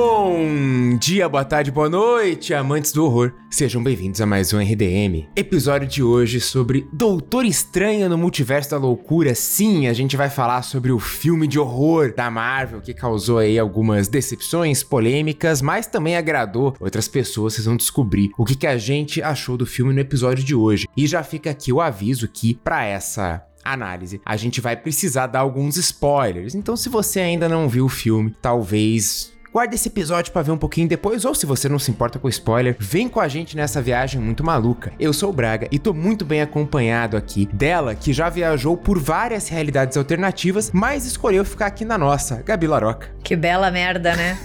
Bom 0.00 0.96
dia, 0.96 1.28
boa 1.28 1.44
tarde, 1.44 1.72
boa 1.72 1.88
noite, 1.88 2.54
amantes 2.54 2.92
do 2.92 3.04
horror. 3.04 3.32
Sejam 3.50 3.82
bem-vindos 3.82 4.20
a 4.20 4.26
mais 4.26 4.52
um 4.52 4.60
RDM. 4.60 5.26
Episódio 5.34 5.88
de 5.88 6.04
hoje 6.04 6.40
sobre 6.40 6.86
Doutor 6.92 7.44
Estranho 7.44 8.08
no 8.08 8.16
Multiverso 8.16 8.70
da 8.70 8.78
Loucura. 8.78 9.34
Sim, 9.34 9.88
a 9.88 9.92
gente 9.92 10.16
vai 10.16 10.30
falar 10.30 10.62
sobre 10.62 10.92
o 10.92 11.00
filme 11.00 11.48
de 11.48 11.58
horror 11.58 12.14
da 12.14 12.30
Marvel 12.30 12.80
que 12.80 12.94
causou 12.94 13.38
aí 13.38 13.58
algumas 13.58 14.06
decepções, 14.06 14.84
polêmicas, 14.84 15.60
mas 15.60 15.88
também 15.88 16.16
agradou 16.16 16.76
outras 16.78 17.08
pessoas. 17.08 17.54
Vocês 17.54 17.66
vão 17.66 17.76
descobrir 17.76 18.30
o 18.38 18.44
que, 18.44 18.54
que 18.54 18.68
a 18.68 18.78
gente 18.78 19.20
achou 19.20 19.56
do 19.56 19.66
filme 19.66 19.92
no 19.92 19.98
episódio 19.98 20.44
de 20.44 20.54
hoje. 20.54 20.86
E 20.96 21.08
já 21.08 21.24
fica 21.24 21.50
aqui 21.50 21.72
o 21.72 21.80
aviso 21.80 22.28
que 22.28 22.54
para 22.54 22.84
essa 22.84 23.44
análise, 23.64 24.20
a 24.24 24.36
gente 24.36 24.60
vai 24.60 24.76
precisar 24.76 25.26
dar 25.26 25.40
alguns 25.40 25.76
spoilers. 25.76 26.54
Então, 26.54 26.76
se 26.76 26.88
você 26.88 27.20
ainda 27.20 27.48
não 27.48 27.68
viu 27.68 27.84
o 27.84 27.88
filme, 27.88 28.34
talvez 28.40 29.36
Guarda 29.58 29.74
esse 29.74 29.88
episódio 29.88 30.32
para 30.32 30.42
ver 30.42 30.52
um 30.52 30.56
pouquinho 30.56 30.86
depois, 30.86 31.24
ou 31.24 31.34
se 31.34 31.44
você 31.44 31.68
não 31.68 31.80
se 31.80 31.90
importa 31.90 32.16
com 32.16 32.28
spoiler, 32.28 32.76
vem 32.78 33.08
com 33.08 33.18
a 33.18 33.26
gente 33.26 33.56
nessa 33.56 33.82
viagem 33.82 34.20
muito 34.20 34.44
maluca. 34.44 34.92
Eu 35.00 35.12
sou 35.12 35.30
o 35.30 35.32
Braga 35.32 35.66
e 35.72 35.80
tô 35.80 35.92
muito 35.92 36.24
bem 36.24 36.40
acompanhado 36.40 37.16
aqui 37.16 37.48
dela, 37.52 37.92
que 37.96 38.12
já 38.12 38.28
viajou 38.28 38.76
por 38.76 39.00
várias 39.00 39.48
realidades 39.48 39.96
alternativas, 39.96 40.70
mas 40.72 41.04
escolheu 41.04 41.44
ficar 41.44 41.66
aqui 41.66 41.84
na 41.84 41.98
nossa, 41.98 42.40
Gabi 42.40 42.68
Laroca. 42.68 43.08
Que 43.24 43.34
bela 43.34 43.68
merda, 43.68 44.14
né? 44.14 44.38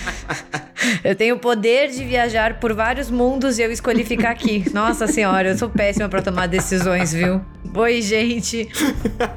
eu 1.02 1.16
tenho 1.16 1.36
o 1.36 1.38
poder 1.38 1.88
de 1.88 2.04
viajar 2.04 2.60
por 2.60 2.74
vários 2.74 3.10
mundos 3.10 3.58
e 3.58 3.62
eu 3.62 3.72
escolhi 3.72 4.04
ficar 4.04 4.32
aqui. 4.32 4.62
Nossa 4.74 5.06
senhora, 5.06 5.48
eu 5.48 5.56
sou 5.56 5.70
péssima 5.70 6.06
para 6.06 6.20
tomar 6.20 6.48
decisões, 6.48 7.14
viu? 7.14 7.40
Oi, 7.74 8.00
gente. 8.00 8.68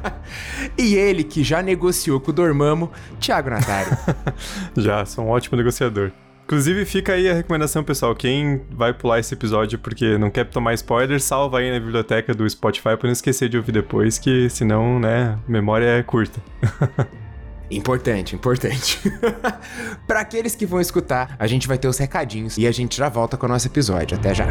e 0.78 0.96
ele 0.96 1.24
que 1.24 1.44
já 1.44 1.62
negociou 1.62 2.20
com 2.20 2.32
o 2.32 2.34
Dormamo, 2.34 2.92
Thiago 3.20 3.50
Natário. 3.50 3.98
já, 4.78 5.06
sou 5.06 5.26
um 5.26 5.30
ótimo 5.30 5.58
negociador. 5.58 6.12
Inclusive, 6.46 6.84
fica 6.84 7.14
aí 7.14 7.30
a 7.30 7.34
recomendação, 7.36 7.84
pessoal. 7.84 8.16
Quem 8.16 8.62
vai 8.72 8.92
pular 8.92 9.20
esse 9.20 9.36
episódio 9.36 9.78
porque 9.78 10.18
não 10.18 10.32
quer 10.32 10.46
tomar 10.46 10.74
spoiler, 10.74 11.22
salva 11.22 11.60
aí 11.60 11.72
na 11.72 11.80
biblioteca 11.80 12.34
do 12.34 12.50
Spotify 12.50 12.98
pra 12.98 13.04
não 13.04 13.12
esquecer 13.12 13.50
de 13.50 13.58
ouvir 13.58 13.72
depois, 13.72 14.18
que 14.18 14.50
senão, 14.50 15.00
né, 15.00 15.38
memória 15.48 15.86
é 15.86 16.02
curta. 16.02 16.42
Importante, 17.72 18.36
importante. 18.36 19.00
para 20.08 20.22
aqueles 20.22 20.56
que 20.56 20.66
vão 20.66 20.82
escutar, 20.82 21.36
a 21.38 21.46
gente 21.46 21.68
vai 21.68 21.78
ter 21.78 21.88
os 21.88 22.00
recadinhos 22.00 22.58
e 22.58 22.66
a 22.66 22.72
gente 22.72 22.98
já 22.98 23.10
volta 23.10 23.38
com 23.38 23.46
o 23.46 23.50
nosso 23.50 23.68
episódio. 23.68 24.18
Até 24.18 24.34
já. 24.34 24.48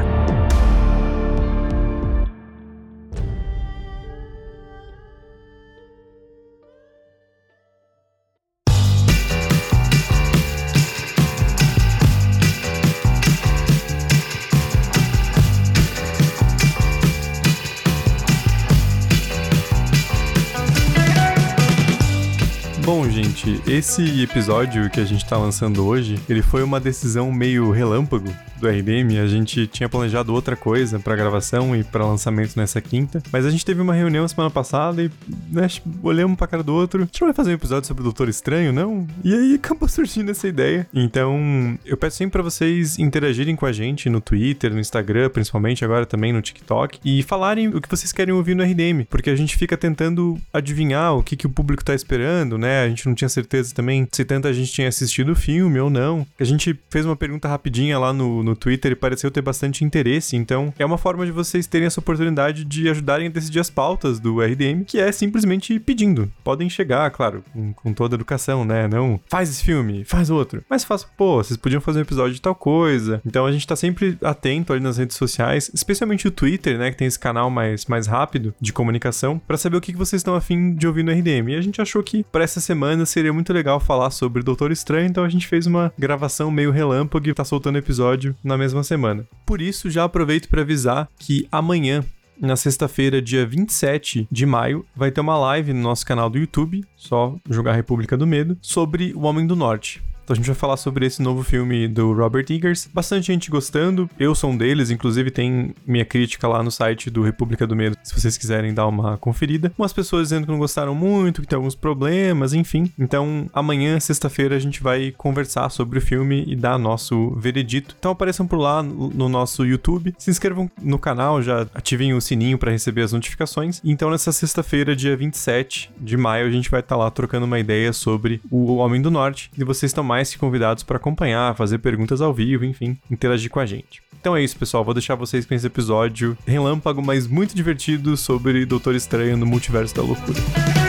Gente, 23.11 23.61
esse 23.67 24.23
episódio 24.23 24.89
que 24.89 24.99
a 24.99 25.05
gente 25.05 25.25
tá 25.27 25.37
lançando 25.37 25.87
hoje, 25.87 26.19
ele 26.29 26.41
foi 26.41 26.63
uma 26.63 26.81
decisão 26.81 27.31
meio 27.31 27.71
relâmpago 27.71 28.33
do 28.59 28.69
RDM. 28.69 29.19
A 29.23 29.27
gente 29.27 29.67
tinha 29.67 29.89
planejado 29.89 30.33
outra 30.33 30.57
coisa 30.57 30.99
para 30.99 31.15
gravação 31.15 31.75
e 31.77 31.85
para 31.85 32.05
lançamento 32.05 32.57
nessa 32.57 32.81
quinta, 32.81 33.23
mas 33.33 33.47
a 33.47 33.51
gente 33.51 33.65
teve 33.65 33.81
uma 33.81 33.95
reunião 33.95 34.27
semana 34.27 34.51
passada 34.51 35.03
e 35.03 35.11
né, 35.51 35.67
olhamos 36.03 36.37
pra 36.37 36.47
cara 36.47 36.63
do 36.63 36.75
outro. 36.75 37.03
A 37.03 37.05
gente 37.05 37.21
não 37.21 37.29
vai 37.29 37.35
fazer 37.35 37.51
um 37.51 37.55
episódio 37.55 37.87
sobre 37.87 38.01
o 38.01 38.05
Doutor 38.05 38.29
Estranho, 38.29 38.73
não? 38.73 39.07
E 39.25 39.33
aí 39.33 39.55
acabou 39.55 39.87
surgindo 39.89 40.31
essa 40.31 40.49
ideia. 40.49 40.87
Então, 40.93 41.79
eu 41.85 41.97
peço 41.97 42.17
sempre 42.17 42.33
para 42.33 42.43
vocês 42.43 42.99
interagirem 42.99 43.55
com 43.55 43.67
a 43.67 43.73
gente 43.73 44.09
no 44.09 44.21
Twitter, 44.21 44.73
no 44.73 44.81
Instagram, 44.81 45.31
principalmente 45.31 45.85
agora 45.85 46.05
também 46.05 46.33
no 46.33 46.43
TikTok, 46.43 46.99
e 47.05 47.23
falarem 47.23 47.69
o 47.69 47.81
que 47.81 47.89
vocês 47.89 48.13
querem 48.13 48.35
ouvir 48.35 48.55
no 48.55 48.65
RDM, 48.65 49.05
porque 49.09 49.31
a 49.31 49.37
gente 49.37 49.57
fica 49.57 49.77
tentando 49.77 50.39
adivinhar 50.53 51.15
o 51.15 51.23
que, 51.23 51.37
que 51.37 51.47
o 51.47 51.51
público 51.51 51.85
tá 51.85 51.95
esperando, 51.95 52.59
né? 52.59 52.78
A 52.85 52.89
gente 52.89 53.07
não 53.07 53.15
tinha 53.15 53.29
certeza 53.29 53.75
também 53.75 54.07
se 54.11 54.25
tanta 54.25 54.53
gente 54.53 54.73
tinha 54.73 54.89
assistido 54.89 55.33
o 55.33 55.37
filme 55.37 55.79
ou 55.81 55.91
não. 55.91 56.27
A 56.39 56.45
gente 56.45 56.79
fez 56.91 57.05
uma 57.05 57.17
pergunta 57.17 57.49
rapidinha 57.49 57.99
lá 57.99 58.13
no, 58.13 58.43
no 58.43 58.57
Twitter 58.57 58.93
e 58.93 58.97
pareceu 58.97 59.31
ter 59.31 59.43
bastante 59.43 59.85
interesse, 59.85 60.37
então 60.37 60.73
é 60.79 60.85
uma 60.85 60.99
forma 60.99 61.25
de 61.25 61.33
vocês 61.33 61.67
terem 61.67 61.87
essa 61.87 62.01
oportunidade 62.01 62.65
de 62.65 62.89
ajudarem 62.89 63.27
a 63.27 63.31
decidir 63.31 63.61
as 63.61 63.71
pautas 63.71 64.21
do 64.21 64.41
RDM, 64.41 64.85
que 64.87 64.99
é 64.99 65.11
simplesmente 65.13 65.79
pedindo. 65.79 66.31
Podem 66.43 66.69
chegar, 66.69 67.11
claro, 67.11 67.43
com, 67.53 67.73
com 67.73 67.93
toda 67.93 68.15
educação, 68.15 68.65
né? 68.65 68.89
Não 68.89 69.21
faz 69.29 69.51
esse 69.51 69.65
filme, 69.65 70.05
faz 70.05 70.31
outro. 70.31 70.65
Mas 70.69 70.85
faça, 70.85 71.07
pô, 71.17 71.37
vocês 71.37 71.57
podiam 71.57 71.81
fazer 71.81 71.99
um 71.99 72.03
episódio 72.03 72.35
de 72.35 72.41
tal 72.41 72.55
coisa. 72.55 73.21
Então 73.25 73.47
a 73.47 73.53
gente 73.53 73.67
tá 73.67 73.77
sempre 73.77 74.19
atento 74.23 74.73
ali 74.73 74.83
nas 74.83 74.99
redes 74.99 75.17
sociais, 75.17 75.71
especialmente 75.75 76.27
o 76.27 76.31
Twitter, 76.31 76.79
né? 76.79 76.91
Que 76.91 76.97
tem 76.97 77.07
esse 77.07 77.19
canal 77.19 77.51
mais, 77.51 77.87
mais 77.87 78.07
rápido 78.07 78.55
de 78.61 78.73
comunicação, 78.73 79.39
para 79.39 79.57
saber 79.57 79.77
o 79.77 79.81
que, 79.81 79.93
que 79.93 79.99
vocês 79.99 80.21
estão 80.21 80.35
afim 80.35 80.75
de 80.75 80.87
ouvir 80.87 81.03
no 81.03 81.13
RDM. 81.13 81.51
E 81.51 81.57
a 81.57 81.61
gente 81.61 81.81
achou 81.81 82.03
que 82.03 82.25
para 82.25 82.45
essa 82.45 82.61
semana 82.69 83.07
seria 83.07 83.33
muito 83.33 83.51
legal 83.51 83.81
falar 83.81 84.11
sobre 84.11 84.43
Doutor 84.43 84.71
Estranho, 84.71 85.07
então 85.07 85.25
a 85.25 85.29
gente 85.31 85.47
fez 85.47 85.67
uma 85.67 85.91
gravação 85.99 86.51
meio 86.51 86.71
relâmpago 86.71 87.27
e 87.27 87.33
tá 87.33 87.43
soltando 87.43 87.79
episódio 87.79 88.37
na 88.45 88.59
mesma 88.59 88.85
semana. 88.85 89.27
Por 89.47 89.63
isso, 89.63 89.89
já 89.89 90.05
aproveito 90.05 90.51
para 90.51 90.61
avisar 90.61 91.09
que 91.19 91.49
amanhã 91.51 92.05
na 92.39 92.57
sexta-feira, 92.57 93.23
dia 93.23 93.47
27 93.47 94.29
de 94.31 94.47
maio, 94.47 94.85
vai 94.95 95.11
ter 95.11 95.23
uma 95.23 95.39
live 95.39 95.73
no 95.73 95.81
nosso 95.81 96.05
canal 96.05 96.29
do 96.29 96.39
YouTube, 96.39 96.85
só 96.95 97.35
jogar 97.49 97.73
República 97.73 98.19
do 98.19 98.27
Medo, 98.27 98.59
sobre 98.61 99.15
O 99.15 99.23
Homem 99.23 99.47
do 99.47 99.57
Norte. 99.57 100.03
Então 100.29 100.35
a 100.35 100.37
gente 100.37 100.47
vai 100.47 100.55
falar 100.55 100.77
sobre 100.77 101.07
esse 101.07 101.23
novo 101.23 101.43
filme 101.43 101.89
do 101.89 102.13
Robert 102.13 102.45
Eggers. 102.51 102.87
Bastante 102.93 103.29
gente 103.29 103.51
gostando, 103.51 104.11
eu 104.21 104.35
sou 104.35 104.51
um 104.51 104.57
deles, 104.59 104.91
inclusive 104.91 105.31
tem 105.31 105.75
minha 105.87 106.05
crítica 106.05 106.47
lá 106.47 106.63
no 106.63 106.71
site 106.71 107.09
do 107.09 107.23
República 107.23 107.67
do 107.67 107.75
Medo, 107.75 107.97
se 108.03 108.13
vocês 108.13 108.37
quiserem 108.37 108.75
dar 108.75 108.87
uma 108.89 109.17
conferida. 109.17 109.73
Umas 109.79 109.91
pessoas 109.91 110.25
dizendo 110.25 110.45
que 110.45 110.53
não 110.53 110.59
gostaram 110.59 110.95
muito, 110.95 111.41
que 111.41 111.49
tem 111.49 111.57
alguns 111.57 111.75
problemas, 111.75 112.53
enfim. 112.53 112.93
Então 112.99 113.49
amanhã, 113.55 113.99
sexta-feira, 113.99 114.55
a 114.55 114.59
gente 114.59 114.83
vai 114.83 115.15
conversar 115.17 115.71
sobre 115.71 115.99
o 115.99 116.03
filme 116.03 116.45
e 116.47 116.55
dar 116.55 116.79
nosso 116.79 117.31
veredito. 117.31 117.97
Então 117.99 118.13
apareçam 118.13 118.47
por 118.47 118.59
lá 118.59 118.83
no 118.83 119.31
nosso 119.31 119.65
YouTube, 119.65 120.15
se 120.19 120.31
inscrevam 120.31 120.71
no 120.83 120.99
canal, 120.99 121.41
já 121.41 121.67
ativem 121.75 122.13
o 122.13 122.21
sininho 122.21 122.59
para 122.59 122.71
receber 122.71 123.01
as 123.01 123.15
notificações. 123.15 123.81
Então 123.83 124.11
nessa 124.11 124.31
sexta-feira, 124.31 124.95
dia 124.95 125.17
27 125.17 125.91
de 125.99 126.19
maio, 126.19 126.47
a 126.47 126.51
gente 126.51 126.71
vai 126.71 126.81
estar 126.81 126.97
tá 126.97 127.03
lá 127.03 127.11
trocando 127.11 127.47
uma 127.47 127.59
ideia 127.59 127.95
sobre 127.95 128.43
o 128.51 128.77
Homem 128.77 129.01
do 129.01 129.11
Norte 129.11 129.51
e 129.57 129.65
vocês 129.65 129.89
estão 129.89 130.05
mais 130.05 130.18
mais 130.19 130.33
que 130.33 130.39
convidados 130.39 130.83
para 130.83 130.97
acompanhar, 130.97 131.55
fazer 131.55 131.79
perguntas 131.79 132.21
ao 132.21 132.35
vivo, 132.35 132.65
enfim, 132.65 132.97
interagir 133.09 133.49
com 133.49 133.61
a 133.61 133.67
gente. 133.67 134.03
Então 134.21 134.37
é 134.37 134.43
isso, 134.43 134.57
pessoal. 134.57 134.85
Vou 134.85 134.93
deixar 134.93 135.15
vocês 135.15 135.47
com 135.47 135.55
esse 135.55 135.67
episódio 135.67 136.37
relâmpago, 136.45 137.01
mas 137.01 137.29
muito 137.29 137.55
divertido 137.55 138.17
sobre 138.17 138.67
Doutor 138.67 138.97
Estranho 138.97 139.37
no 139.37 139.47
Multiverso 139.47 139.95
da 139.95 140.03
Loucura. 140.03 140.88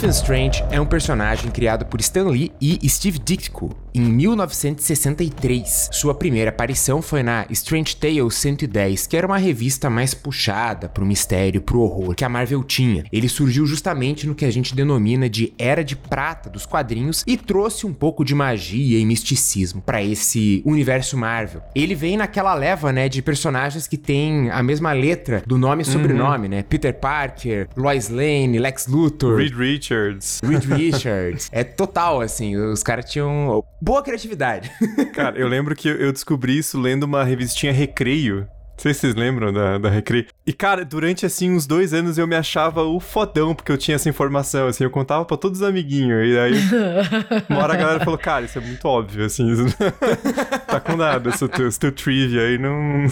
Stephen 0.00 0.16
Strange 0.16 0.64
é 0.70 0.80
um 0.80 0.86
personagem 0.86 1.50
criado 1.50 1.84
por 1.84 2.00
Stan 2.00 2.26
Lee 2.26 2.50
e 2.58 2.88
Steve 2.88 3.18
Ditko 3.18 3.76
em 3.94 4.00
1963. 4.00 5.90
Sua 5.92 6.14
primeira 6.14 6.48
aparição 6.48 7.02
foi 7.02 7.22
na 7.22 7.44
Strange 7.50 7.96
Tales 7.96 8.34
110, 8.34 9.06
que 9.06 9.16
era 9.16 9.26
uma 9.26 9.36
revista 9.36 9.90
mais 9.90 10.14
puxada 10.14 10.88
pro 10.88 11.04
mistério, 11.04 11.60
pro 11.60 11.80
horror 11.80 12.14
que 12.14 12.24
a 12.24 12.30
Marvel 12.30 12.64
tinha. 12.64 13.04
Ele 13.12 13.28
surgiu 13.28 13.66
justamente 13.66 14.26
no 14.26 14.34
que 14.34 14.46
a 14.46 14.50
gente 14.50 14.74
denomina 14.74 15.28
de 15.28 15.52
Era 15.58 15.84
de 15.84 15.96
Prata 15.96 16.48
dos 16.48 16.64
quadrinhos 16.64 17.22
e 17.26 17.36
trouxe 17.36 17.86
um 17.86 17.92
pouco 17.92 18.24
de 18.24 18.34
magia 18.34 18.98
e 18.98 19.04
misticismo 19.04 19.82
para 19.82 20.02
esse 20.02 20.62
universo 20.64 21.14
Marvel. 21.18 21.60
Ele 21.74 21.94
vem 21.94 22.16
naquela 22.16 22.54
leva, 22.54 22.90
né, 22.90 23.06
de 23.06 23.20
personagens 23.20 23.86
que 23.86 23.98
tem 23.98 24.50
a 24.50 24.62
mesma 24.62 24.92
letra 24.92 25.42
do 25.46 25.58
nome 25.58 25.82
e 25.82 25.84
sobrenome, 25.84 26.44
uhum. 26.44 26.50
né? 26.54 26.62
Peter 26.62 26.94
Parker, 26.94 27.68
Lois 27.76 28.08
Lane, 28.08 28.58
Lex 28.58 28.86
Luthor, 28.86 29.36
Reed 29.36 29.54
Richards. 29.54 29.89
Reed 30.42 30.64
Richards. 30.70 31.48
é 31.52 31.64
total 31.64 32.20
assim, 32.20 32.56
os 32.56 32.82
caras 32.82 33.10
tinham 33.10 33.64
boa 33.80 34.02
criatividade. 34.02 34.70
Cara, 35.14 35.38
eu 35.38 35.48
lembro 35.48 35.74
que 35.74 35.88
eu 35.88 36.12
descobri 36.12 36.58
isso 36.58 36.78
lendo 36.78 37.04
uma 37.04 37.24
revistinha 37.24 37.72
Recreio 37.72 38.46
sei 38.80 38.94
se 38.94 39.00
vocês 39.00 39.14
lembram 39.14 39.52
da, 39.52 39.76
da 39.76 39.90
Recre. 39.90 40.26
E, 40.46 40.52
cara, 40.54 40.84
durante, 40.84 41.26
assim, 41.26 41.50
uns 41.50 41.66
dois 41.66 41.92
anos 41.92 42.16
eu 42.16 42.26
me 42.26 42.34
achava 42.34 42.82
o 42.82 42.98
fodão, 42.98 43.54
porque 43.54 43.70
eu 43.70 43.76
tinha 43.76 43.94
essa 43.94 44.08
informação, 44.08 44.68
assim, 44.68 44.84
eu 44.84 44.90
contava 44.90 45.24
pra 45.24 45.36
todos 45.36 45.60
os 45.60 45.66
amiguinhos. 45.66 46.26
E 46.26 46.38
aí, 46.38 46.54
uma 47.48 47.62
hora 47.62 47.74
a 47.74 47.76
galera 47.76 48.00
falou, 48.02 48.18
cara, 48.18 48.46
isso 48.46 48.56
é 48.56 48.60
muito 48.60 48.86
óbvio, 48.86 49.24
assim, 49.24 49.54
tá 50.66 50.80
com 50.80 50.96
nada, 50.96 51.28
esse 51.28 51.46
teu, 51.48 51.68
esse 51.68 51.78
teu 51.78 51.92
trivia 51.92 52.40
aí 52.40 52.58
não, 52.58 53.06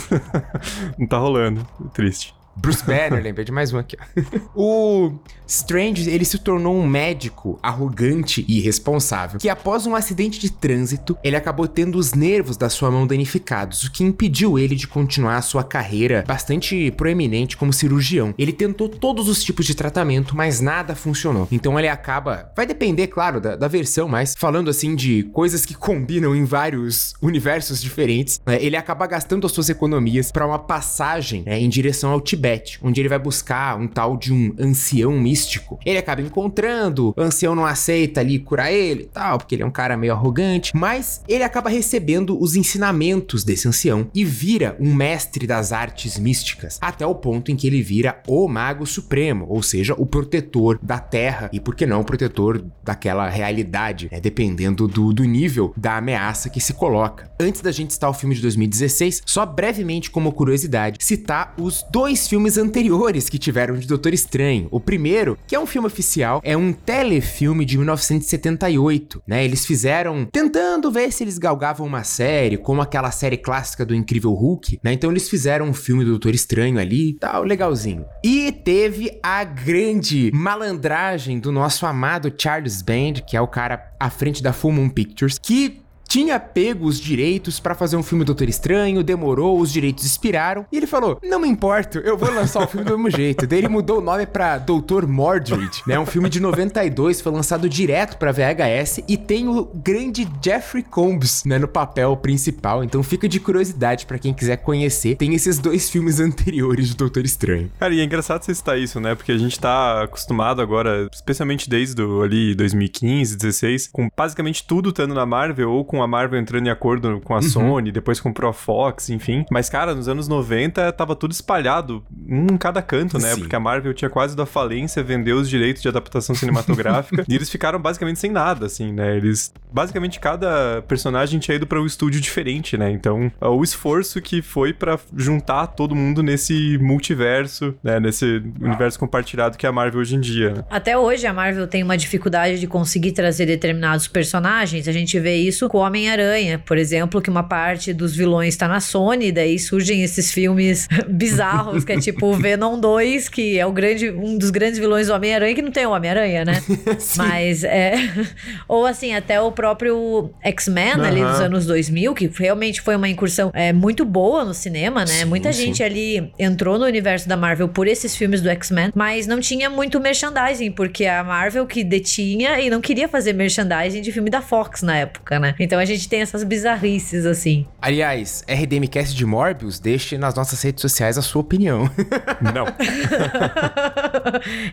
não 0.99 1.07
tá 1.07 1.19
rolando. 1.19 1.67
Triste. 1.93 2.38
Bruce 2.59 2.85
Banner, 2.85 3.23
lembrei 3.23 3.45
de 3.45 3.53
mais 3.53 3.73
um 3.73 3.79
aqui. 3.79 3.97
o 4.55 5.13
Strange, 5.47 6.11
ele 6.11 6.25
se 6.25 6.39
tornou 6.39 6.77
um 6.77 6.87
médico 6.87 7.59
arrogante 7.63 8.45
e 8.49 8.59
irresponsável, 8.59 9.39
que 9.39 9.49
após 9.49 9.87
um 9.87 9.95
acidente 9.95 10.39
de 10.41 10.51
trânsito, 10.51 11.17
ele 11.23 11.37
acabou 11.37 11.69
tendo 11.69 11.97
os 11.97 12.13
nervos 12.13 12.57
da 12.57 12.69
sua 12.69 12.91
mão 12.91 13.07
danificados, 13.07 13.85
o 13.85 13.93
que 13.93 14.05
impediu 14.05 14.59
ele 14.59 14.75
de 14.75 14.89
continuar 14.89 15.37
a 15.37 15.43
sua 15.43 15.63
carreira 15.63 16.25
bastante 16.27 16.91
proeminente 16.91 17.57
como 17.57 17.73
cirurgião. 17.73 18.35
Ele 18.37 18.53
tentou 18.53 18.89
todos 18.89 19.29
os 19.29 19.43
tipos 19.43 19.65
de 19.65 19.75
tratamento, 19.75 20.37
mas 20.37 20.61
nada 20.61 20.95
funcionou. 20.95 21.49
Então 21.51 21.79
ele 21.79 21.89
acaba, 21.89 22.53
vai 22.57 22.67
depender, 22.67 23.07
claro, 23.07 23.41
da, 23.41 23.57
da 23.57 23.69
versão, 23.69 24.09
mas 24.09 24.35
falando 24.37 24.69
assim 24.69 24.97
de 24.97 25.23
coisas 25.33 25.65
que 25.65 25.75
combinam 25.75 26.35
em 26.35 26.45
vários 26.45 27.15
universos 27.23 27.81
diferentes, 27.81 28.41
né, 28.45 28.59
ele 28.61 28.77
acaba 28.77 29.07
gastando 29.07 29.47
as 29.47 29.53
suas 29.53 29.71
economias 29.71 30.33
para 30.33 30.47
uma 30.47 30.59
passagem 30.59 31.45
né, 31.47 31.59
em 31.59 31.69
direção 31.69 32.11
ao 32.11 32.21
Tibete 32.21 32.48
Tibete, 32.49 32.79
onde 32.83 33.01
ele 33.01 33.09
vai 33.09 33.19
buscar 33.19 33.79
um 33.79 33.87
tal 33.87 34.17
de 34.17 34.33
um 34.33 34.55
ancião 34.59 35.13
místico. 35.13 35.79
Ele 35.85 35.99
acaba 35.99 36.23
encontrando, 36.23 37.15
o 37.17 37.21
ancião 37.21 37.55
não 37.55 37.67
aceita 37.67 38.21
ali 38.21 38.39
curar 38.39 38.73
ele 38.73 39.03
e 39.03 39.07
tal, 39.07 39.39
porque 39.39 39.55
ele 39.55 39.63
é 39.63 39.67
um 39.67 39.71
cara 39.71 39.97
meio 39.97 40.13
arrogante, 40.13 40.75
mas 40.75 41.23
ele 41.29 41.45
acaba 41.45 41.69
recebendo 41.69 42.41
os 42.41 42.57
ensinamentos 42.57 43.45
desse 43.45 43.69
ancião 43.69 44.09
e 44.15 44.25
vira 44.25 44.77
um 44.81 44.95
mestre 44.95 45.47
das 45.47 45.73
artes 45.73 46.19
místicas, 46.19 46.79
até 46.81 47.07
o 47.07 47.15
ponto 47.15 47.51
em 47.51 47.57
que 47.57 47.67
ele 47.67 47.83
vira 47.83 48.23
o 48.27 48.49
Mago 48.49 48.87
Supremo, 48.87 49.47
ou 49.49 49.63
seja, 49.63 49.95
o 49.95 50.07
protetor 50.07 50.79
da 50.83 50.99
Terra 50.99 51.51
e, 51.53 51.61
por 51.61 51.75
que 51.75 51.87
não, 51.87 52.01
o 52.01 52.05
protetor 52.05 52.65
daquela 52.83 53.29
realidade, 53.29 54.09
né, 54.11 54.21
dependendo 54.21 54.89
do, 54.89 55.13
do 55.13 55.25
nível 55.25 55.73
da 55.77 55.97
ameaça 55.97 56.49
que 56.49 56.61
se 56.61 56.73
coloca. 56.73 57.31
Antes 57.39 57.61
da 57.61 57.71
gente 57.71 57.93
citar 57.93 58.11
o 58.11 58.15
filme 58.15 58.35
de 58.35 58.43
2016, 58.43 59.23
só 59.27 59.45
brevemente 59.45 60.11
como 60.11 60.33
curiosidade, 60.33 60.99
citar 61.01 61.55
os 61.59 61.85
dois 61.91 62.27
filmes 62.27 62.38
filmes 62.39 62.57
anteriores 62.57 63.29
que 63.29 63.37
tiveram 63.37 63.77
de 63.77 63.85
Doutor 63.85 64.15
Estranho. 64.15 64.69
O 64.71 64.79
primeiro, 64.79 65.37
que 65.45 65.57
é 65.57 65.59
um 65.59 65.67
filme 65.67 65.89
oficial, 65.89 66.41
é 66.45 66.57
um 66.57 66.73
telefilme 66.73 67.65
de 67.65 67.77
1978, 67.77 69.21
né? 69.27 69.45
Eles 69.45 69.67
fizeram 69.67 70.25
tentando 70.25 70.89
ver 70.89 71.11
se 71.11 71.25
eles 71.25 71.37
galgavam 71.37 71.85
uma 71.85 72.05
série, 72.05 72.57
como 72.57 72.81
aquela 72.81 73.11
série 73.11 73.37
clássica 73.37 73.85
do 73.85 73.93
Incrível 73.93 74.31
Hulk, 74.35 74.79
né? 74.85 74.93
Então 74.93 75.11
eles 75.11 75.29
fizeram 75.29 75.67
um 75.67 75.75
filme 75.75 76.05
do 76.05 76.11
Doutor 76.11 76.33
Estranho 76.33 76.79
ali, 76.79 77.15
tal, 77.15 77.43
legalzinho. 77.43 78.05
E 78.23 78.53
teve 78.53 79.19
a 79.21 79.43
grande 79.43 80.31
malandragem 80.33 81.41
do 81.41 81.51
nosso 81.51 81.87
amado 81.87 82.33
Charles 82.39 82.83
Band, 82.83 83.15
que 83.27 83.37
é 83.37 83.41
o 83.41 83.49
cara 83.49 83.91
à 83.99 84.11
frente 84.11 84.45
da 84.45 84.53
Full 84.53 84.71
Moon 84.71 84.89
Pictures, 84.89 85.41
que 85.43 85.81
tinha 86.09 86.41
pego 86.41 86.87
os 86.87 86.99
direitos 86.99 87.61
para 87.61 87.75
fazer 87.75 87.97
um 87.97 88.03
filme 88.03 88.25
Doutor 88.25 88.49
Estranho, 88.49 89.05
demorou, 89.05 89.61
os 89.61 89.71
direitos 89.71 90.05
expiraram, 90.05 90.65
e 90.73 90.77
ele 90.77 90.87
falou: 90.87 91.21
Não 91.23 91.39
me 91.39 91.47
importo, 91.47 91.99
eu 91.99 92.17
vou 92.17 92.33
lançar 92.33 92.65
o 92.65 92.67
filme 92.67 92.87
do 92.87 92.99
mesmo 92.99 93.11
jeito. 93.11 93.47
Daí 93.47 93.59
ele 93.59 93.69
mudou 93.69 93.99
o 93.99 94.01
nome 94.01 94.27
para 94.27 94.57
Doutor 94.59 95.07
Mordred, 95.07 95.83
né? 95.87 95.99
Um 95.99 96.07
filme 96.07 96.31
de 96.31 96.41
92, 96.41 97.21
foi 97.21 97.31
lançado 97.31 97.69
direto 97.69 98.17
para 98.17 98.33
VHS 98.33 99.03
e 99.07 99.17
tem 99.17 99.49
o 99.49 99.67
grande 99.67 100.27
Jeffrey 100.43 100.83
Combs, 100.83 101.45
né, 101.45 101.59
no 101.59 101.69
papel 101.69 102.17
principal. 102.17 102.83
Então 102.83 103.03
fica 103.03 103.29
de 103.29 103.39
curiosidade 103.39 104.07
para 104.07 104.19
quem 104.19 104.33
quiser 104.33 104.57
conhecer. 104.57 105.17
Tem 105.17 105.35
esses 105.35 105.59
dois 105.59 105.91
filmes 105.91 106.21
anteriores 106.21 106.89
de 106.89 106.97
Doutor 106.97 107.25
Estranho. 107.25 107.71
Cara, 107.79 107.93
e 107.93 108.01
é 108.01 108.05
engraçado 108.05 108.43
você 108.43 108.55
citar 108.55 108.79
isso, 108.79 108.99
né? 108.99 109.15
Porque 109.15 109.33
a 109.33 109.39
gente 109.39 109.61
tá 109.61 110.05
acostumado 110.05 110.63
agora, 110.63 111.09
especialmente 111.13 111.69
desde 111.69 111.95
do, 111.95 112.23
ali 112.23 112.55
2015, 112.55 113.37
16, 113.37 113.89
com 113.89 114.09
basicamente 114.17 114.67
tudo 114.67 114.89
estando 114.89 115.15
na 115.15 115.27
Marvel 115.27 115.71
ou 115.71 115.85
com 115.85 115.98
com 115.99 116.03
a 116.03 116.07
Marvel 116.07 116.39
entrando 116.39 116.67
em 116.67 116.71
acordo 116.71 117.21
com 117.25 117.35
a 117.35 117.39
uhum. 117.39 117.43
Sony, 117.43 117.91
depois 117.91 118.21
comprou 118.21 118.49
a 118.49 118.53
Fox, 118.53 119.11
enfim. 119.11 119.45
Mas, 119.51 119.69
cara, 119.69 119.95
nos 119.95 120.09
anos 120.09 120.29
90 120.29 120.93
tava 120.93 121.17
tudo 121.17 121.33
espalhado, 121.33 122.05
um 122.29 122.47
em 122.53 122.57
cada 122.57 122.81
canto, 122.81 123.19
né? 123.19 123.35
Sim. 123.35 123.41
Porque 123.41 123.57
a 123.57 123.61
Marvel 123.61 123.93
tinha 123.93 124.09
quase 124.09 124.37
da 124.37 124.47
falência, 124.47 125.03
vendeu 125.03 125.37
os 125.37 125.49
direitos 125.49 125.83
de 125.83 125.89
adaptação 125.89 126.35
cinematográfica 126.37 127.25
e 127.29 127.35
eles 127.35 127.51
ficaram 127.51 127.81
basicamente 127.81 128.21
sem 128.21 128.31
nada, 128.31 128.67
assim, 128.67 128.93
né? 128.93 129.17
Eles. 129.17 129.53
Basicamente, 129.73 130.21
cada 130.21 130.83
personagem 130.83 131.41
tinha 131.41 131.57
ido 131.57 131.67
para 131.67 131.81
um 131.81 131.87
estúdio 131.87 132.21
diferente, 132.21 132.77
né? 132.77 132.91
Então, 132.91 133.31
o 133.41 133.63
esforço 133.65 134.23
que 134.23 134.41
foi 134.41 134.73
para 134.73 134.99
juntar 135.17 135.67
todo 135.69 135.97
mundo 135.97 136.23
nesse 136.23 136.79
multiverso, 136.79 137.75
né? 137.83 137.99
Nesse 137.99 138.41
universo 138.61 138.99
compartilhado 138.99 139.59
que 139.59 139.67
é 139.67 139.69
a 139.69 139.73
Marvel 139.73 140.01
hoje 140.01 140.15
em 140.15 140.21
dia. 140.21 140.55
Né? 140.55 140.65
Até 140.71 140.97
hoje, 140.97 141.27
a 141.27 141.33
Marvel 141.33 141.67
tem 141.67 141.83
uma 141.83 141.97
dificuldade 141.97 142.61
de 142.61 142.67
conseguir 142.69 143.13
trazer 143.13 143.47
determinados 143.47 144.07
personagens. 144.07 144.87
A 144.87 144.93
gente 144.93 145.19
vê 145.19 145.37
isso 145.37 145.69
com 145.69 145.79
Homem-Aranha, 145.89 146.59
por 146.65 146.79
exemplo, 146.79 147.21
que 147.21 147.29
uma 147.29 147.43
parte 147.43 147.93
dos 147.93 148.15
vilões 148.15 148.55
está 148.55 148.69
na 148.69 148.81
Sony, 148.81 149.33
daí 149.33 149.59
surgem 149.59 150.03
esses 150.03 150.31
filmes 150.31 150.89
bizarros, 151.09 151.85
que 151.85 151.93
é 151.93 151.99
tipo 151.99 152.27
o 152.27 152.35
Venom 152.35 152.79
2, 152.79 153.29
que 153.29 153.59
é 153.59 153.67
o 153.67 153.73
grande, 153.73 154.11
um 154.11 154.39
dos 154.39 154.51
grandes 154.51 154.79
vilões 154.79 155.09
do 155.09 155.15
Homem-Aranha, 155.15 155.55
que 155.55 155.63
não 155.63 155.71
tem 155.71 155.87
o 155.87 155.91
Homem-Aranha, 155.91 156.45
né? 156.45 156.63
Mas 157.17 157.65
é. 157.65 157.95
Ou 158.69 158.87
assim, 158.87 159.15
até 159.15 159.41
o 159.41 159.51
próprio 159.51 160.31
X-Men 160.43 160.97
uhum. 160.97 161.05
ali 161.05 161.21
dos 161.23 161.41
anos 161.41 161.67
2000, 161.67 162.15
que 162.15 162.31
realmente 162.35 162.81
foi 162.81 162.95
uma 162.97 163.09
incursão 163.09 163.51
é, 163.55 163.73
muito 163.73 164.05
boa 164.05 164.45
no 164.45 164.55
cinema, 164.55 165.01
né? 165.01 165.07
Sim, 165.07 165.25
Muita 165.25 165.53
sim. 165.53 165.67
gente 165.67 165.83
ali 165.83 166.33
entrou 166.39 166.79
no 166.79 166.85
universo 166.85 167.29
da 167.29 167.37
Marvel 167.37 167.69
por 167.69 167.87
esses 167.87 168.15
filmes 168.17 168.41
do 168.41 168.49
X-Men, 168.49 168.91
mas 168.95 169.27
não 169.27 169.41
tinha 169.41 169.69
muito 169.69 169.99
merchandising, 170.01 170.73
porque 170.73 171.07
a 171.07 171.25
Marvel 171.25 171.67
que 171.67 171.83
detinha 171.83 172.61
e 172.61 172.71
não 172.71 172.81
queria 172.81 173.09
fazer 173.09 173.33
merchandising 173.33 174.01
de 174.01 174.13
filme 174.13 174.31
da 174.31 174.41
Fox 174.41 174.83
na 174.83 174.97
época, 174.97 175.39
né? 175.39 175.55
Então 175.59 175.78
então 175.79 175.83
a 175.85 175.85
gente 175.85 176.09
tem 176.09 176.21
essas 176.21 176.43
bizarrices 176.43 177.25
assim. 177.25 177.65
Aliás, 177.81 178.43
RDMcast 178.49 179.15
de 179.15 179.25
Morbius, 179.25 179.79
deixe 179.79 180.19
nas 180.19 180.35
nossas 180.35 180.61
redes 180.61 180.83
sociais 180.83 181.17
a 181.17 181.23
sua 181.23 181.41
opinião. 181.41 181.89
não. 182.53 182.67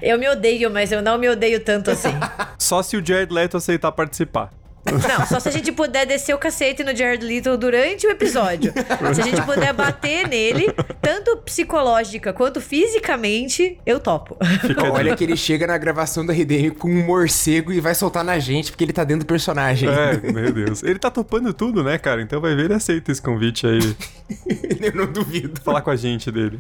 eu 0.01 0.17
me 0.17 0.27
odeio, 0.27 0.71
mas 0.71 0.91
eu 0.91 1.03
não 1.03 1.19
me 1.19 1.29
odeio 1.29 1.59
tanto 1.59 1.91
assim. 1.91 2.09
Só 2.57 2.81
se 2.81 2.97
o 2.97 3.05
Jared 3.05 3.31
Leto 3.31 3.55
aceitar 3.55 3.91
participar. 3.91 4.51
Não, 4.85 5.25
só 5.25 5.39
se 5.39 5.49
a 5.49 5.51
gente 5.51 5.71
puder 5.71 6.05
descer 6.05 6.33
o 6.33 6.37
cacete 6.37 6.83
no 6.83 6.95
Jared 6.95 7.25
Leto 7.25 7.57
durante 7.57 8.05
o 8.05 8.12
episódio. 8.12 8.71
Se 9.13 9.21
a 9.21 9.24
gente 9.24 9.41
puder 9.41 9.74
bater 9.74 10.27
nele, 10.27 10.71
tanto 11.01 11.38
psicológica 11.38 12.31
quanto 12.31 12.62
fisicamente, 12.62 13.79
eu 13.86 14.00
topo. 14.00 14.38
Olha 14.93 15.15
que 15.15 15.24
ele 15.24 15.36
chega 15.36 15.65
na 15.65 15.77
gravação 15.77 16.25
da 16.25 16.33
RDM 16.33 16.71
com 16.77 16.89
um 16.89 17.03
morcego 17.03 17.74
e 17.74 17.79
vai 17.79 17.95
soltar 17.95 18.24
na 18.24 18.38
gente 18.38 18.71
porque 18.71 18.83
ele 18.83 18.93
tá 18.93 19.03
dentro 19.03 19.25
do 19.25 19.27
personagem. 19.27 19.89
É, 19.89 20.31
meu 20.31 20.51
Deus. 20.51 20.83
Ele 20.83 21.00
tá 21.00 21.10
topando 21.10 21.53
tudo, 21.53 21.83
né, 21.83 21.98
cara? 21.98 22.21
Então 22.21 22.39
vai 22.39 22.55
ver, 22.55 22.65
ele 22.65 22.74
aceita 22.74 23.12
esse 23.12 23.21
convite 23.21 23.65
aí. 23.65 23.95
eu 24.81 24.93
não 24.93 25.12
duvido. 25.12 25.60
Falar 25.62 25.81
com 25.81 25.89
a 25.89 25.95
gente 25.95 26.31
dele. 26.31 26.60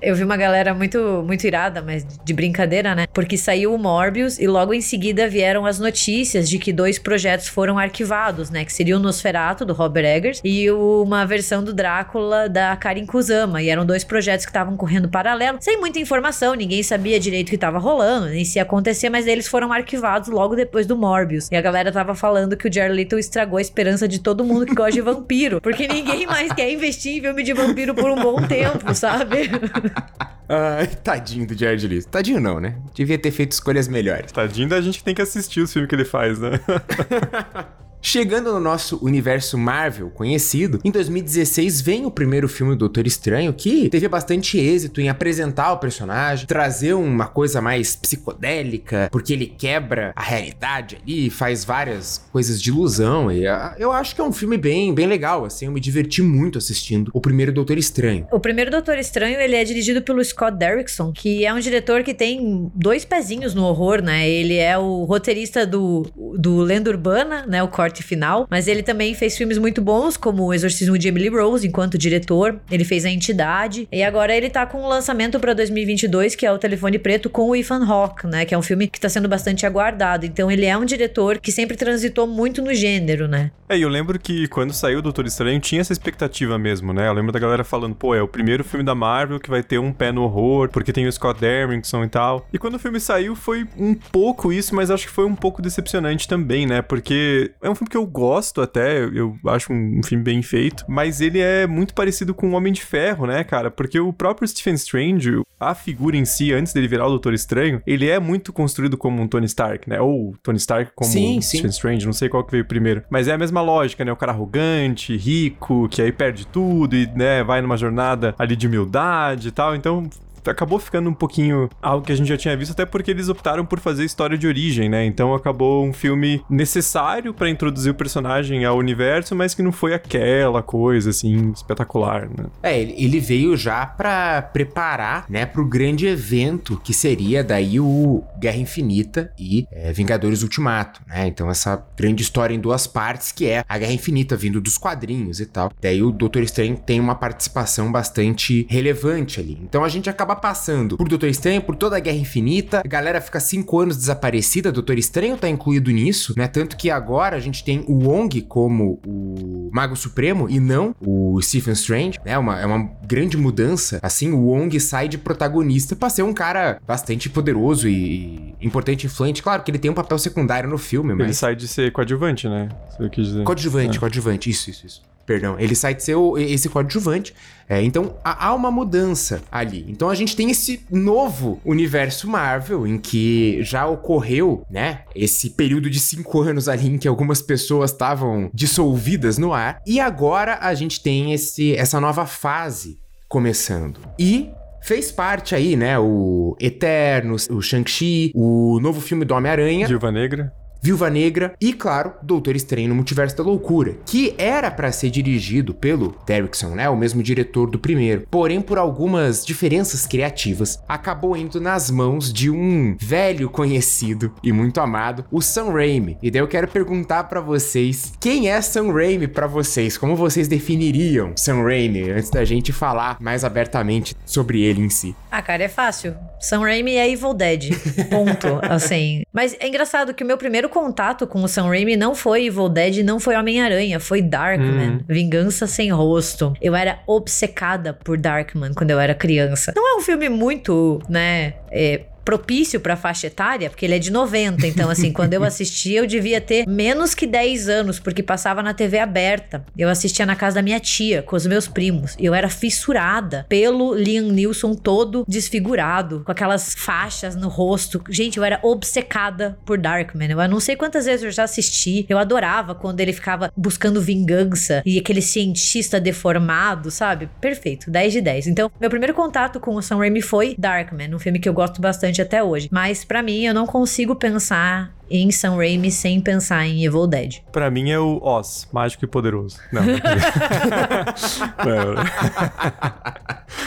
eu 0.00 0.14
vi 0.14 0.24
uma 0.24 0.36
galera 0.36 0.72
muito, 0.72 1.22
muito 1.26 1.46
irada, 1.46 1.82
mas 1.82 2.06
de 2.24 2.32
brincadeira, 2.32 2.94
né? 2.94 3.06
Porque 3.12 3.36
saiu 3.36 3.74
o 3.74 3.78
Morbius 3.78 4.38
e 4.38 4.46
logo 4.46 4.72
em 4.72 4.80
seguida 4.80 5.28
vieram 5.28 5.66
as 5.66 5.78
notícias 5.78 6.48
de 6.48 6.58
que 6.58 6.72
dois 6.72 6.98
projetos 6.98 7.33
projetos 7.34 7.48
foram 7.48 7.78
arquivados, 7.78 8.50
né? 8.50 8.64
Que 8.64 8.72
seria 8.72 8.96
o 8.96 9.00
Nosferatu, 9.00 9.64
do 9.64 9.72
Robert 9.72 10.04
Eggers, 10.04 10.40
e 10.44 10.70
uma 10.70 11.24
versão 11.26 11.62
do 11.62 11.72
Drácula 11.72 12.48
da 12.48 12.76
Karin 12.76 13.06
Kusama. 13.06 13.62
E 13.62 13.68
eram 13.68 13.84
dois 13.84 14.04
projetos 14.04 14.46
que 14.46 14.50
estavam 14.50 14.76
correndo 14.76 15.08
paralelo, 15.08 15.58
sem 15.60 15.78
muita 15.78 15.98
informação, 15.98 16.54
ninguém 16.54 16.82
sabia 16.82 17.18
direito 17.18 17.48
o 17.48 17.50
que 17.50 17.56
estava 17.56 17.78
rolando, 17.78 18.26
nem 18.26 18.44
se 18.44 18.58
ia 18.58 18.62
acontecer, 18.62 19.08
mas 19.08 19.26
eles 19.26 19.48
foram 19.48 19.72
arquivados 19.72 20.28
logo 20.28 20.54
depois 20.54 20.86
do 20.86 20.96
Morbius. 20.96 21.48
E 21.50 21.56
a 21.56 21.60
galera 21.60 21.90
tava 21.90 22.14
falando 22.14 22.56
que 22.56 22.68
o 22.68 22.72
Jared 22.72 22.94
Leto 22.94 23.18
estragou 23.18 23.58
a 23.58 23.62
esperança 23.62 24.06
de 24.06 24.20
todo 24.20 24.44
mundo 24.44 24.66
que 24.66 24.74
gosta 24.74 24.92
de 24.92 25.00
vampiro, 25.00 25.60
porque 25.60 25.88
ninguém 25.88 26.26
mais 26.26 26.52
quer 26.52 26.70
investir 26.70 27.18
em 27.18 27.20
filme 27.20 27.42
de 27.42 27.52
vampiro 27.52 27.94
por 27.94 28.10
um 28.10 28.16
bom 28.16 28.42
tempo, 28.46 28.94
sabe? 28.94 29.50
Ai, 30.48 30.86
tadinho 31.02 31.46
do 31.46 31.56
Jared 31.56 31.86
Leto. 31.86 32.08
Tadinho 32.08 32.40
não, 32.40 32.60
né? 32.60 32.76
Devia 32.94 33.18
ter 33.18 33.30
feito 33.30 33.52
escolhas 33.52 33.88
melhores. 33.88 34.32
Tadinho 34.32 34.68
da 34.68 34.80
gente 34.80 34.98
que 34.98 35.04
tem 35.04 35.14
que 35.14 35.22
assistir 35.22 35.60
os 35.60 35.72
filmes 35.72 35.88
que 35.88 35.94
ele 35.94 36.04
faz, 36.04 36.38
né? 36.38 36.60
Chegando 38.06 38.52
no 38.52 38.60
nosso 38.60 38.98
universo 39.02 39.56
Marvel 39.56 40.10
conhecido, 40.10 40.78
em 40.84 40.90
2016 40.90 41.80
vem 41.80 42.04
o 42.04 42.10
primeiro 42.10 42.46
filme 42.46 42.74
do 42.74 42.80
Doutor 42.80 43.06
Estranho, 43.06 43.50
que 43.54 43.88
teve 43.88 44.06
bastante 44.06 44.58
êxito 44.58 45.00
em 45.00 45.08
apresentar 45.08 45.72
o 45.72 45.78
personagem, 45.78 46.46
trazer 46.46 46.92
uma 46.92 47.26
coisa 47.26 47.62
mais 47.62 47.96
psicodélica, 47.96 49.08
porque 49.10 49.32
ele 49.32 49.46
quebra 49.46 50.12
a 50.14 50.22
realidade 50.22 50.98
ali, 51.02 51.30
faz 51.30 51.64
várias 51.64 52.22
coisas 52.30 52.60
de 52.60 52.68
ilusão. 52.68 53.32
E 53.32 53.48
uh, 53.48 53.72
eu 53.78 53.90
acho 53.90 54.14
que 54.14 54.20
é 54.20 54.24
um 54.24 54.32
filme 54.32 54.58
bem, 54.58 54.94
bem 54.94 55.06
legal, 55.06 55.46
assim, 55.46 55.64
eu 55.64 55.72
me 55.72 55.80
diverti 55.80 56.20
muito 56.20 56.58
assistindo 56.58 57.10
o 57.14 57.22
primeiro 57.22 57.52
Doutor 57.52 57.78
Estranho. 57.78 58.28
O 58.30 58.38
primeiro 58.38 58.70
Doutor 58.70 58.98
Estranho, 58.98 59.40
ele 59.40 59.56
é 59.56 59.64
dirigido 59.64 60.02
pelo 60.02 60.22
Scott 60.22 60.58
Derrickson, 60.58 61.10
que 61.10 61.46
é 61.46 61.54
um 61.54 61.58
diretor 61.58 62.02
que 62.02 62.12
tem 62.12 62.70
dois 62.74 63.06
pezinhos 63.06 63.54
no 63.54 63.64
horror, 63.64 64.02
né? 64.02 64.28
Ele 64.28 64.58
é 64.58 64.76
o 64.76 65.04
roteirista 65.04 65.66
do, 65.66 66.06
do 66.38 66.58
Lenda 66.58 66.90
Urbana, 66.90 67.46
né? 67.46 67.62
O 67.62 67.68
Corte 67.68 67.93
final, 68.02 68.46
mas 68.50 68.68
ele 68.68 68.82
também 68.82 69.14
fez 69.14 69.36
filmes 69.36 69.58
muito 69.58 69.80
bons, 69.80 70.16
como 70.16 70.44
O 70.44 70.54
Exorcismo 70.54 70.98
de 70.98 71.08
Emily 71.08 71.28
Rose, 71.28 71.66
enquanto 71.66 71.98
diretor. 71.98 72.60
Ele 72.70 72.84
fez 72.84 73.04
A 73.04 73.10
Entidade. 73.10 73.88
E 73.92 74.02
agora 74.02 74.34
ele 74.34 74.50
tá 74.50 74.66
com 74.66 74.82
um 74.82 74.88
lançamento 74.88 75.38
para 75.38 75.54
2022, 75.54 76.34
que 76.34 76.46
é 76.46 76.52
o 76.52 76.58
Telefone 76.58 76.98
Preto 76.98 77.30
com 77.30 77.48
o 77.48 77.56
Ethan 77.56 77.84
Hawke, 77.84 78.26
né? 78.26 78.44
Que 78.44 78.54
é 78.54 78.58
um 78.58 78.62
filme 78.62 78.86
que 78.86 79.00
tá 79.00 79.08
sendo 79.08 79.28
bastante 79.28 79.66
aguardado. 79.66 80.26
Então 80.26 80.50
ele 80.50 80.66
é 80.66 80.76
um 80.76 80.84
diretor 80.84 81.38
que 81.38 81.52
sempre 81.52 81.76
transitou 81.76 82.26
muito 82.26 82.62
no 82.62 82.74
gênero, 82.74 83.28
né? 83.28 83.50
É, 83.68 83.78
e 83.78 83.82
eu 83.82 83.88
lembro 83.88 84.18
que 84.18 84.46
quando 84.48 84.72
saiu 84.72 84.98
o 84.98 85.02
Doutor 85.02 85.26
Estranho 85.26 85.58
tinha 85.60 85.80
essa 85.80 85.92
expectativa 85.92 86.58
mesmo, 86.58 86.92
né? 86.92 87.08
Eu 87.08 87.12
lembro 87.12 87.32
da 87.32 87.38
galera 87.38 87.64
falando, 87.64 87.94
pô, 87.94 88.14
é 88.14 88.22
o 88.22 88.28
primeiro 88.28 88.62
filme 88.62 88.84
da 88.84 88.94
Marvel 88.94 89.40
que 89.40 89.48
vai 89.48 89.62
ter 89.62 89.78
um 89.78 89.92
pé 89.92 90.12
no 90.12 90.22
horror, 90.22 90.68
porque 90.68 90.92
tem 90.92 91.06
o 91.06 91.12
Scott 91.12 91.40
Derrickson 91.40 92.04
e 92.04 92.08
tal. 92.08 92.46
E 92.52 92.58
quando 92.58 92.74
o 92.74 92.78
filme 92.78 93.00
saiu 93.00 93.34
foi 93.34 93.66
um 93.76 93.94
pouco 93.94 94.52
isso, 94.52 94.74
mas 94.74 94.90
acho 94.90 95.06
que 95.06 95.12
foi 95.12 95.24
um 95.24 95.34
pouco 95.34 95.62
decepcionante 95.62 96.28
também, 96.28 96.66
né? 96.66 96.82
Porque 96.82 97.52
é 97.62 97.70
um 97.70 97.74
filme 97.74 97.83
que 97.90 97.96
eu 97.96 98.06
gosto 98.06 98.60
até, 98.60 99.04
eu 99.04 99.36
acho 99.46 99.72
um, 99.72 100.02
filme 100.02 100.24
bem 100.24 100.42
feito, 100.42 100.84
mas 100.88 101.20
ele 101.20 101.40
é 101.40 101.66
muito 101.66 101.94
parecido 101.94 102.34
com 102.34 102.50
o 102.50 102.52
Homem 102.52 102.72
de 102.72 102.82
Ferro, 102.82 103.26
né, 103.26 103.44
cara? 103.44 103.70
Porque 103.70 103.98
o 103.98 104.12
próprio 104.12 104.46
Stephen 104.46 104.74
Strange, 104.74 105.42
a 105.58 105.74
figura 105.74 106.16
em 106.16 106.24
si, 106.24 106.52
antes 106.52 106.72
dele 106.72 106.88
virar 106.88 107.06
o 107.06 107.10
Doutor 107.10 107.34
Estranho, 107.34 107.82
ele 107.86 108.08
é 108.08 108.18
muito 108.18 108.52
construído 108.52 108.96
como 108.96 109.22
um 109.22 109.28
Tony 109.28 109.46
Stark, 109.46 109.88
né? 109.88 110.00
Ou 110.00 110.34
Tony 110.42 110.58
Stark 110.58 110.92
como 110.94 111.10
sim, 111.10 111.40
Stephen 111.40 111.70
Strange, 111.70 112.06
não 112.06 112.12
sei 112.12 112.28
qual 112.28 112.44
que 112.44 112.52
veio 112.52 112.64
primeiro. 112.64 113.02
Mas 113.10 113.28
é 113.28 113.32
a 113.32 113.38
mesma 113.38 113.60
lógica, 113.60 114.04
né? 114.04 114.12
O 114.12 114.16
cara 114.16 114.32
arrogante, 114.32 115.16
rico, 115.16 115.88
que 115.88 116.02
aí 116.02 116.12
perde 116.12 116.46
tudo 116.46 116.96
e, 116.96 117.06
né, 117.14 117.42
vai 117.42 117.60
numa 117.60 117.76
jornada 117.76 118.34
ali 118.38 118.56
de 118.56 118.66
humildade 118.66 119.48
e 119.48 119.50
tal. 119.50 119.74
Então, 119.74 120.08
acabou 120.46 120.78
ficando 120.78 121.08
um 121.08 121.14
pouquinho 121.14 121.68
algo 121.82 122.04
que 122.04 122.12
a 122.12 122.16
gente 122.16 122.28
já 122.28 122.36
tinha 122.36 122.56
visto, 122.56 122.72
até 122.72 122.84
porque 122.84 123.10
eles 123.10 123.28
optaram 123.28 123.64
por 123.64 123.80
fazer 123.80 124.04
história 124.04 124.36
de 124.36 124.46
origem, 124.46 124.88
né? 124.88 125.04
Então 125.04 125.34
acabou 125.34 125.84
um 125.84 125.92
filme 125.92 126.42
necessário 126.48 127.32
para 127.32 127.50
introduzir 127.50 127.92
o 127.92 127.94
personagem 127.94 128.64
ao 128.64 128.76
universo, 128.76 129.34
mas 129.34 129.54
que 129.54 129.62
não 129.62 129.72
foi 129.72 129.94
aquela 129.94 130.62
coisa 130.62 131.10
assim 131.10 131.50
espetacular, 131.50 132.28
né? 132.28 132.46
É, 132.62 132.80
ele 132.80 133.20
veio 133.20 133.56
já 133.56 133.86
para 133.86 134.42
preparar, 134.42 135.26
né, 135.28 135.46
pro 135.46 135.66
grande 135.66 136.06
evento 136.06 136.80
que 136.82 136.92
seria 136.92 137.42
daí 137.42 137.80
o 137.80 138.22
Guerra 138.38 138.58
Infinita 138.58 139.32
e 139.38 139.66
é, 139.70 139.92
Vingadores 139.92 140.42
Ultimato, 140.42 141.00
né? 141.06 141.26
Então 141.26 141.50
essa 141.50 141.84
grande 141.96 142.22
história 142.22 142.54
em 142.54 142.60
duas 142.60 142.86
partes 142.86 143.32
que 143.32 143.46
é 143.46 143.64
a 143.68 143.78
Guerra 143.78 143.92
Infinita 143.92 144.36
vindo 144.36 144.60
dos 144.60 144.78
quadrinhos 144.78 145.40
e 145.40 145.46
tal. 145.46 145.72
Daí 145.80 146.02
o 146.02 146.10
Doutor 146.10 146.42
Estranho 146.42 146.76
tem 146.76 147.00
uma 147.00 147.14
participação 147.14 147.90
bastante 147.90 148.66
relevante 148.68 149.40
ali. 149.40 149.58
Então 149.62 149.84
a 149.84 149.88
gente 149.88 150.10
acaba 150.10 150.33
acaba 150.34 150.36
passando 150.36 150.96
por 150.96 151.08
Doutor 151.08 151.28
Estranho, 151.28 151.62
por 151.62 151.76
toda 151.76 151.96
a 151.96 152.00
Guerra 152.00 152.18
Infinita. 152.18 152.82
A 152.84 152.88
galera 152.88 153.20
fica 153.20 153.40
cinco 153.40 153.78
anos 153.80 153.96
desaparecida. 153.96 154.72
Doutor 154.72 154.98
Estranho 154.98 155.36
tá 155.36 155.48
incluído 155.48 155.90
nisso, 155.90 156.34
né? 156.36 156.46
Tanto 156.46 156.76
que 156.76 156.90
agora 156.90 157.36
a 157.36 157.40
gente 157.40 157.64
tem 157.64 157.84
o 157.86 158.08
Wong 158.08 158.42
como 158.42 159.00
o 159.06 159.70
Mago 159.72 159.96
Supremo 159.96 160.48
e 160.48 160.60
não 160.60 160.94
o 161.00 161.40
Stephen 161.40 161.72
Strange, 161.72 162.18
né? 162.24 162.36
Uma, 162.36 162.60
é 162.60 162.66
uma 162.66 162.90
grande 163.06 163.36
mudança. 163.36 163.98
Assim, 164.02 164.32
o 164.32 164.46
Wong 164.46 164.78
sai 164.80 165.08
de 165.08 165.16
protagonista 165.16 165.96
pra 165.96 166.10
ser 166.10 166.22
um 166.22 166.34
cara 166.34 166.78
bastante 166.86 167.30
poderoso 167.30 167.88
e, 167.88 168.54
e 168.60 168.66
importante, 168.66 169.06
influente. 169.06 169.42
Claro 169.42 169.62
que 169.62 169.70
ele 169.70 169.78
tem 169.78 169.90
um 169.90 169.94
papel 169.94 170.18
secundário 170.18 170.68
no 170.68 170.78
filme, 170.78 171.14
mas. 171.14 171.24
Ele 171.24 171.34
sai 171.34 171.56
de 171.56 171.68
ser 171.68 171.92
coadjuvante, 171.92 172.48
né? 172.48 172.68
Isso 172.90 173.02
eu 173.02 173.10
quis 173.10 173.26
dizer. 173.26 173.44
Coadjuvante, 173.44 173.96
é. 173.96 174.00
coadjuvante. 174.00 174.50
Isso, 174.50 174.70
isso, 174.70 174.86
isso. 174.86 175.13
Perdão, 175.26 175.56
ele 175.58 175.74
sai 175.74 175.94
de 175.94 176.02
ser 176.02 176.14
o, 176.14 176.36
esse 176.36 176.68
coadjuvante. 176.68 177.34
É, 177.68 177.82
então 177.82 178.16
há 178.22 178.54
uma 178.54 178.70
mudança 178.70 179.42
ali. 179.50 179.86
Então 179.88 180.10
a 180.10 180.14
gente 180.14 180.36
tem 180.36 180.50
esse 180.50 180.84
novo 180.90 181.60
universo 181.64 182.28
Marvel 182.28 182.86
em 182.86 182.98
que 182.98 183.62
já 183.62 183.86
ocorreu, 183.86 184.64
né? 184.70 185.00
Esse 185.14 185.50
período 185.50 185.88
de 185.88 185.98
cinco 185.98 186.42
anos 186.42 186.68
ali 186.68 186.88
em 186.88 186.98
que 186.98 187.08
algumas 187.08 187.40
pessoas 187.40 187.90
estavam 187.90 188.50
dissolvidas 188.52 189.38
no 189.38 189.52
ar. 189.54 189.80
E 189.86 189.98
agora 189.98 190.58
a 190.60 190.74
gente 190.74 191.02
tem 191.02 191.32
esse, 191.32 191.74
essa 191.74 191.98
nova 192.00 192.26
fase 192.26 192.98
começando. 193.28 193.98
E 194.18 194.50
fez 194.82 195.10
parte 195.10 195.54
aí, 195.54 195.74
né? 195.74 195.98
O 195.98 196.56
Eternos, 196.60 197.48
o 197.50 197.62
Shang-Chi, 197.62 198.30
o 198.34 198.78
novo 198.80 199.00
filme 199.00 199.24
do 199.24 199.34
Homem-Aranha. 199.34 199.88
Viúva 199.88 200.12
Negra. 200.12 200.52
Viúva 200.84 201.08
Negra 201.08 201.54
e, 201.58 201.72
claro, 201.72 202.12
Doutor 202.22 202.54
Estranho 202.54 202.90
no 202.90 202.94
Multiverso 202.94 203.34
da 203.38 203.42
Loucura, 203.42 203.96
que 204.04 204.34
era 204.36 204.70
para 204.70 204.92
ser 204.92 205.08
dirigido 205.08 205.72
pelo 205.72 206.14
Derrickson, 206.26 206.74
né, 206.74 206.90
o 206.90 206.96
mesmo 206.96 207.22
diretor 207.22 207.70
do 207.70 207.78
primeiro. 207.78 208.26
Porém, 208.30 208.60
por 208.60 208.76
algumas 208.76 209.46
diferenças 209.46 210.06
criativas, 210.06 210.78
acabou 210.86 211.38
indo 211.38 211.58
nas 211.58 211.90
mãos 211.90 212.30
de 212.30 212.50
um 212.50 212.94
velho 213.00 213.48
conhecido 213.48 214.34
e 214.42 214.52
muito 214.52 214.78
amado, 214.78 215.24
o 215.32 215.40
Sam 215.40 215.72
Raimi. 215.72 216.18
E 216.22 216.30
daí 216.30 216.42
eu 216.42 216.48
quero 216.48 216.68
perguntar 216.68 217.24
para 217.24 217.40
vocês, 217.40 218.12
quem 218.20 218.50
é 218.50 218.60
Sam 218.60 218.92
Raimi 218.92 219.26
para 219.26 219.46
vocês? 219.46 219.96
Como 219.96 220.14
vocês 220.14 220.48
definiriam 220.48 221.32
Sam 221.34 221.62
Raimi 221.62 222.10
antes 222.10 222.28
da 222.28 222.44
gente 222.44 222.74
falar 222.74 223.16
mais 223.22 223.42
abertamente 223.42 224.14
sobre 224.26 224.60
ele 224.60 224.82
em 224.82 224.90
si? 224.90 225.16
Ah, 225.30 225.40
cara, 225.40 225.64
é 225.64 225.68
fácil. 225.68 226.14
Sam 226.38 226.60
Raimi 226.60 226.96
é 226.96 227.10
Evil 227.10 227.32
Dead. 227.32 227.70
Ponto. 228.10 228.60
assim. 228.70 229.22
Mas 229.32 229.56
é 229.58 229.66
engraçado 229.66 230.12
que 230.12 230.22
o 230.22 230.26
meu 230.26 230.36
primeiro 230.36 230.68
contato 230.74 231.24
com 231.26 231.40
o 231.42 231.48
Sam 231.48 231.68
Raimi 231.68 231.96
não 231.96 232.16
foi 232.16 232.46
Evil 232.46 232.68
Dead, 232.68 233.04
não 233.04 233.20
foi 233.20 233.36
Homem-Aranha, 233.36 234.00
foi 234.00 234.20
Darkman. 234.20 234.96
Hum. 234.96 235.00
Vingança 235.08 235.68
Sem 235.68 235.92
Rosto. 235.92 236.52
Eu 236.60 236.74
era 236.74 236.98
obcecada 237.06 237.94
por 237.94 238.18
Darkman 238.18 238.74
quando 238.74 238.90
eu 238.90 238.98
era 238.98 239.14
criança. 239.14 239.72
Não 239.76 239.94
é 239.94 239.96
um 239.96 240.00
filme 240.00 240.28
muito, 240.28 241.00
né, 241.08 241.54
é, 241.70 242.02
propício 242.24 242.80
para 242.80 242.96
faixa 242.96 243.26
etária, 243.26 243.68
porque 243.68 243.84
ele 243.84 243.94
é 243.94 243.98
de 243.98 244.10
90. 244.10 244.66
Então, 244.66 244.90
assim, 244.90 245.12
quando 245.12 245.34
eu 245.34 245.44
assistia, 245.44 246.00
eu 246.00 246.06
devia 246.06 246.40
ter 246.40 246.66
menos 246.66 247.14
que 247.14 247.26
10 247.26 247.68
anos, 247.68 247.98
porque 247.98 248.22
passava 248.22 248.62
na 248.62 248.74
TV 248.74 248.98
aberta. 248.98 249.64
Eu 249.76 249.88
assistia 249.88 250.24
na 250.24 250.36
casa 250.36 250.56
da 250.56 250.62
minha 250.62 250.80
tia, 250.80 251.22
com 251.22 251.36
os 251.36 251.46
meus 251.46 251.68
primos. 251.68 252.16
E 252.18 252.24
eu 252.24 252.34
era 252.34 252.48
fissurada 252.48 253.46
pelo 253.48 253.94
Liam 253.94 254.30
Neeson 254.32 254.74
todo 254.74 255.24
desfigurado, 255.28 256.22
com 256.24 256.32
aquelas 256.32 256.74
faixas 256.74 257.36
no 257.36 257.48
rosto. 257.48 258.02
Gente, 258.08 258.38
eu 258.38 258.44
era 258.44 258.58
obcecada 258.62 259.58
por 259.64 259.78
Darkman. 259.78 260.30
Eu 260.30 260.48
não 260.48 260.60
sei 260.60 260.76
quantas 260.76 261.04
vezes 261.06 261.24
eu 261.24 261.30
já 261.30 261.44
assisti. 261.44 262.06
Eu 262.08 262.18
adorava 262.18 262.74
quando 262.74 263.00
ele 263.00 263.12
ficava 263.12 263.52
buscando 263.56 264.00
vingança 264.00 264.82
e 264.84 264.98
aquele 264.98 265.22
cientista 265.22 266.00
deformado, 266.00 266.90
sabe? 266.90 267.28
Perfeito, 267.40 267.90
10 267.90 268.12
de 268.12 268.20
10. 268.20 268.46
Então, 268.46 268.70
meu 268.80 268.90
primeiro 268.90 269.14
contato 269.14 269.60
com 269.60 269.74
o 269.74 269.82
Sam 269.82 269.98
Raimi 269.98 270.22
foi 270.22 270.54
Darkman, 270.58 271.14
um 271.14 271.18
filme 271.18 271.38
que 271.38 271.48
eu 271.48 271.52
gosto 271.54 271.80
bastante 271.80 272.13
bastante 272.14 272.22
até 272.22 272.42
hoje. 272.42 272.68
Mas 272.70 273.04
para 273.04 273.22
mim, 273.22 273.44
eu 273.44 273.52
não 273.52 273.66
consigo 273.66 274.14
pensar 274.14 274.92
em 275.10 275.30
Sam 275.30 275.56
Raimi 275.56 275.90
sem 275.90 276.20
pensar 276.20 276.64
em 276.66 276.84
Evil 276.84 277.06
Dead. 277.06 277.40
Pra 277.52 277.70
mim 277.70 277.90
é 277.90 277.98
o 277.98 278.18
Oz, 278.22 278.68
mágico 278.72 279.04
e 279.04 279.08
poderoso. 279.08 279.58
Não, 279.72 279.82
não. 279.84 279.94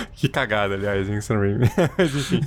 que 0.13 0.27
cagada, 0.27 0.74
aliás, 0.74 1.08
em 1.10 1.22
Sam 1.22 1.39
Raimi. 1.39 1.70
Mas 1.98 2.16
enfim. 2.16 2.42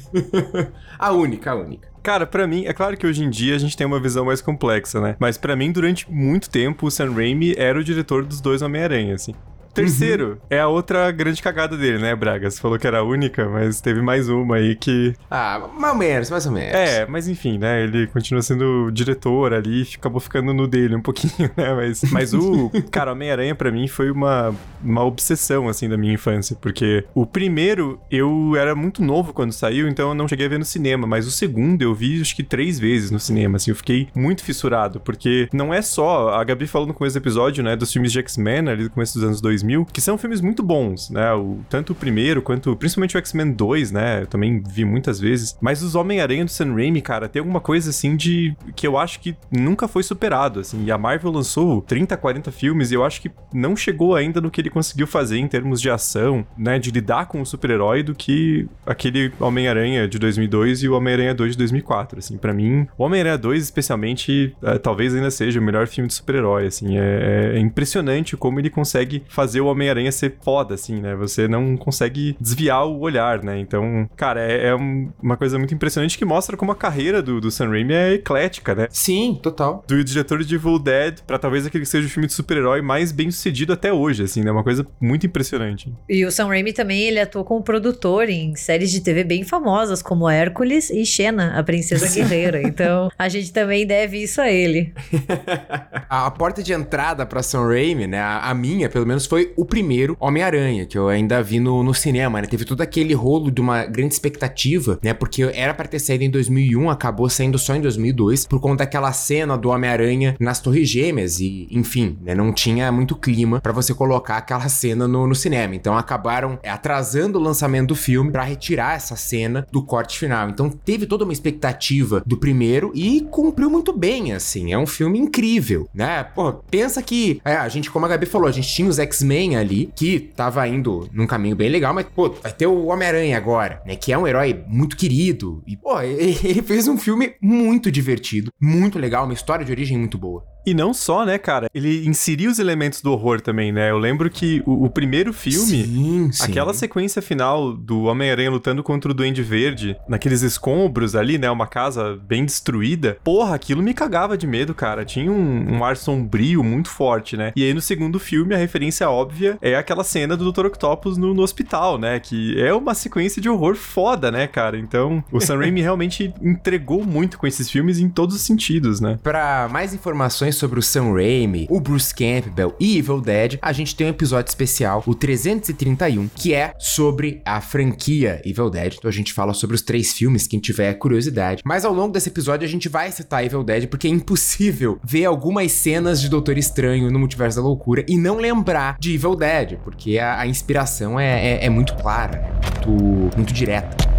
A 0.98 1.12
única, 1.12 1.52
a 1.52 1.54
única. 1.54 1.88
Cara, 2.02 2.26
para 2.26 2.46
mim, 2.46 2.64
é 2.64 2.72
claro 2.72 2.96
que 2.96 3.06
hoje 3.06 3.22
em 3.22 3.28
dia 3.28 3.54
a 3.54 3.58
gente 3.58 3.76
tem 3.76 3.86
uma 3.86 4.00
visão 4.00 4.24
mais 4.24 4.40
complexa, 4.40 5.00
né? 5.00 5.16
Mas 5.18 5.36
para 5.36 5.54
mim, 5.54 5.70
durante 5.70 6.10
muito 6.10 6.48
tempo, 6.48 6.86
o 6.86 6.90
Sam 6.90 7.12
Raimi 7.12 7.54
era 7.58 7.78
o 7.78 7.84
diretor 7.84 8.24
dos 8.24 8.40
dois 8.40 8.62
Homem-Aranha, 8.62 9.14
assim. 9.14 9.34
Terceiro, 9.72 10.30
uhum. 10.30 10.36
é 10.50 10.60
a 10.60 10.68
outra 10.68 11.10
grande 11.10 11.42
cagada 11.42 11.76
dele, 11.76 11.98
né, 11.98 12.14
Braga? 12.14 12.50
Você 12.50 12.60
falou 12.60 12.78
que 12.78 12.86
era 12.86 12.98
a 12.98 13.02
única, 13.02 13.48
mas 13.48 13.80
teve 13.80 14.02
mais 14.02 14.28
uma 14.28 14.56
aí 14.56 14.74
que. 14.74 15.14
Ah, 15.30 15.68
mais 15.78 15.92
ou 15.92 15.98
menos, 15.98 16.30
mais 16.30 16.46
ou 16.46 16.52
menos. 16.52 16.74
É, 16.74 17.06
mas 17.06 17.28
enfim, 17.28 17.58
né? 17.58 17.82
Ele 17.82 18.06
continua 18.08 18.42
sendo 18.42 18.90
diretor 18.90 19.52
ali, 19.52 19.86
acabou 19.96 20.20
ficando 20.20 20.52
no 20.52 20.66
dele 20.66 20.94
um 20.96 21.00
pouquinho, 21.00 21.50
né? 21.56 21.74
Mas, 21.74 22.02
mas 22.10 22.34
o. 22.34 22.70
cara, 22.90 23.12
Homem-Aranha 23.12 23.54
pra 23.54 23.70
mim 23.70 23.88
foi 23.88 24.10
uma, 24.10 24.54
uma 24.82 25.04
obsessão, 25.04 25.68
assim, 25.68 25.88
da 25.88 25.96
minha 25.96 26.12
infância. 26.12 26.56
Porque 26.60 27.04
o 27.14 27.24
primeiro 27.24 28.00
eu 28.10 28.54
era 28.56 28.74
muito 28.74 29.02
novo 29.02 29.32
quando 29.32 29.52
saiu, 29.52 29.88
então 29.88 30.10
eu 30.10 30.14
não 30.14 30.28
cheguei 30.28 30.46
a 30.46 30.48
ver 30.48 30.58
no 30.58 30.64
cinema. 30.64 31.06
Mas 31.06 31.26
o 31.26 31.30
segundo 31.30 31.82
eu 31.82 31.94
vi 31.94 32.20
acho 32.20 32.34
que 32.34 32.42
três 32.42 32.78
vezes 32.78 33.10
no 33.10 33.20
cinema, 33.20 33.56
assim. 33.56 33.70
Eu 33.70 33.76
fiquei 33.76 34.08
muito 34.14 34.44
fissurado, 34.44 35.00
porque 35.00 35.48
não 35.52 35.72
é 35.72 35.80
só. 35.80 36.30
A 36.30 36.44
Gabi 36.44 36.66
falou 36.66 36.86
no 36.86 36.94
começo 36.94 37.14
do 37.14 37.22
episódio, 37.22 37.62
né? 37.62 37.76
Dos 37.76 37.92
filmes 37.92 38.12
de 38.12 38.18
X-Men 38.18 38.68
ali 38.68 38.84
do 38.84 38.90
começo 38.90 39.14
dos 39.14 39.24
anos 39.24 39.40
2000 39.40 39.69
2000, 39.70 39.86
que 39.86 40.00
são 40.00 40.18
filmes 40.18 40.40
muito 40.40 40.62
bons, 40.62 41.10
né? 41.10 41.32
O, 41.34 41.58
tanto 41.68 41.92
o 41.92 41.94
primeiro 41.94 42.42
quanto 42.42 42.74
principalmente 42.76 43.16
o 43.16 43.18
X-Men 43.18 43.52
2, 43.52 43.92
né? 43.92 44.22
Eu 44.22 44.26
também 44.26 44.62
vi 44.68 44.84
muitas 44.84 45.20
vezes. 45.20 45.56
Mas 45.60 45.82
os 45.82 45.94
Homem-Aranha 45.94 46.44
do 46.44 46.50
Sam 46.50 46.74
Raimi, 46.74 47.00
cara, 47.00 47.28
tem 47.28 47.40
alguma 47.40 47.60
coisa 47.60 47.90
assim 47.90 48.16
de 48.16 48.54
que 48.74 48.86
eu 48.86 48.98
acho 48.98 49.20
que 49.20 49.36
nunca 49.50 49.86
foi 49.86 50.02
superado, 50.02 50.60
assim. 50.60 50.84
E 50.84 50.90
a 50.90 50.98
Marvel 50.98 51.30
lançou 51.30 51.80
30, 51.82 52.16
40 52.16 52.50
filmes 52.50 52.90
e 52.90 52.94
eu 52.94 53.04
acho 53.04 53.20
que 53.20 53.30
não 53.52 53.76
chegou 53.76 54.14
ainda 54.14 54.40
no 54.40 54.50
que 54.50 54.60
ele 54.60 54.70
conseguiu 54.70 55.06
fazer 55.06 55.38
em 55.38 55.46
termos 55.46 55.80
de 55.80 55.90
ação, 55.90 56.44
né? 56.56 56.78
De 56.78 56.90
lidar 56.90 57.26
com 57.26 57.40
o 57.40 57.46
super-herói 57.46 58.02
do 58.02 58.14
que 58.14 58.68
aquele 58.84 59.32
Homem-Aranha 59.38 60.08
de 60.08 60.18
2002 60.18 60.82
e 60.82 60.88
o 60.88 60.94
Homem-Aranha 60.94 61.34
2 61.34 61.52
de 61.52 61.58
2004, 61.58 62.18
assim. 62.18 62.36
para 62.36 62.52
mim, 62.52 62.86
o 62.96 63.04
Homem-Aranha 63.04 63.38
2 63.38 63.62
especialmente, 63.62 64.54
é, 64.62 64.78
talvez 64.78 65.14
ainda 65.14 65.30
seja 65.30 65.60
o 65.60 65.62
melhor 65.62 65.86
filme 65.86 66.08
de 66.08 66.14
super-herói, 66.14 66.66
assim. 66.66 66.98
É, 66.98 67.52
é 67.54 67.58
impressionante 67.58 68.36
como 68.36 68.58
ele 68.58 68.70
consegue 68.70 69.22
fazer 69.28 69.49
fazer 69.50 69.60
o 69.60 69.66
Homem-Aranha 69.66 70.12
ser 70.12 70.36
foda, 70.40 70.74
assim, 70.74 71.00
né? 71.00 71.16
Você 71.16 71.48
não 71.48 71.76
consegue 71.76 72.36
desviar 72.40 72.86
o 72.86 73.00
olhar, 73.00 73.42
né? 73.42 73.58
Então, 73.58 74.08
cara, 74.16 74.40
é, 74.40 74.68
é 74.68 74.76
um, 74.76 75.10
uma 75.20 75.36
coisa 75.36 75.58
muito 75.58 75.74
impressionante 75.74 76.16
que 76.16 76.24
mostra 76.24 76.56
como 76.56 76.70
a 76.70 76.76
carreira 76.76 77.20
do, 77.20 77.40
do 77.40 77.50
Sam 77.50 77.70
Raimi 77.70 77.92
é 77.92 78.12
eclética, 78.14 78.76
né? 78.76 78.86
Sim, 78.90 79.38
total. 79.42 79.82
Do 79.88 80.04
diretor 80.04 80.44
de 80.44 80.54
Evil 80.54 80.78
Dead 80.78 81.20
pra 81.26 81.36
talvez 81.36 81.66
aquele 81.66 81.82
que 81.82 81.90
seja 81.90 82.06
o 82.06 82.10
filme 82.10 82.28
de 82.28 82.32
super-herói 82.32 82.80
mais 82.80 83.10
bem 83.10 83.28
sucedido 83.28 83.72
até 83.72 83.92
hoje, 83.92 84.22
assim, 84.22 84.42
né? 84.42 84.52
Uma 84.52 84.62
coisa 84.62 84.86
muito 85.00 85.26
impressionante. 85.26 85.92
E 86.08 86.24
o 86.24 86.30
Sam 86.30 86.46
Raimi 86.46 86.72
também, 86.72 87.02
ele 87.02 87.18
atuou 87.18 87.44
como 87.44 87.60
produtor 87.62 88.28
em 88.28 88.54
séries 88.54 88.92
de 88.92 89.00
TV 89.00 89.24
bem 89.24 89.42
famosas, 89.42 90.00
como 90.00 90.30
Hércules 90.30 90.90
e 90.90 91.04
Xena, 91.04 91.58
a 91.58 91.62
Princesa 91.64 92.08
Guerreira. 92.08 92.62
Então, 92.62 93.10
a 93.18 93.28
gente 93.28 93.52
também 93.52 93.84
deve 93.84 94.22
isso 94.22 94.40
a 94.40 94.48
ele. 94.48 94.92
a 96.08 96.30
porta 96.30 96.62
de 96.62 96.72
entrada 96.72 97.26
pra 97.26 97.42
Sam 97.42 97.66
Raimi, 97.66 98.06
né? 98.06 98.20
A, 98.20 98.50
a 98.50 98.54
minha, 98.54 98.88
pelo 98.88 99.06
menos, 99.06 99.26
foi 99.40 99.52
o 99.56 99.64
primeiro 99.64 100.16
Homem-Aranha, 100.20 100.84
que 100.84 100.98
eu 100.98 101.08
ainda 101.08 101.42
vi 101.42 101.58
no, 101.58 101.82
no 101.82 101.94
cinema, 101.94 102.40
né? 102.40 102.46
Teve 102.46 102.64
todo 102.64 102.82
aquele 102.82 103.14
rolo 103.14 103.50
de 103.50 103.60
uma 103.60 103.86
grande 103.86 104.12
expectativa, 104.12 104.98
né? 105.02 105.14
Porque 105.14 105.42
era 105.42 105.72
para 105.72 105.88
ter 105.88 105.98
saído 105.98 106.24
em 106.24 106.30
2001, 106.30 106.90
acabou 106.90 107.28
saindo 107.30 107.58
só 107.58 107.74
em 107.74 107.80
2002, 107.80 108.46
por 108.46 108.60
conta 108.60 108.84
daquela 108.84 109.12
cena 109.12 109.56
do 109.56 109.70
Homem-Aranha 109.70 110.36
nas 110.38 110.60
Torres 110.60 110.88
Gêmeas 110.88 111.40
e, 111.40 111.66
enfim, 111.70 112.18
né? 112.22 112.34
Não 112.34 112.52
tinha 112.52 112.92
muito 112.92 113.16
clima 113.16 113.60
para 113.60 113.72
você 113.72 113.94
colocar 113.94 114.36
aquela 114.36 114.68
cena 114.68 115.08
no, 115.08 115.26
no 115.26 115.34
cinema. 115.34 115.74
Então 115.74 115.96
acabaram 115.96 116.58
atrasando 116.66 117.38
o 117.38 117.42
lançamento 117.42 117.88
do 117.88 117.96
filme 117.96 118.30
para 118.30 118.42
retirar 118.42 118.96
essa 118.96 119.16
cena 119.16 119.66
do 119.72 119.82
corte 119.82 120.18
final. 120.18 120.50
Então 120.50 120.68
teve 120.68 121.06
toda 121.06 121.24
uma 121.24 121.32
expectativa 121.32 122.22
do 122.26 122.36
primeiro 122.36 122.92
e 122.94 123.22
cumpriu 123.30 123.70
muito 123.70 123.92
bem, 123.92 124.32
assim. 124.32 124.72
É 124.72 124.78
um 124.78 124.86
filme 124.86 125.18
incrível, 125.18 125.88
né? 125.94 126.24
Pô, 126.24 126.52
pensa 126.52 127.02
que 127.02 127.40
é, 127.44 127.56
a 127.56 127.68
gente, 127.68 127.90
como 127.90 128.04
a 128.04 128.08
Gabi 128.08 128.26
falou, 128.26 128.48
a 128.48 128.52
gente 128.52 128.68
tinha 128.68 128.88
os 128.88 128.98
X-Men 128.98 129.29
ali 129.30 129.90
que 129.94 130.18
tava 130.20 130.66
indo 130.66 131.08
num 131.12 131.26
caminho 131.26 131.56
bem 131.56 131.68
legal, 131.68 131.94
mas, 131.94 132.06
pô, 132.06 132.30
vai 132.30 132.52
ter 132.52 132.66
o 132.66 132.86
Homem-Aranha 132.86 133.36
agora, 133.36 133.82
né? 133.86 133.96
Que 133.96 134.12
é 134.12 134.18
um 134.18 134.26
herói 134.26 134.64
muito 134.66 134.96
querido. 134.96 135.62
E, 135.66 135.76
pô, 135.76 136.00
ele 136.02 136.62
fez 136.62 136.88
um 136.88 136.98
filme 136.98 137.34
muito 137.40 137.90
divertido, 137.90 138.50
muito 138.60 138.98
legal, 138.98 139.24
uma 139.24 139.34
história 139.34 139.64
de 139.64 139.72
origem 139.72 139.98
muito 139.98 140.18
boa. 140.18 140.44
E 140.64 140.74
não 140.74 140.92
só, 140.92 141.24
né, 141.24 141.38
cara? 141.38 141.68
Ele 141.74 142.06
inseria 142.06 142.50
os 142.50 142.58
elementos 142.58 143.00
do 143.00 143.12
horror 143.12 143.40
também, 143.40 143.72
né? 143.72 143.90
Eu 143.90 143.98
lembro 143.98 144.30
que 144.30 144.62
o, 144.66 144.84
o 144.84 144.90
primeiro 144.90 145.32
filme, 145.32 145.84
sim, 145.84 146.32
sim. 146.32 146.44
aquela 146.44 146.74
sequência 146.74 147.22
final 147.22 147.72
do 147.72 148.04
Homem-Aranha 148.04 148.50
lutando 148.50 148.82
contra 148.82 149.10
o 149.10 149.14
Duende 149.14 149.42
Verde, 149.42 149.96
naqueles 150.08 150.42
escombros 150.42 151.16
ali, 151.16 151.38
né? 151.38 151.50
Uma 151.50 151.66
casa 151.66 152.18
bem 152.26 152.44
destruída. 152.44 153.18
Porra, 153.24 153.54
aquilo 153.54 153.82
me 153.82 153.94
cagava 153.94 154.36
de 154.36 154.46
medo, 154.46 154.74
cara. 154.74 155.04
Tinha 155.04 155.30
um, 155.30 155.76
um 155.76 155.84
ar 155.84 155.96
sombrio 155.96 156.62
muito 156.62 156.88
forte, 156.88 157.36
né? 157.36 157.52
E 157.56 157.64
aí 157.64 157.72
no 157.72 157.80
segundo 157.80 158.18
filme, 158.18 158.54
a 158.54 158.58
referência 158.58 159.08
óbvia 159.08 159.58
é 159.62 159.76
aquela 159.76 160.04
cena 160.04 160.36
do 160.36 160.52
Dr. 160.52 160.66
Octopus 160.66 161.16
no, 161.16 161.32
no 161.32 161.42
hospital, 161.42 161.98
né? 161.98 162.20
Que 162.20 162.60
é 162.60 162.72
uma 162.74 162.94
sequência 162.94 163.40
de 163.40 163.48
horror 163.48 163.76
foda, 163.76 164.30
né, 164.30 164.46
cara? 164.46 164.78
Então, 164.78 165.24
o 165.32 165.40
Sam 165.40 165.58
Raimi 165.60 165.80
realmente 165.80 166.32
entregou 166.42 167.04
muito 167.04 167.38
com 167.38 167.46
esses 167.46 167.70
filmes 167.70 167.98
em 167.98 168.08
todos 168.08 168.36
os 168.36 168.42
sentidos, 168.42 169.00
né? 169.00 169.18
Pra 169.22 169.68
mais 169.70 169.94
informações 169.94 170.49
sobre 170.52 170.78
o 170.78 170.82
Sam 170.82 171.12
Raimi, 171.12 171.66
o 171.70 171.80
Bruce 171.80 172.14
Campbell 172.14 172.74
e 172.78 172.98
Evil 172.98 173.20
Dead, 173.20 173.58
a 173.60 173.72
gente 173.72 173.94
tem 173.94 174.06
um 174.06 174.10
episódio 174.10 174.48
especial, 174.48 175.02
o 175.06 175.14
331, 175.14 176.28
que 176.34 176.54
é 176.54 176.72
sobre 176.78 177.40
a 177.44 177.60
franquia 177.60 178.40
Evil 178.44 178.70
Dead. 178.70 178.94
Então 178.98 179.08
a 179.08 179.12
gente 179.12 179.32
fala 179.32 179.54
sobre 179.54 179.76
os 179.76 179.82
três 179.82 180.12
filmes, 180.12 180.46
quem 180.46 180.58
tiver 180.60 180.94
curiosidade. 180.94 181.62
Mas 181.64 181.84
ao 181.84 181.92
longo 181.92 182.12
desse 182.12 182.28
episódio 182.28 182.66
a 182.66 182.70
gente 182.70 182.88
vai 182.88 183.10
citar 183.12 183.44
Evil 183.44 183.62
Dead 183.62 183.86
porque 183.86 184.06
é 184.06 184.10
impossível 184.10 184.98
ver 185.04 185.24
algumas 185.24 185.72
cenas 185.72 186.20
de 186.20 186.28
Doutor 186.28 186.58
Estranho 186.58 187.10
no 187.10 187.18
Multiverso 187.18 187.56
da 187.58 187.62
Loucura 187.62 188.04
e 188.08 188.16
não 188.16 188.36
lembrar 188.36 188.96
de 188.98 189.14
Evil 189.14 189.36
Dead, 189.36 189.78
porque 189.84 190.18
a, 190.18 190.40
a 190.40 190.46
inspiração 190.46 191.18
é, 191.18 191.54
é, 191.54 191.66
é, 191.66 191.70
muito 191.70 191.94
clara, 191.96 192.38
né? 192.38 192.60
muito, 192.86 193.36
muito 193.36 193.52
direta. 193.52 194.09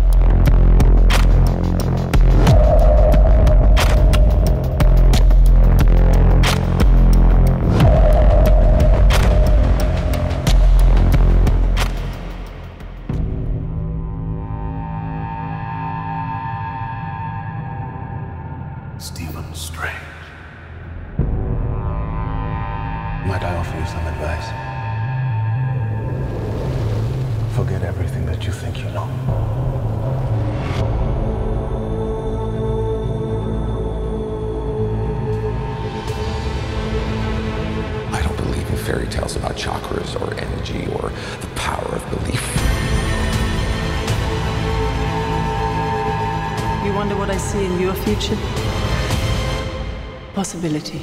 Possibility. 50.61 51.01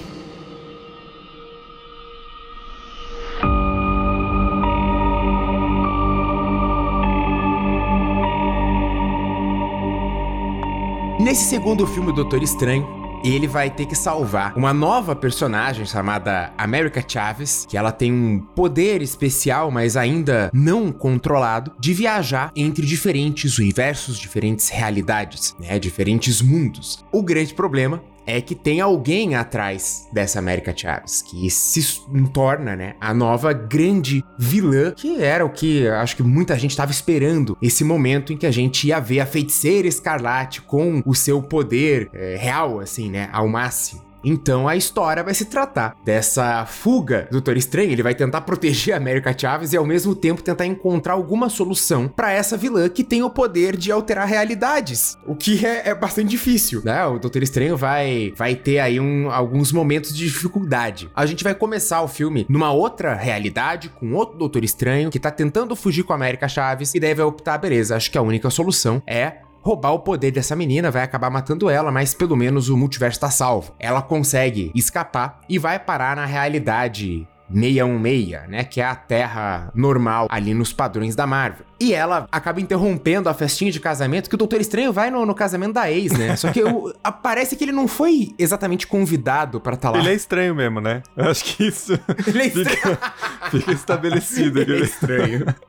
Nesse 11.20 11.44
segundo 11.44 11.86
filme, 11.86 12.12
Doutor 12.12 12.42
Estranho, 12.42 12.86
ele 13.24 13.46
vai 13.46 13.68
ter 13.68 13.86
que 13.86 13.96
salvar 13.96 14.56
uma 14.56 14.72
nova 14.72 15.14
personagem 15.14 15.84
chamada 15.84 16.52
America 16.56 17.04
Chaves, 17.06 17.66
que 17.68 17.76
ela 17.76 17.90
tem 17.90 18.12
um 18.12 18.38
poder 18.38 19.02
especial, 19.02 19.70
mas 19.70 19.96
ainda 19.96 20.50
não 20.54 20.92
controlado, 20.92 21.72
de 21.78 21.92
viajar 21.92 22.52
entre 22.54 22.86
diferentes 22.86 23.58
universos, 23.58 24.18
diferentes 24.18 24.68
realidades, 24.68 25.54
né, 25.58 25.78
diferentes 25.78 26.40
mundos. 26.40 27.04
O 27.12 27.22
grande 27.22 27.52
problema 27.52 28.02
é 28.28 28.42
que 28.42 28.54
tem 28.54 28.78
alguém 28.78 29.34
atrás 29.34 30.06
dessa 30.12 30.38
América 30.38 30.74
Chaves, 30.76 31.22
que 31.22 31.50
se 31.50 32.02
torna, 32.34 32.76
né, 32.76 32.94
a 33.00 33.14
nova 33.14 33.54
grande 33.54 34.22
vilã, 34.38 34.92
que 34.92 35.22
era 35.22 35.46
o 35.46 35.50
que 35.50 35.88
acho 35.88 36.14
que 36.14 36.22
muita 36.22 36.58
gente 36.58 36.72
estava 36.72 36.90
esperando, 36.90 37.56
esse 37.62 37.82
momento 37.82 38.30
em 38.30 38.36
que 38.36 38.46
a 38.46 38.50
gente 38.50 38.88
ia 38.88 39.00
ver 39.00 39.20
a 39.20 39.26
feiticeira 39.26 39.88
escarlate 39.88 40.60
com 40.60 41.02
o 41.06 41.14
seu 41.14 41.40
poder 41.40 42.10
é, 42.12 42.36
real, 42.36 42.80
assim, 42.80 43.10
né, 43.10 43.30
ao 43.32 43.48
máximo. 43.48 44.07
Então 44.24 44.68
a 44.68 44.76
história 44.76 45.22
vai 45.22 45.34
se 45.34 45.44
tratar 45.44 45.96
dessa 46.04 46.66
fuga 46.66 47.26
do 47.30 47.38
Doutor 47.38 47.56
Estranho. 47.56 47.92
Ele 47.92 48.02
vai 48.02 48.14
tentar 48.14 48.42
proteger 48.42 48.94
a 48.94 48.96
América 48.96 49.34
Chaves 49.36 49.72
e 49.72 49.76
ao 49.76 49.86
mesmo 49.86 50.14
tempo 50.14 50.42
tentar 50.42 50.66
encontrar 50.66 51.14
alguma 51.14 51.48
solução 51.48 52.08
para 52.08 52.32
essa 52.32 52.56
vilã 52.56 52.88
que 52.88 53.04
tem 53.04 53.22
o 53.22 53.30
poder 53.30 53.76
de 53.76 53.92
alterar 53.92 54.26
realidades, 54.26 55.16
o 55.26 55.34
que 55.34 55.64
é, 55.64 55.88
é 55.88 55.94
bastante 55.94 56.28
difícil, 56.28 56.82
né? 56.84 57.04
O 57.06 57.18
Doutor 57.18 57.42
Estranho 57.42 57.76
vai, 57.76 58.32
vai 58.36 58.54
ter 58.54 58.78
aí 58.78 58.98
um, 59.00 59.30
alguns 59.30 59.72
momentos 59.72 60.14
de 60.14 60.24
dificuldade. 60.24 61.10
A 61.14 61.26
gente 61.26 61.44
vai 61.44 61.54
começar 61.54 62.02
o 62.02 62.08
filme 62.08 62.46
numa 62.48 62.72
outra 62.72 63.14
realidade 63.14 63.88
com 63.88 64.12
outro 64.14 64.38
Doutor 64.38 64.64
Estranho 64.64 65.10
que 65.10 65.18
tá 65.18 65.30
tentando 65.30 65.76
fugir 65.76 66.02
com 66.02 66.12
a 66.12 66.16
América 66.16 66.48
Chaves 66.48 66.94
e 66.94 67.00
daí 67.00 67.14
vai 67.14 67.24
optar, 67.24 67.58
beleza, 67.58 67.96
acho 67.96 68.10
que 68.10 68.18
a 68.18 68.22
única 68.22 68.50
solução 68.50 69.02
é 69.06 69.47
roubar 69.62 69.92
o 69.92 70.00
poder 70.00 70.30
dessa 70.30 70.56
menina, 70.56 70.90
vai 70.90 71.02
acabar 71.02 71.30
matando 71.30 71.68
ela, 71.68 71.90
mas 71.90 72.14
pelo 72.14 72.36
menos 72.36 72.68
o 72.68 72.76
multiverso 72.76 73.20
tá 73.20 73.30
salvo. 73.30 73.74
Ela 73.78 74.02
consegue 74.02 74.70
escapar 74.74 75.40
e 75.48 75.58
vai 75.58 75.78
parar 75.78 76.16
na 76.16 76.26
realidade 76.26 77.26
616, 77.52 78.48
né? 78.48 78.64
Que 78.64 78.80
é 78.80 78.84
a 78.84 78.94
Terra 78.94 79.70
normal 79.74 80.26
ali 80.30 80.54
nos 80.54 80.72
padrões 80.72 81.16
da 81.16 81.26
Marvel. 81.26 81.66
E 81.80 81.94
ela 81.94 82.26
acaba 82.30 82.60
interrompendo 82.60 83.28
a 83.28 83.34
festinha 83.34 83.70
de 83.70 83.80
casamento, 83.80 84.28
que 84.28 84.34
o 84.34 84.38
Doutor 84.38 84.60
Estranho 84.60 84.92
vai 84.92 85.10
no, 85.10 85.24
no 85.24 85.34
casamento 85.34 85.74
da 85.74 85.90
ex, 85.90 86.12
né? 86.12 86.36
Só 86.36 86.52
que 86.52 86.60
eu, 86.60 86.92
parece 87.22 87.56
que 87.56 87.64
ele 87.64 87.72
não 87.72 87.88
foi 87.88 88.34
exatamente 88.38 88.86
convidado 88.86 89.60
para 89.60 89.74
estar 89.74 89.88
tá 89.90 89.96
lá. 89.96 90.02
Ele 90.02 90.10
é 90.10 90.14
estranho 90.14 90.54
mesmo, 90.54 90.80
né? 90.80 91.02
Eu 91.16 91.30
acho 91.30 91.44
que 91.44 91.64
isso. 91.64 91.98
Ele 92.26 92.42
é 92.42 92.46
estranho. 92.48 92.68
Fica, 92.68 93.12
fica 93.50 93.72
estabelecido. 93.72 94.60
ele 94.60 94.80
é 94.80 94.80
estranho. 94.80 95.46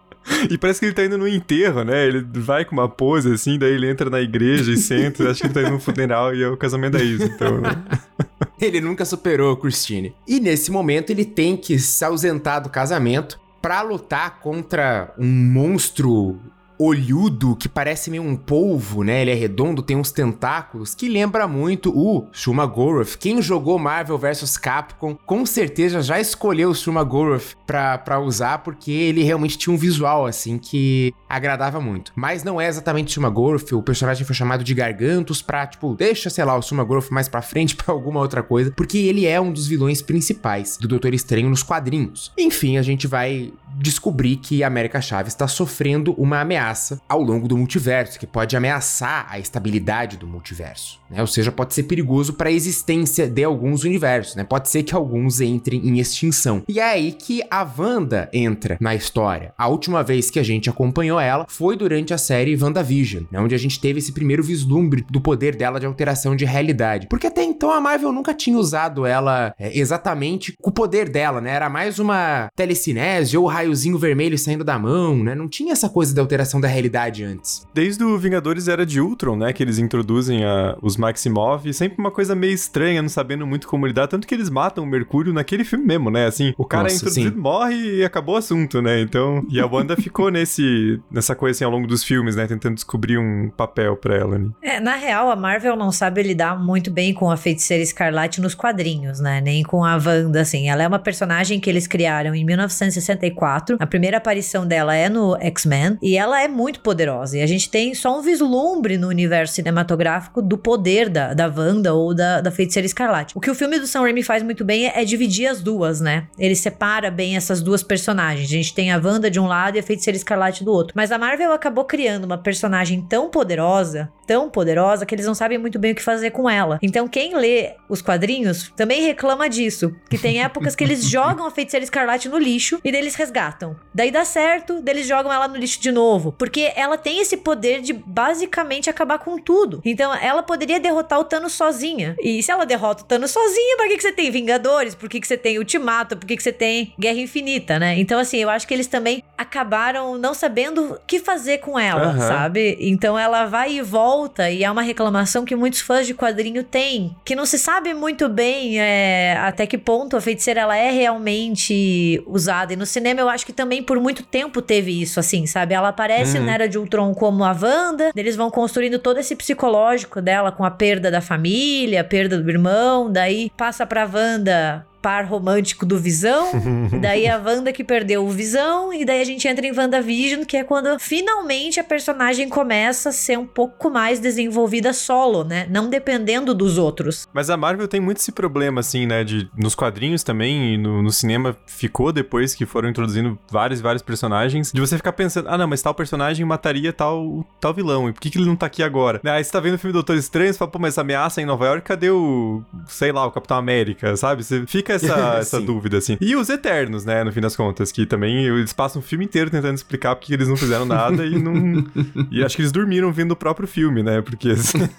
E 0.49 0.57
parece 0.57 0.79
que 0.79 0.85
ele 0.85 0.93
tá 0.93 1.03
indo 1.03 1.17
no 1.17 1.27
enterro, 1.27 1.83
né? 1.83 2.05
Ele 2.05 2.25
vai 2.33 2.63
com 2.63 2.73
uma 2.73 2.87
pose 2.87 3.31
assim, 3.31 3.57
daí 3.57 3.73
ele 3.73 3.89
entra 3.89 4.09
na 4.09 4.21
igreja 4.21 4.71
e 4.71 4.77
senta. 4.77 5.29
acho 5.29 5.41
que 5.41 5.47
ele 5.47 5.53
tá 5.53 5.61
indo 5.61 5.71
no 5.71 5.79
funeral 5.79 6.35
e 6.35 6.43
é 6.43 6.47
o 6.47 6.57
casamento 6.57 6.93
da 6.93 7.03
Isa, 7.03 7.25
então. 7.25 7.59
Né? 7.59 7.71
ele 8.59 8.79
nunca 8.81 9.05
superou 9.05 9.57
Christine. 9.57 10.13
E 10.27 10.39
nesse 10.39 10.71
momento 10.71 11.09
ele 11.09 11.25
tem 11.25 11.57
que 11.57 11.79
se 11.79 12.03
ausentar 12.03 12.61
do 12.61 12.69
casamento 12.69 13.39
para 13.61 13.81
lutar 13.81 14.39
contra 14.39 15.13
um 15.17 15.27
monstro 15.27 16.39
olhudo 16.79 17.57
que 17.57 17.67
parece 17.67 18.09
meio 18.09 18.23
um 18.23 18.37
polvo, 18.37 19.03
né? 19.03 19.21
Ele 19.21 19.31
é 19.31 19.33
redondo, 19.33 19.81
tem 19.81 19.97
uns 19.97 20.11
tentáculos 20.11 20.95
que 20.95 21.09
lembra 21.09 21.45
muito 21.47 21.91
o 21.95 22.27
Shumagoroth. 22.31 23.17
Quem 23.19 23.41
jogou 23.41 23.77
Marvel 23.77 24.17
vs 24.17 24.57
Capcom 24.57 25.17
com 25.25 25.45
certeza 25.45 26.01
já 26.01 26.19
escolheu 26.19 26.69
o 26.69 26.75
Shumagoroth 26.75 27.55
pra, 27.67 27.97
pra 27.97 28.19
usar 28.19 28.59
porque 28.59 28.91
ele 28.91 29.23
realmente 29.23 29.57
tinha 29.57 29.73
um 29.73 29.77
visual 29.77 30.25
assim 30.25 30.57
que 30.57 31.13
agradava 31.27 31.81
muito. 31.81 32.13
Mas 32.15 32.43
não 32.43 32.61
é 32.61 32.67
exatamente 32.67 33.11
Shumagoroth, 33.11 33.73
o 33.73 33.83
personagem 33.83 34.25
foi 34.25 34.35
chamado 34.35 34.63
de 34.63 34.73
Gargantos 34.73 35.41
pra, 35.41 35.67
tipo, 35.67 35.93
deixa, 35.95 36.29
sei 36.29 36.45
lá, 36.45 36.55
o 36.55 36.61
Shumagoroth 36.61 37.09
mais 37.11 37.27
pra 37.27 37.41
frente 37.41 37.75
pra 37.77 37.93
alguma 37.93 38.21
outra 38.21 38.41
coisa, 38.41 38.71
porque 38.71 38.97
ele 38.97 39.25
é 39.25 39.39
um 39.41 39.51
dos 39.51 39.67
vilões 39.67 40.01
principais 40.01 40.77
do 40.77 40.87
Doutor 40.87 41.13
Estranho 41.13 41.49
nos 41.49 41.61
quadrinhos. 41.61 42.31
Enfim, 42.37 42.77
a 42.77 42.81
gente 42.81 43.05
vai 43.05 43.51
descobrir 43.77 44.37
que 44.37 44.63
a 44.63 44.67
América 44.67 45.01
Chaves 45.01 45.33
está 45.33 45.47
sofrendo 45.47 46.13
uma 46.13 46.41
ameaça 46.41 47.01
ao 47.07 47.21
longo 47.21 47.47
do 47.47 47.57
multiverso, 47.57 48.19
que 48.19 48.27
pode 48.27 48.55
ameaçar 48.55 49.27
a 49.29 49.39
estabilidade 49.39 50.17
do 50.17 50.27
multiverso, 50.27 50.99
né? 51.09 51.21
Ou 51.21 51.27
seja, 51.27 51.51
pode 51.51 51.73
ser 51.73 51.83
perigoso 51.83 52.33
para 52.33 52.49
a 52.49 52.51
existência 52.51 53.27
de 53.27 53.43
alguns 53.43 53.83
universos, 53.83 54.35
né? 54.35 54.43
Pode 54.43 54.69
ser 54.69 54.83
que 54.83 54.95
alguns 54.95 55.41
entrem 55.41 55.87
em 55.87 55.99
extinção. 55.99 56.63
E 56.67 56.79
é 56.79 56.83
aí 56.83 57.11
que 57.11 57.41
a 57.49 57.67
Wanda 57.77 58.29
entra 58.33 58.77
na 58.79 58.95
história. 58.95 59.53
A 59.57 59.67
última 59.67 60.03
vez 60.03 60.29
que 60.29 60.39
a 60.39 60.43
gente 60.43 60.69
acompanhou 60.69 61.19
ela 61.19 61.45
foi 61.47 61.75
durante 61.75 62.13
a 62.13 62.17
série 62.17 62.57
WandaVision, 62.61 63.23
né? 63.31 63.39
onde 63.39 63.55
a 63.55 63.57
gente 63.57 63.79
teve 63.79 63.99
esse 63.99 64.11
primeiro 64.11 64.43
vislumbre 64.43 65.05
do 65.09 65.21
poder 65.21 65.55
dela 65.55 65.79
de 65.79 65.85
alteração 65.85 66.35
de 66.35 66.45
realidade. 66.45 67.07
Porque 67.07 67.27
até 67.27 67.43
então 67.59 67.73
a 67.73 67.81
Marvel 67.81 68.13
nunca 68.13 68.33
tinha 68.33 68.57
usado 68.57 69.05
ela 69.05 69.53
é, 69.59 69.77
exatamente 69.77 70.53
com 70.61 70.69
o 70.69 70.73
poder 70.73 71.09
dela, 71.09 71.41
né? 71.41 71.51
Era 71.51 71.69
mais 71.69 71.99
uma 71.99 72.49
telecinese 72.55 73.35
ou 73.35 73.47
raiozinho 73.47 73.97
vermelho 73.97 74.37
saindo 74.37 74.63
da 74.63 74.79
mão, 74.79 75.21
né? 75.21 75.35
Não 75.35 75.45
tinha 75.45 75.73
essa 75.73 75.89
coisa 75.89 76.15
da 76.15 76.21
alteração 76.21 76.61
da 76.61 76.69
realidade 76.69 77.21
antes. 77.21 77.67
Desde 77.73 78.01
o 78.01 78.17
Vingadores 78.17 78.69
Era 78.69 78.85
de 78.85 79.01
Ultron, 79.01 79.35
né? 79.35 79.51
Que 79.51 79.61
eles 79.61 79.77
introduzem 79.77 80.45
a, 80.45 80.77
os 80.81 80.95
Maximov, 80.95 81.73
sempre 81.73 81.99
uma 81.99 82.11
coisa 82.11 82.33
meio 82.33 82.53
estranha, 82.53 83.01
não 83.01 83.09
sabendo 83.09 83.45
muito 83.45 83.67
como 83.67 83.85
lidar, 83.85 84.07
tanto 84.07 84.25
que 84.25 84.33
eles 84.33 84.49
matam 84.49 84.85
o 84.85 84.87
Mercúrio 84.87 85.33
naquele 85.33 85.65
filme 85.65 85.85
mesmo, 85.85 86.09
né? 86.09 86.27
Assim, 86.27 86.53
o 86.57 86.63
cara 86.63 86.83
Nossa, 86.83 86.95
é 86.95 86.97
introduzido, 86.97 87.35
sim. 87.35 87.41
morre 87.41 87.97
e 87.97 88.05
acabou 88.05 88.35
o 88.35 88.37
assunto, 88.37 88.81
né? 88.81 89.01
Então, 89.01 89.45
e 89.49 89.59
a 89.59 89.65
Wanda 89.65 89.97
ficou 89.97 90.31
nesse, 90.31 90.97
nessa 91.11 91.35
coisa 91.35 91.57
assim 91.57 91.65
ao 91.65 91.71
longo 91.71 91.87
dos 91.87 92.05
filmes, 92.05 92.37
né? 92.37 92.47
Tentando 92.47 92.75
descobrir 92.75 93.17
um 93.17 93.49
papel 93.49 93.97
pra 93.97 94.15
ela. 94.15 94.39
Né? 94.39 94.49
É, 94.61 94.79
na 94.79 94.95
real, 94.95 95.29
a 95.29 95.35
Marvel 95.35 95.75
não 95.75 95.91
sabe 95.91 96.23
lidar 96.23 96.57
muito 96.57 96.89
bem 96.89 97.13
com 97.13 97.29
a 97.29 97.35
Feiticeira 97.49 97.81
Escarlate 97.81 98.39
nos 98.39 98.53
quadrinhos, 98.53 99.19
né? 99.19 99.41
Nem 99.41 99.63
com 99.63 99.83
a 99.83 99.95
Wanda, 99.95 100.41
assim. 100.41 100.69
Ela 100.69 100.83
é 100.83 100.87
uma 100.87 100.99
personagem 100.99 101.59
que 101.59 101.67
eles 101.67 101.87
criaram 101.87 102.35
em 102.35 102.45
1964. 102.45 103.77
A 103.79 103.87
primeira 103.87 104.17
aparição 104.17 104.67
dela 104.67 104.95
é 104.95 105.09
no 105.09 105.35
X-Men 105.41 105.97
e 105.99 106.15
ela 106.15 106.43
é 106.43 106.47
muito 106.47 106.81
poderosa. 106.81 107.39
E 107.39 107.41
a 107.41 107.47
gente 107.47 107.67
tem 107.67 107.95
só 107.95 108.19
um 108.19 108.21
vislumbre 108.21 108.99
no 108.99 109.07
universo 109.07 109.55
cinematográfico 109.55 110.43
do 110.43 110.59
poder 110.59 111.09
da, 111.09 111.33
da 111.33 111.47
Wanda 111.47 111.91
ou 111.95 112.13
da, 112.13 112.39
da 112.39 112.51
Feiticeira 112.51 112.85
Escarlate. 112.85 113.35
O 113.35 113.41
que 113.41 113.49
o 113.49 113.55
filme 113.55 113.79
do 113.79 113.87
Sam 113.87 114.01
Raimi 114.01 114.21
faz 114.21 114.43
muito 114.43 114.63
bem 114.63 114.85
é, 114.85 115.01
é 115.01 115.03
dividir 115.03 115.47
as 115.47 115.59
duas, 115.59 115.99
né? 115.99 116.27
Ele 116.37 116.55
separa 116.55 117.09
bem 117.09 117.35
essas 117.35 117.63
duas 117.63 117.81
personagens. 117.81 118.47
A 118.47 118.51
gente 118.51 118.75
tem 118.75 118.91
a 118.91 119.01
Wanda 119.03 119.31
de 119.31 119.39
um 119.39 119.47
lado 119.47 119.75
e 119.75 119.79
a 119.79 119.83
Feiticeira 119.83 120.17
Escarlate 120.17 120.63
do 120.63 120.71
outro. 120.71 120.93
Mas 120.95 121.11
a 121.11 121.17
Marvel 121.17 121.51
acabou 121.51 121.85
criando 121.85 122.25
uma 122.25 122.37
personagem 122.37 123.01
tão 123.01 123.27
poderosa, 123.27 124.11
tão 124.27 124.51
poderosa, 124.51 125.03
que 125.03 125.15
eles 125.15 125.25
não 125.25 125.33
sabem 125.33 125.57
muito 125.57 125.79
bem 125.79 125.93
o 125.93 125.95
que 125.95 126.03
fazer 126.03 126.29
com 126.29 126.47
ela. 126.47 126.77
Então, 126.83 127.07
quem 127.07 127.38
lê 127.39 127.75
os 127.87 128.01
quadrinhos 128.01 128.71
também 128.75 129.01
reclama 129.01 129.49
disso. 129.49 129.95
Que 130.09 130.17
tem 130.17 130.41
épocas 130.43 130.75
que 130.75 130.83
eles 130.83 131.05
jogam 131.05 131.45
a 131.45 131.51
Feiticeira 131.51 131.83
Escarlate 131.83 132.29
no 132.29 132.37
lixo 132.37 132.79
e 132.83 132.91
daí 132.91 133.01
eles 133.01 133.15
resgatam. 133.15 133.75
Daí 133.93 134.11
dá 134.11 134.25
certo, 134.25 134.81
daí 134.81 134.95
eles 134.95 135.07
jogam 135.07 135.31
ela 135.31 135.47
no 135.47 135.55
lixo 135.55 135.81
de 135.81 135.91
novo. 135.91 136.31
Porque 136.37 136.71
ela 136.75 136.97
tem 136.97 137.19
esse 137.19 137.37
poder 137.37 137.81
de 137.81 137.93
basicamente 137.93 138.89
acabar 138.89 139.19
com 139.19 139.37
tudo. 139.37 139.81
Então, 139.83 140.13
ela 140.15 140.43
poderia 140.43 140.79
derrotar 140.79 141.19
o 141.19 141.23
Thanos 141.23 141.53
sozinha. 141.53 142.15
E 142.19 142.43
se 142.43 142.51
ela 142.51 142.65
derrota 142.65 143.03
o 143.03 143.05
Thanos 143.05 143.31
sozinha, 143.31 143.77
pra 143.77 143.87
que, 143.87 143.97
que 143.97 144.03
você 144.03 144.11
tem 144.11 144.29
Vingadores? 144.29 144.95
Por 144.95 145.09
que, 145.09 145.19
que 145.19 145.27
você 145.27 145.37
tem 145.37 145.57
Ultimato? 145.57 146.17
Por 146.17 146.27
que, 146.27 146.35
que 146.35 146.43
você 146.43 146.51
tem 146.51 146.93
Guerra 146.99 147.19
Infinita, 147.19 147.79
né? 147.79 147.97
Então, 147.97 148.19
assim, 148.19 148.37
eu 148.37 148.49
acho 148.49 148.67
que 148.67 148.73
eles 148.73 148.87
também 148.87 149.23
acabaram 149.37 150.17
não 150.17 150.33
sabendo 150.33 150.93
o 150.93 150.99
que 151.07 151.19
fazer 151.19 151.59
com 151.59 151.79
ela, 151.79 152.13
uhum. 152.13 152.19
sabe? 152.19 152.77
Então 152.79 153.17
ela 153.17 153.45
vai 153.45 153.73
e 153.73 153.81
volta, 153.81 154.49
e 154.49 154.63
é 154.63 154.71
uma 154.71 154.81
reclamação 154.81 155.45
que 155.45 155.55
muitos 155.55 155.81
fãs 155.81 156.05
de 156.05 156.13
quadrinho 156.13 156.63
têm, 156.63 157.15
que 157.23 157.35
não 157.35 157.45
se 157.45 157.57
sabe 157.57 157.93
muito 157.93 158.27
bem 158.27 158.79
é, 158.79 159.37
até 159.37 159.65
que 159.67 159.77
ponto 159.77 160.17
a 160.17 160.21
feiticeira 160.21 160.61
ela 160.61 160.75
é 160.75 160.91
realmente 160.91 162.21
usada. 162.25 162.73
E 162.73 162.75
no 162.75 162.85
cinema 162.85 163.21
eu 163.21 163.29
acho 163.29 163.45
que 163.45 163.53
também 163.53 163.83
por 163.83 163.99
muito 163.99 164.23
tempo 164.23 164.61
teve 164.61 165.01
isso, 165.01 165.19
assim, 165.19 165.45
sabe? 165.45 165.73
Ela 165.73 165.89
aparece 165.89 166.37
uhum. 166.37 166.45
na 166.45 166.53
Era 166.53 166.67
de 166.67 166.77
Ultron 166.77 167.13
como 167.13 167.43
a 167.43 167.51
Wanda, 167.51 168.11
eles 168.15 168.35
vão 168.35 168.49
construindo 168.49 168.99
todo 168.99 169.19
esse 169.19 169.35
psicológico 169.35 170.21
dela 170.21 170.51
com 170.51 170.63
a 170.63 170.71
perda 170.71 171.11
da 171.11 171.21
família, 171.21 172.01
a 172.01 172.03
perda 172.03 172.37
do 172.37 172.49
irmão, 172.49 173.11
daí 173.11 173.51
passa 173.55 173.85
pra 173.85 174.09
Wanda 174.11 174.88
par 175.01 175.25
romântico 175.25 175.85
do 175.85 175.97
Visão. 175.97 176.51
daí 177.01 177.27
a 177.27 177.37
Wanda 177.37 177.71
que 177.71 177.83
perdeu 177.83 178.25
o 178.25 178.29
Visão. 178.29 178.93
E 178.93 179.05
daí 179.05 179.21
a 179.21 179.25
gente 179.25 179.47
entra 179.47 179.65
em 179.65 179.75
WandaVision, 179.75 180.43
que 180.43 180.57
é 180.57 180.63
quando 180.63 180.97
finalmente 180.99 181.79
a 181.79 181.83
personagem 181.83 182.49
começa 182.49 183.09
a 183.09 183.11
ser 183.11 183.37
um 183.37 183.45
pouco 183.45 183.89
mais 183.89 184.19
desenvolvida 184.19 184.93
solo, 184.93 185.43
né? 185.43 185.67
Não 185.69 185.89
dependendo 185.89 186.53
dos 186.53 186.77
outros. 186.77 187.27
Mas 187.33 187.49
a 187.49 187.57
Marvel 187.57 187.87
tem 187.87 187.99
muito 187.99 188.17
esse 188.17 188.31
problema, 188.31 188.79
assim, 188.79 189.05
né? 189.05 189.23
De, 189.23 189.49
nos 189.57 189.75
quadrinhos 189.75 190.23
também, 190.23 190.75
e 190.75 190.77
no, 190.77 191.01
no 191.01 191.11
cinema 191.11 191.57
ficou 191.65 192.11
depois 192.11 192.53
que 192.53 192.65
foram 192.65 192.89
introduzindo 192.89 193.37
vários, 193.49 193.81
vários 193.81 194.01
personagens, 194.01 194.71
de 194.71 194.79
você 194.79 194.97
ficar 194.97 195.13
pensando, 195.13 195.49
ah, 195.49 195.57
não, 195.57 195.67
mas 195.67 195.81
tal 195.81 195.93
personagem 195.93 196.45
mataria 196.45 196.91
tal, 196.93 197.45
tal 197.59 197.73
vilão, 197.73 198.09
e 198.09 198.13
por 198.13 198.21
que, 198.21 198.29
que 198.29 198.37
ele 198.37 198.45
não 198.45 198.55
tá 198.55 198.65
aqui 198.65 198.83
agora? 198.83 199.21
Aí 199.23 199.43
você 199.43 199.51
tá 199.51 199.59
vendo 199.59 199.75
o 199.75 199.77
filme 199.77 199.93
Doutor 199.93 200.17
Estranho, 200.17 200.51
você 200.51 200.59
fala, 200.59 200.71
pô, 200.71 200.79
mas 200.79 200.93
essa 200.93 201.01
ameaça 201.01 201.41
em 201.41 201.45
Nova 201.45 201.65
York, 201.65 201.83
cadê 201.83 202.09
o, 202.09 202.63
sei 202.87 203.11
lá, 203.11 203.25
o 203.25 203.31
Capitão 203.31 203.57
América, 203.57 204.15
sabe? 204.15 204.43
Você 204.43 204.65
fica 204.65 204.88
fica 204.89 204.93
essa, 204.93 205.37
essa 205.37 205.61
dúvida, 205.61 205.97
assim. 205.97 206.17
E 206.19 206.35
os 206.35 206.49
Eternos, 206.49 207.05
né, 207.05 207.23
no 207.23 207.31
fim 207.31 207.41
das 207.41 207.55
contas, 207.55 207.91
que 207.91 208.05
também 208.05 208.45
eles 208.45 208.73
passam 208.73 209.01
o 209.01 209.03
filme 209.03 209.25
inteiro 209.25 209.49
tentando 209.49 209.75
explicar 209.75 210.15
porque 210.15 210.33
eles 210.33 210.47
não 210.47 210.57
fizeram 210.57 210.85
nada 210.85 211.25
e 211.25 211.37
não. 211.37 211.85
e 212.31 212.43
acho 212.43 212.55
que 212.55 212.61
eles 212.61 212.71
dormiram 212.71 213.11
vendo 213.11 213.31
o 213.31 213.35
próprio 213.35 213.67
filme, 213.67 214.01
né? 214.01 214.21
Porque. 214.21 214.49
Assim, 214.49 214.79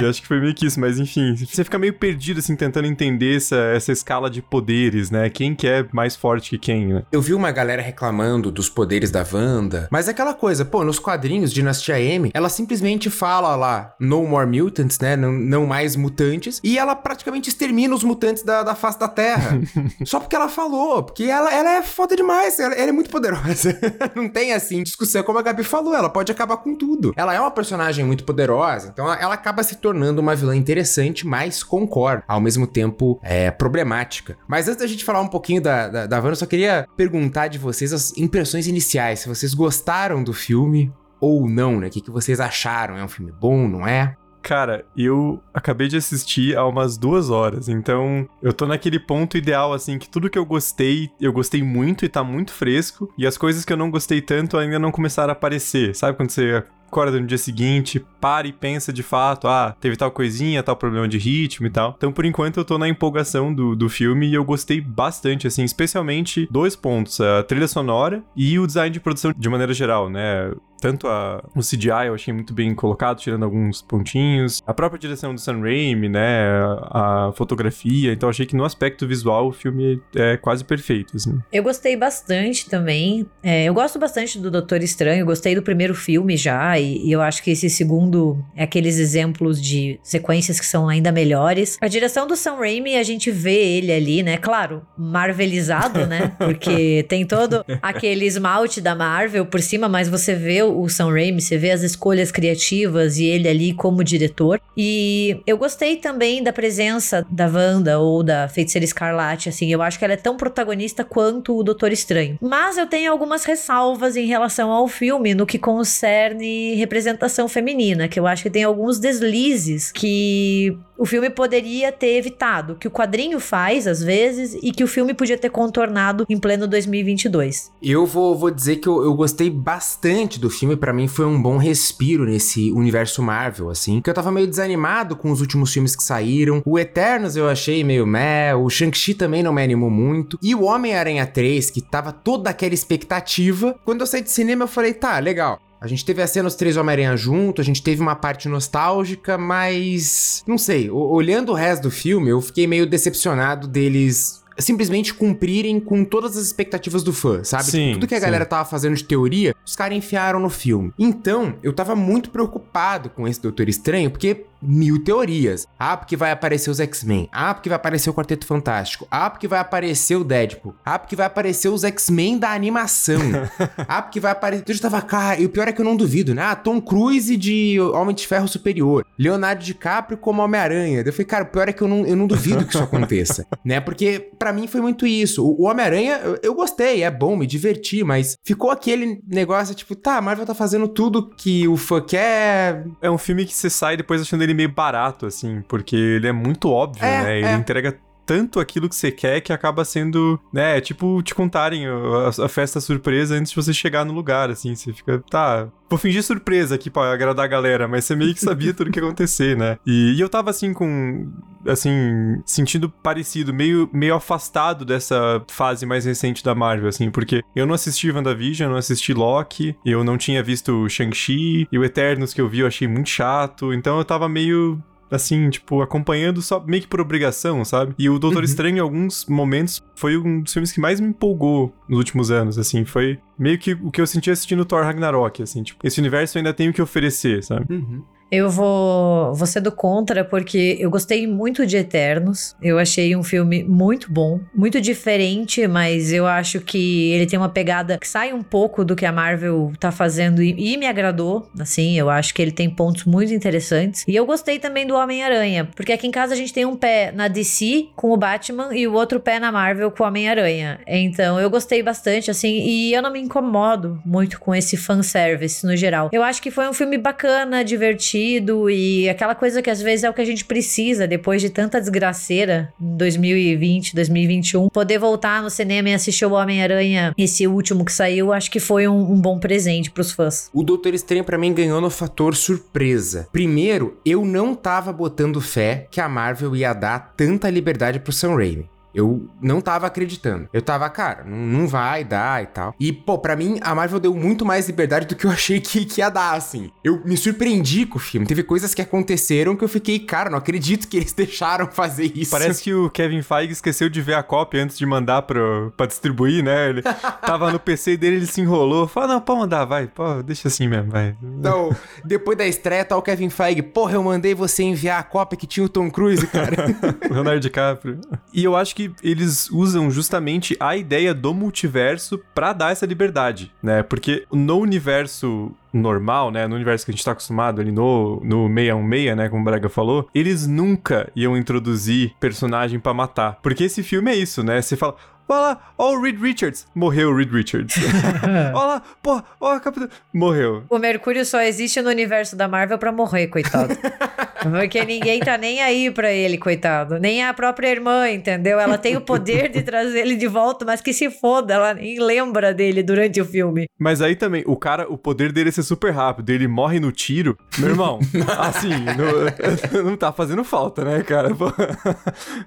e 0.00 0.06
acho 0.06 0.22
que 0.22 0.28
foi 0.28 0.40
meio 0.40 0.54
que 0.54 0.66
isso, 0.66 0.78
mas 0.78 0.98
enfim, 0.98 1.34
você 1.36 1.64
fica 1.64 1.78
meio 1.78 1.94
perdido, 1.94 2.38
assim, 2.38 2.54
tentando 2.54 2.86
entender 2.86 3.36
essa, 3.36 3.56
essa 3.56 3.92
escala 3.92 4.30
de 4.30 4.40
poderes, 4.40 5.10
né? 5.10 5.28
Quem 5.28 5.54
que 5.54 5.66
é 5.66 5.84
mais 5.92 6.14
forte 6.14 6.50
que 6.50 6.58
quem, 6.58 6.86
né? 6.86 7.02
Eu 7.10 7.20
vi 7.20 7.34
uma 7.34 7.50
galera 7.50 7.82
reclamando 7.82 8.50
dos 8.50 8.68
poderes 8.68 9.10
da 9.10 9.26
Wanda, 9.32 9.88
mas 9.90 10.08
é 10.08 10.10
aquela 10.10 10.34
coisa, 10.34 10.64
pô, 10.64 10.84
nos 10.84 10.98
quadrinhos 10.98 11.52
Dinastia 11.52 12.00
M, 12.00 12.30
ela 12.34 12.48
simplesmente 12.48 13.10
fala 13.10 13.56
lá, 13.56 13.94
no 13.98 14.26
more 14.26 14.46
mutants, 14.46 14.98
né? 14.98 15.16
Não, 15.16 15.32
não 15.32 15.66
mais 15.66 15.96
mutantes, 15.96 16.60
e 16.62 16.78
ela 16.78 16.94
praticamente 16.94 17.48
extermina 17.48 17.94
os 17.94 18.04
mutantes 18.04 18.42
da, 18.42 18.62
da 18.62 18.74
face 18.74 18.98
da 18.98 19.08
Terra 19.08 19.31
Terra. 19.34 19.60
só 20.04 20.20
porque 20.20 20.36
ela 20.36 20.48
falou, 20.48 21.02
porque 21.02 21.24
ela, 21.24 21.52
ela 21.52 21.70
é 21.72 21.82
foda 21.82 22.16
demais, 22.16 22.58
ela, 22.58 22.74
ela 22.74 22.88
é 22.88 22.92
muito 22.92 23.10
poderosa. 23.10 23.78
não 24.14 24.28
tem 24.28 24.52
assim 24.52 24.82
discussão, 24.82 25.22
como 25.22 25.38
a 25.38 25.42
Gabi 25.42 25.62
falou, 25.62 25.94
ela 25.94 26.08
pode 26.08 26.30
acabar 26.30 26.56
com 26.58 26.74
tudo. 26.74 27.12
Ela 27.16 27.34
é 27.34 27.40
uma 27.40 27.50
personagem 27.50 28.04
muito 28.04 28.24
poderosa, 28.24 28.88
então 28.92 29.06
ela, 29.06 29.20
ela 29.20 29.34
acaba 29.34 29.62
se 29.62 29.76
tornando 29.76 30.20
uma 30.20 30.34
vilã 30.34 30.54
interessante, 30.56 31.26
mas 31.26 31.62
concordo, 31.62 32.22
ao 32.26 32.40
mesmo 32.40 32.66
tempo 32.66 33.18
é 33.22 33.50
problemática. 33.50 34.36
Mas 34.46 34.68
antes 34.68 34.80
da 34.80 34.86
gente 34.86 35.04
falar 35.04 35.20
um 35.20 35.28
pouquinho 35.28 35.60
da, 35.60 35.88
da, 35.88 36.06
da 36.06 36.20
Vanna, 36.20 36.32
eu 36.32 36.36
só 36.36 36.46
queria 36.46 36.86
perguntar 36.96 37.48
de 37.48 37.58
vocês 37.58 37.92
as 37.92 38.16
impressões 38.16 38.66
iniciais, 38.66 39.20
se 39.20 39.28
vocês 39.28 39.54
gostaram 39.54 40.22
do 40.22 40.32
filme 40.32 40.92
ou 41.20 41.48
não, 41.48 41.78
né? 41.78 41.86
O 41.86 41.90
que, 41.90 42.00
que 42.00 42.10
vocês 42.10 42.40
acharam? 42.40 42.96
É 42.96 43.04
um 43.04 43.08
filme 43.08 43.30
bom, 43.30 43.68
não 43.68 43.86
é? 43.86 44.16
Cara, 44.42 44.84
eu 44.96 45.40
acabei 45.54 45.86
de 45.86 45.96
assistir 45.96 46.56
há 46.56 46.66
umas 46.66 46.98
duas 46.98 47.30
horas, 47.30 47.68
então 47.68 48.28
eu 48.42 48.52
tô 48.52 48.66
naquele 48.66 48.98
ponto 48.98 49.36
ideal, 49.36 49.72
assim, 49.72 49.98
que 49.98 50.08
tudo 50.08 50.28
que 50.28 50.38
eu 50.38 50.44
gostei, 50.44 51.10
eu 51.20 51.32
gostei 51.32 51.62
muito 51.62 52.04
e 52.04 52.08
tá 52.08 52.24
muito 52.24 52.52
fresco, 52.52 53.12
e 53.16 53.26
as 53.26 53.38
coisas 53.38 53.64
que 53.64 53.72
eu 53.72 53.76
não 53.76 53.90
gostei 53.90 54.20
tanto 54.20 54.58
ainda 54.58 54.78
não 54.78 54.90
começaram 54.90 55.30
a 55.30 55.32
aparecer. 55.32 55.94
Sabe 55.94 56.16
quando 56.16 56.30
você 56.30 56.62
acorda 56.92 57.18
no 57.18 57.26
dia 57.26 57.38
seguinte, 57.38 58.04
para 58.20 58.46
e 58.46 58.52
pensa 58.52 58.92
de 58.92 59.02
fato, 59.02 59.48
ah, 59.48 59.74
teve 59.80 59.96
tal 59.96 60.10
coisinha, 60.10 60.62
tal 60.62 60.76
problema 60.76 61.08
de 61.08 61.16
ritmo 61.16 61.66
e 61.66 61.70
tal. 61.70 61.94
Então, 61.96 62.12
por 62.12 62.26
enquanto, 62.26 62.58
eu 62.58 62.64
tô 62.66 62.76
na 62.76 62.86
empolgação 62.86 63.52
do, 63.52 63.74
do 63.74 63.88
filme 63.88 64.28
e 64.28 64.34
eu 64.34 64.44
gostei 64.44 64.78
bastante, 64.78 65.46
assim, 65.46 65.64
especialmente 65.64 66.46
dois 66.50 66.76
pontos: 66.76 67.18
a 67.18 67.42
trilha 67.44 67.66
sonora 67.66 68.22
e 68.36 68.58
o 68.58 68.66
design 68.66 68.90
de 68.90 69.00
produção 69.00 69.32
de 69.34 69.48
maneira 69.48 69.72
geral, 69.72 70.10
né? 70.10 70.52
Tanto 70.82 71.06
a, 71.06 71.40
o 71.54 71.60
CGI 71.60 72.08
eu 72.08 72.14
achei 72.14 72.34
muito 72.34 72.52
bem 72.52 72.74
colocado, 72.74 73.18
tirando 73.18 73.44
alguns 73.44 73.80
pontinhos. 73.80 74.60
A 74.66 74.74
própria 74.74 74.98
direção 74.98 75.32
do 75.32 75.40
Sam 75.40 75.60
Raimi, 75.60 76.08
né? 76.08 76.50
A, 76.90 77.28
a 77.28 77.32
fotografia. 77.32 78.12
Então 78.12 78.28
achei 78.28 78.44
que 78.44 78.56
no 78.56 78.64
aspecto 78.64 79.06
visual 79.06 79.46
o 79.46 79.52
filme 79.52 80.02
é 80.16 80.36
quase 80.36 80.64
perfeito, 80.64 81.16
assim. 81.16 81.38
Eu 81.52 81.62
gostei 81.62 81.96
bastante 81.96 82.68
também. 82.68 83.24
É, 83.44 83.64
eu 83.64 83.72
gosto 83.72 83.96
bastante 83.96 84.40
do 84.40 84.50
Doutor 84.50 84.82
Estranho. 84.82 85.24
Gostei 85.24 85.54
do 85.54 85.62
primeiro 85.62 85.94
filme 85.94 86.36
já. 86.36 86.76
E, 86.76 87.06
e, 87.06 87.12
eu 87.12 87.22
acho 87.22 87.44
que 87.44 87.52
esse 87.52 87.70
segundo 87.70 88.44
é 88.56 88.64
aqueles 88.64 88.98
exemplos 88.98 89.62
de 89.62 90.00
sequências 90.02 90.58
que 90.58 90.66
são 90.66 90.88
ainda 90.88 91.12
melhores. 91.12 91.78
A 91.80 91.86
direção 91.86 92.26
do 92.26 92.34
Sam 92.34 92.56
Raimi, 92.56 92.96
a 92.96 93.04
gente 93.04 93.30
vê 93.30 93.76
ele 93.76 93.92
ali, 93.92 94.20
né? 94.24 94.36
Claro, 94.36 94.82
marvelizado, 94.98 96.08
né? 96.08 96.32
Porque 96.38 97.06
tem 97.08 97.24
todo 97.24 97.64
aquele 97.80 98.24
esmalte 98.26 98.80
da 98.80 98.96
Marvel 98.96 99.46
por 99.46 99.60
cima, 99.60 99.88
mas 99.88 100.08
você 100.08 100.34
vê 100.34 100.71
o 100.80 100.88
Sam 100.88 101.12
Raimi, 101.12 101.40
você 101.40 101.56
vê 101.56 101.70
as 101.70 101.82
escolhas 101.82 102.30
criativas 102.30 103.18
e 103.18 103.24
ele 103.24 103.48
ali 103.48 103.72
como 103.72 104.04
diretor. 104.04 104.60
E 104.76 105.40
eu 105.46 105.56
gostei 105.56 105.96
também 105.96 106.42
da 106.42 106.52
presença 106.52 107.26
da 107.30 107.46
Wanda 107.46 107.98
ou 107.98 108.22
da 108.22 108.48
Feiticeira 108.48 108.84
Escarlate, 108.84 109.48
assim, 109.48 109.72
eu 109.72 109.82
acho 109.82 109.98
que 109.98 110.04
ela 110.04 110.14
é 110.14 110.16
tão 110.16 110.36
protagonista 110.36 111.04
quanto 111.04 111.56
o 111.56 111.62
Doutor 111.62 111.92
Estranho. 111.92 112.38
Mas 112.40 112.76
eu 112.76 112.86
tenho 112.86 113.10
algumas 113.10 113.44
ressalvas 113.44 114.16
em 114.16 114.26
relação 114.26 114.70
ao 114.70 114.88
filme 114.88 115.34
no 115.34 115.46
que 115.46 115.58
concerne 115.58 116.74
representação 116.74 117.48
feminina, 117.48 118.08
que 118.08 118.18
eu 118.18 118.26
acho 118.26 118.42
que 118.42 118.50
tem 118.50 118.64
alguns 118.64 118.98
deslizes 118.98 119.90
que 119.92 120.76
o 121.02 121.04
filme 121.04 121.28
poderia 121.28 121.90
ter 121.90 122.16
evitado, 122.16 122.76
que 122.76 122.86
o 122.86 122.90
quadrinho 122.90 123.40
faz 123.40 123.88
às 123.88 124.00
vezes 124.00 124.56
e 124.62 124.70
que 124.70 124.84
o 124.84 124.86
filme 124.86 125.12
podia 125.12 125.36
ter 125.36 125.50
contornado 125.50 126.24
em 126.28 126.38
pleno 126.38 126.68
2022. 126.68 127.72
Eu 127.82 128.06
vou, 128.06 128.38
vou 128.38 128.52
dizer 128.52 128.76
que 128.76 128.86
eu, 128.86 129.02
eu 129.02 129.12
gostei 129.12 129.50
bastante 129.50 130.38
do 130.38 130.48
filme, 130.48 130.61
para 130.76 130.92
mim 130.92 131.08
foi 131.08 131.26
um 131.26 131.40
bom 131.40 131.56
respiro 131.56 132.24
nesse 132.24 132.70
universo 132.72 133.22
Marvel, 133.22 133.70
assim, 133.70 134.00
que 134.00 134.08
eu 134.08 134.14
tava 134.14 134.30
meio 134.30 134.46
desanimado 134.46 135.16
com 135.16 135.30
os 135.30 135.40
últimos 135.40 135.72
filmes 135.72 135.96
que 135.96 136.02
saíram. 136.02 136.62
O 136.64 136.78
Eternos 136.78 137.36
eu 137.36 137.48
achei 137.48 137.84
meio 137.84 138.06
meh, 138.06 138.54
o 138.54 138.68
Shang-Chi 138.68 139.14
também 139.14 139.42
não 139.42 139.52
me 139.52 139.62
animou 139.62 139.90
muito. 139.90 140.38
E 140.42 140.54
o 140.54 140.62
Homem-Aranha 140.62 141.26
3, 141.26 141.70
que 141.70 141.80
tava 141.80 142.12
toda 142.12 142.50
aquela 142.50 142.74
expectativa, 142.74 143.78
quando 143.84 144.00
eu 144.00 144.06
saí 144.06 144.22
de 144.22 144.30
cinema 144.30 144.64
eu 144.64 144.68
falei, 144.68 144.94
tá, 144.94 145.18
legal. 145.18 145.60
A 145.80 145.88
gente 145.88 146.04
teve 146.04 146.22
a 146.22 146.28
cena 146.28 146.46
os 146.46 146.54
três 146.54 146.76
Homem-Aranha 146.76 147.16
junto, 147.16 147.60
a 147.60 147.64
gente 147.64 147.82
teve 147.82 148.00
uma 148.00 148.14
parte 148.14 148.48
nostálgica, 148.48 149.36
mas. 149.36 150.44
Não 150.46 150.56
sei, 150.56 150.88
olhando 150.88 151.50
o 151.50 151.56
resto 151.56 151.82
do 151.82 151.90
filme, 151.90 152.30
eu 152.30 152.40
fiquei 152.40 152.68
meio 152.68 152.86
decepcionado 152.86 153.66
deles 153.66 154.41
simplesmente 154.58 155.14
cumprirem 155.14 155.80
com 155.80 156.04
todas 156.04 156.36
as 156.36 156.44
expectativas 156.44 157.02
do 157.02 157.12
fã, 157.12 157.42
sabe? 157.44 157.64
Sim, 157.64 157.70
tipo, 157.70 157.92
tudo 157.94 158.08
que 158.08 158.14
a 158.14 158.18
sim. 158.18 158.24
galera 158.24 158.46
tava 158.46 158.68
fazendo 158.68 158.94
de 158.94 159.04
teoria, 159.04 159.54
os 159.64 159.76
caras 159.76 159.96
enfiaram 159.96 160.40
no 160.40 160.50
filme. 160.50 160.92
Então, 160.98 161.54
eu 161.62 161.72
tava 161.72 161.94
muito 161.94 162.30
preocupado 162.30 163.10
com 163.10 163.26
esse 163.26 163.40
Doutor 163.40 163.68
Estranho, 163.68 164.10
porque 164.10 164.44
mil 164.62 165.02
teorias. 165.02 165.66
Ah, 165.78 165.96
porque 165.96 166.16
vai 166.16 166.30
aparecer 166.30 166.70
os 166.70 166.80
X-Men. 166.80 167.28
Ah, 167.32 167.52
porque 167.54 167.68
vai 167.68 167.76
aparecer 167.76 168.10
o 168.10 168.14
Quarteto 168.14 168.46
Fantástico. 168.46 169.06
Ah, 169.10 169.28
porque 169.28 169.48
vai 169.48 169.58
aparecer 169.58 170.16
o 170.16 170.24
Deadpool. 170.24 170.74
Ah, 170.84 170.98
porque 170.98 171.16
vai 171.16 171.26
aparecer 171.26 171.68
os 171.68 171.84
X-Men 171.84 172.38
da 172.38 172.50
animação. 172.50 173.20
ah, 173.88 174.02
porque 174.02 174.20
vai 174.20 174.32
aparecer. 174.32 174.64
Eu 174.68 174.74
já 174.74 174.82
tava, 174.82 175.02
cara, 175.02 175.40
e 175.40 175.46
o 175.46 175.48
pior 175.48 175.68
é 175.68 175.72
que 175.72 175.80
eu 175.80 175.84
não 175.84 175.96
duvido, 175.96 176.34
né? 176.34 176.42
Ah, 176.42 176.56
Tom 176.56 176.80
Cruise 176.80 177.36
de 177.36 177.80
Homem 177.80 178.14
de 178.14 178.26
Ferro 178.26 178.48
Superior. 178.48 179.04
Leonardo 179.18 179.62
DiCaprio 179.62 180.18
como 180.18 180.42
Homem-Aranha. 180.42 181.02
Eu 181.04 181.12
falei, 181.12 181.26
cara, 181.26 181.44
o 181.44 181.48
pior 181.48 181.68
é 181.68 181.72
que 181.72 181.82
eu 181.82 181.88
não, 181.88 182.06
eu 182.06 182.16
não 182.16 182.26
duvido 182.26 182.64
que 182.64 182.74
isso 182.74 182.82
aconteça, 182.82 183.46
né? 183.64 183.80
Porque 183.80 184.30
para 184.38 184.52
mim 184.52 184.66
foi 184.66 184.80
muito 184.80 185.06
isso. 185.06 185.44
O, 185.44 185.62
o 185.62 185.64
Homem-Aranha, 185.64 186.20
eu, 186.24 186.38
eu 186.42 186.54
gostei, 186.54 187.02
é 187.02 187.10
bom, 187.10 187.36
me 187.36 187.46
diverti, 187.46 188.04
mas 188.04 188.36
ficou 188.44 188.70
aquele 188.70 189.22
negócio 189.26 189.74
tipo, 189.74 189.94
tá, 189.94 190.16
a 190.16 190.22
Marvel 190.22 190.46
tá 190.46 190.54
fazendo 190.54 190.88
tudo 190.88 191.30
que 191.36 191.66
o 191.68 191.76
fã 191.76 192.00
quer. 192.00 192.84
É 193.00 193.10
um 193.10 193.18
filme 193.18 193.44
que 193.44 193.54
você 193.54 193.70
sai 193.70 193.96
depois 193.96 194.20
achando 194.20 194.42
ele 194.42 194.51
meio 194.54 194.68
barato, 194.68 195.26
assim, 195.26 195.62
porque 195.68 195.96
ele 195.96 196.26
é 196.28 196.32
muito 196.32 196.70
óbvio, 196.70 197.04
É, 197.04 197.22
né? 197.22 197.38
Ele 197.38 197.46
é. 197.46 197.54
entrega 197.54 197.96
tanto 198.24 198.60
aquilo 198.60 198.88
que 198.88 198.96
você 198.96 199.10
quer 199.10 199.40
que 199.40 199.52
acaba 199.52 199.84
sendo, 199.84 200.40
né, 200.52 200.78
é 200.78 200.80
tipo 200.80 201.22
te 201.22 201.34
contarem 201.34 201.86
a, 201.86 202.44
a 202.44 202.48
festa 202.48 202.80
surpresa 202.80 203.34
antes 203.34 203.52
de 203.52 203.56
você 203.56 203.72
chegar 203.72 204.04
no 204.04 204.12
lugar, 204.12 204.50
assim, 204.50 204.74
você 204.74 204.92
fica, 204.92 205.22
tá, 205.30 205.68
vou 205.88 205.98
fingir 205.98 206.22
surpresa 206.22 206.74
aqui 206.74 206.88
pra 206.90 207.12
agradar 207.12 207.44
a 207.44 207.48
galera, 207.48 207.86
mas 207.86 208.04
você 208.04 208.16
meio 208.16 208.34
que 208.34 208.40
sabia 208.40 208.72
tudo 208.72 208.90
que 208.90 208.98
ia 208.98 209.04
acontecer, 209.04 209.56
né? 209.56 209.78
E, 209.86 210.14
e 210.16 210.20
eu 210.20 210.28
tava 210.28 210.50
assim 210.50 210.72
com, 210.72 211.30
assim, 211.66 212.40
sentindo 212.46 212.88
parecido, 212.88 213.52
meio, 213.52 213.88
meio 213.92 214.14
afastado 214.14 214.84
dessa 214.84 215.42
fase 215.48 215.84
mais 215.84 216.04
recente 216.04 216.42
da 216.42 216.54
Marvel, 216.54 216.88
assim, 216.88 217.10
porque 217.10 217.42
eu 217.54 217.66
não 217.66 217.74
assisti 217.74 218.10
WandaVision, 218.10 218.68
eu 218.68 218.72
não 218.72 218.78
assisti 218.78 219.12
Loki, 219.12 219.76
eu 219.84 220.02
não 220.02 220.16
tinha 220.16 220.42
visto 220.42 220.88
Shang-Chi, 220.88 221.68
e 221.70 221.78
o 221.78 221.84
Eternos 221.84 222.32
que 222.32 222.40
eu 222.40 222.48
vi 222.48 222.60
eu 222.60 222.66
achei 222.66 222.88
muito 222.88 223.08
chato, 223.08 223.72
então 223.72 223.98
eu 223.98 224.04
tava 224.04 224.28
meio 224.28 224.82
assim, 225.12 225.50
tipo, 225.50 225.82
acompanhando 225.82 226.40
só 226.40 226.58
meio 226.64 226.82
que 226.82 226.88
por 226.88 227.00
obrigação, 227.00 227.64
sabe? 227.64 227.94
E 227.98 228.08
o 228.08 228.18
Doutor 228.18 228.42
Estranho, 228.44 228.78
em 228.78 228.80
alguns 228.80 229.26
momentos, 229.26 229.82
foi 229.94 230.16
um 230.16 230.40
dos 230.40 230.52
filmes 230.52 230.72
que 230.72 230.80
mais 230.80 230.98
me 230.98 231.08
empolgou 231.08 231.72
nos 231.88 231.98
últimos 231.98 232.30
anos, 232.30 232.58
assim. 232.58 232.84
Foi 232.84 233.18
meio 233.38 233.58
que 233.58 233.74
o 233.74 233.90
que 233.90 234.00
eu 234.00 234.06
senti 234.06 234.30
assistindo 234.30 234.64
Thor 234.64 234.82
Ragnarok, 234.82 235.42
assim. 235.42 235.62
Tipo, 235.62 235.86
esse 235.86 236.00
universo 236.00 236.38
ainda 236.38 236.54
tem 236.54 236.68
o 236.68 236.72
que 236.72 236.80
oferecer, 236.80 237.44
sabe? 237.44 237.72
Uhum. 237.72 238.02
Eu 238.32 238.48
vou, 238.48 239.34
vou 239.34 239.46
ser 239.46 239.60
do 239.60 239.70
contra, 239.70 240.24
porque 240.24 240.78
eu 240.80 240.88
gostei 240.88 241.26
muito 241.26 241.66
de 241.66 241.76
Eternos. 241.76 242.56
Eu 242.62 242.78
achei 242.78 243.14
um 243.14 243.22
filme 243.22 243.62
muito 243.62 244.10
bom, 244.10 244.40
muito 244.54 244.80
diferente, 244.80 245.68
mas 245.68 246.10
eu 246.10 246.26
acho 246.26 246.62
que 246.62 247.10
ele 247.12 247.26
tem 247.26 247.38
uma 247.38 247.50
pegada 247.50 247.98
que 247.98 248.08
sai 248.08 248.32
um 248.32 248.42
pouco 248.42 248.86
do 248.86 248.96
que 248.96 249.04
a 249.04 249.12
Marvel 249.12 249.70
tá 249.78 249.92
fazendo 249.92 250.42
e, 250.42 250.72
e 250.72 250.78
me 250.78 250.86
agradou. 250.86 251.46
Assim, 251.60 251.98
eu 251.98 252.08
acho 252.08 252.32
que 252.32 252.40
ele 252.40 252.52
tem 252.52 252.70
pontos 252.70 253.04
muito 253.04 253.34
interessantes. 253.34 254.02
E 254.08 254.16
eu 254.16 254.24
gostei 254.24 254.58
também 254.58 254.86
do 254.86 254.94
Homem-Aranha, 254.94 255.68
porque 255.76 255.92
aqui 255.92 256.06
em 256.06 256.10
casa 256.10 256.32
a 256.32 256.36
gente 256.36 256.54
tem 256.54 256.64
um 256.64 256.74
pé 256.74 257.12
na 257.12 257.28
DC 257.28 257.88
com 257.94 258.12
o 258.12 258.16
Batman 258.16 258.74
e 258.74 258.88
o 258.88 258.94
outro 258.94 259.20
pé 259.20 259.38
na 259.38 259.52
Marvel 259.52 259.90
com 259.90 260.04
o 260.04 260.06
Homem-Aranha. 260.06 260.80
Então 260.86 261.38
eu 261.38 261.50
gostei 261.50 261.82
bastante, 261.82 262.30
assim, 262.30 262.62
e 262.62 262.94
eu 262.94 263.02
não 263.02 263.12
me 263.12 263.20
incomodo 263.20 264.00
muito 264.06 264.40
com 264.40 264.54
esse 264.54 264.78
fanservice 264.78 265.66
no 265.66 265.76
geral. 265.76 266.08
Eu 266.10 266.22
acho 266.22 266.40
que 266.40 266.50
foi 266.50 266.66
um 266.66 266.72
filme 266.72 266.96
bacana, 266.96 267.62
divertido 267.62 268.21
e 268.70 269.08
aquela 269.08 269.34
coisa 269.34 269.62
que 269.62 269.70
às 269.70 269.80
vezes 269.80 270.04
é 270.04 270.10
o 270.10 270.14
que 270.14 270.20
a 270.20 270.24
gente 270.24 270.44
precisa 270.44 271.06
depois 271.06 271.40
de 271.40 271.50
tanta 271.50 271.80
desgraceira 271.80 272.72
em 272.80 272.96
2020, 272.96 273.94
2021. 273.94 274.68
Poder 274.68 274.98
voltar 274.98 275.42
no 275.42 275.50
cinema 275.50 275.90
e 275.90 275.94
assistir 275.94 276.24
o 276.24 276.32
Homem-Aranha, 276.32 277.14
esse 277.16 277.46
último 277.46 277.84
que 277.84 277.92
saiu, 277.92 278.32
acho 278.32 278.50
que 278.50 278.60
foi 278.60 278.86
um, 278.88 279.12
um 279.12 279.20
bom 279.20 279.38
presente 279.38 279.90
pros 279.90 280.12
fãs. 280.12 280.50
O 280.52 280.62
Doutor 280.62 280.94
Estranho 280.94 281.24
pra 281.24 281.38
mim 281.38 281.52
ganhou 281.52 281.80
no 281.80 281.90
fator 281.90 282.34
surpresa. 282.34 283.28
Primeiro, 283.32 283.96
eu 284.04 284.24
não 284.24 284.54
tava 284.54 284.92
botando 284.92 285.40
fé 285.40 285.86
que 285.90 286.00
a 286.00 286.08
Marvel 286.08 286.56
ia 286.56 286.72
dar 286.72 287.14
tanta 287.16 287.50
liberdade 287.50 288.00
pro 288.00 288.12
Sam 288.12 288.36
Raimi. 288.36 288.71
Eu 288.94 289.28
não 289.40 289.60
tava 289.60 289.86
acreditando. 289.86 290.48
Eu 290.52 290.62
tava, 290.62 290.88
cara, 290.90 291.24
não, 291.24 291.36
não 291.36 291.66
vai 291.66 292.04
dar 292.04 292.42
e 292.42 292.46
tal. 292.46 292.74
E, 292.78 292.92
pô, 292.92 293.18
pra 293.18 293.36
mim, 293.36 293.58
a 293.62 293.74
Marvel 293.74 294.00
deu 294.00 294.14
muito 294.14 294.44
mais 294.44 294.66
liberdade 294.66 295.06
do 295.06 295.16
que 295.16 295.26
eu 295.26 295.30
achei 295.32 295.60
que, 295.60 295.84
que 295.84 296.00
ia 296.00 296.10
dar, 296.10 296.34
assim. 296.34 296.70
Eu 296.84 297.02
me 297.04 297.16
surpreendi 297.16 297.86
com 297.86 297.96
o 297.96 298.00
filme. 298.00 298.26
Teve 298.26 298.42
coisas 298.42 298.74
que 298.74 298.82
aconteceram 298.82 299.56
que 299.56 299.64
eu 299.64 299.68
fiquei, 299.68 299.98
cara, 299.98 300.30
não 300.30 300.38
acredito 300.38 300.88
que 300.88 300.96
eles 300.96 301.12
deixaram 301.14 301.66
fazer 301.66 302.12
isso. 302.14 302.30
Parece 302.30 302.62
que 302.62 302.74
o 302.74 302.90
Kevin 302.90 303.22
Feige 303.22 303.52
esqueceu 303.52 303.88
de 303.88 304.00
ver 304.00 304.14
a 304.14 304.22
cópia 304.22 304.62
antes 304.62 304.78
de 304.78 304.84
mandar 304.84 305.22
pro, 305.22 305.72
pra 305.76 305.86
distribuir, 305.86 306.42
né? 306.42 306.68
Ele 306.68 306.82
tava 307.22 307.50
no 307.50 307.58
PC 307.58 307.96
dele, 307.96 308.16
ele 308.16 308.26
se 308.26 308.40
enrolou. 308.40 308.86
Falou, 308.86 309.08
não, 309.08 309.20
pode 309.20 309.40
mandar, 309.40 309.64
vai. 309.64 309.86
Pô, 309.86 310.22
deixa 310.22 310.48
assim 310.48 310.68
mesmo, 310.68 310.90
vai. 310.90 311.16
Então, 311.22 311.74
depois 312.04 312.36
da 312.36 312.46
estreia, 312.46 312.84
tá 312.84 312.96
o 312.96 313.02
Kevin 313.02 313.30
Feige. 313.30 313.62
Porra, 313.62 313.94
eu 313.94 314.02
mandei 314.02 314.34
você 314.34 314.62
enviar 314.62 315.00
a 315.00 315.02
cópia 315.02 315.38
que 315.38 315.46
tinha 315.46 315.64
o 315.64 315.68
Tom 315.68 315.90
Cruise, 315.90 316.26
cara. 316.26 316.76
Leonardo 317.10 317.40
DiCaprio. 317.40 318.00
E 318.32 318.44
eu 318.44 318.56
acho 318.56 318.74
que 318.74 318.81
eles 319.02 319.50
usam 319.50 319.90
justamente 319.90 320.56
a 320.58 320.76
ideia 320.76 321.12
do 321.12 321.34
multiverso 321.34 322.18
pra 322.34 322.52
dar 322.52 322.72
essa 322.72 322.86
liberdade, 322.86 323.52
né? 323.62 323.82
Porque 323.82 324.26
no 324.32 324.58
universo 324.58 325.54
normal, 325.72 326.30
né, 326.30 326.46
no 326.46 326.54
universo 326.54 326.84
que 326.84 326.90
a 326.90 326.94
gente 326.94 327.04
tá 327.04 327.12
acostumado 327.12 327.60
ali 327.60 327.72
no, 327.72 328.20
no 328.24 328.46
616, 328.48 329.16
né, 329.16 329.28
como 329.28 329.42
o 329.42 329.44
Braga 329.44 329.68
falou, 329.68 330.08
eles 330.14 330.46
nunca 330.46 331.10
iam 331.16 331.36
introduzir 331.36 332.14
personagem 332.20 332.78
pra 332.78 332.92
matar. 332.94 333.38
Porque 333.42 333.64
esse 333.64 333.82
filme 333.82 334.10
é 334.10 334.16
isso, 334.16 334.42
né? 334.42 334.60
Você 334.60 334.76
fala, 334.76 334.96
Olha 335.28 335.40
lá, 335.40 335.72
ó 335.78 335.92
o 335.92 336.02
Reed 336.02 336.20
Richards. 336.20 336.66
Morreu 336.74 337.10
o 337.10 337.16
Reed 337.16 337.32
Richards. 337.32 337.76
Olha 338.54 338.66
lá, 338.66 338.82
pô, 339.02 339.22
ó 339.40 339.52
a 339.52 339.60
Capitã. 339.60 339.88
Morreu. 340.12 340.64
O 340.68 340.78
Mercúrio 340.78 341.24
só 341.24 341.40
existe 341.40 341.80
no 341.80 341.88
universo 341.88 342.36
da 342.36 342.46
Marvel 342.48 342.76
pra 342.76 342.92
morrer, 342.92 343.28
coitado. 343.28 343.74
Porque 344.42 344.84
ninguém 344.84 345.20
tá 345.20 345.38
nem 345.38 345.62
aí 345.62 345.90
pra 345.90 346.12
ele, 346.12 346.36
coitado. 346.36 346.98
Nem 346.98 347.22
a 347.24 347.32
própria 347.32 347.68
irmã, 347.68 348.10
entendeu? 348.10 348.58
Ela 348.58 348.76
tem 348.76 348.96
o 348.96 349.00
poder 349.00 349.48
de 349.48 349.62
trazer 349.62 350.00
ele 350.00 350.16
de 350.16 350.26
volta, 350.26 350.64
mas 350.64 350.80
que 350.80 350.92
se 350.92 351.08
foda, 351.10 351.54
ela 351.54 351.74
nem 351.74 351.98
lembra 352.00 352.52
dele 352.52 352.82
durante 352.82 353.20
o 353.20 353.24
filme. 353.24 353.66
Mas 353.78 354.02
aí 354.02 354.16
também, 354.16 354.42
o 354.46 354.56
cara, 354.56 354.86
o 354.92 354.98
poder 354.98 355.32
dele 355.32 355.48
é 355.48 355.52
ser 355.52 355.61
super 355.62 355.92
rápido. 355.92 356.30
Ele 356.30 356.48
morre 356.48 356.80
no 356.80 356.92
tiro. 356.92 357.36
Meu 357.58 357.70
irmão, 357.70 357.98
assim, 358.38 358.70
não, 358.70 359.84
não 359.84 359.96
tá 359.96 360.12
fazendo 360.12 360.44
falta, 360.44 360.84
né, 360.84 361.02
cara? 361.02 361.30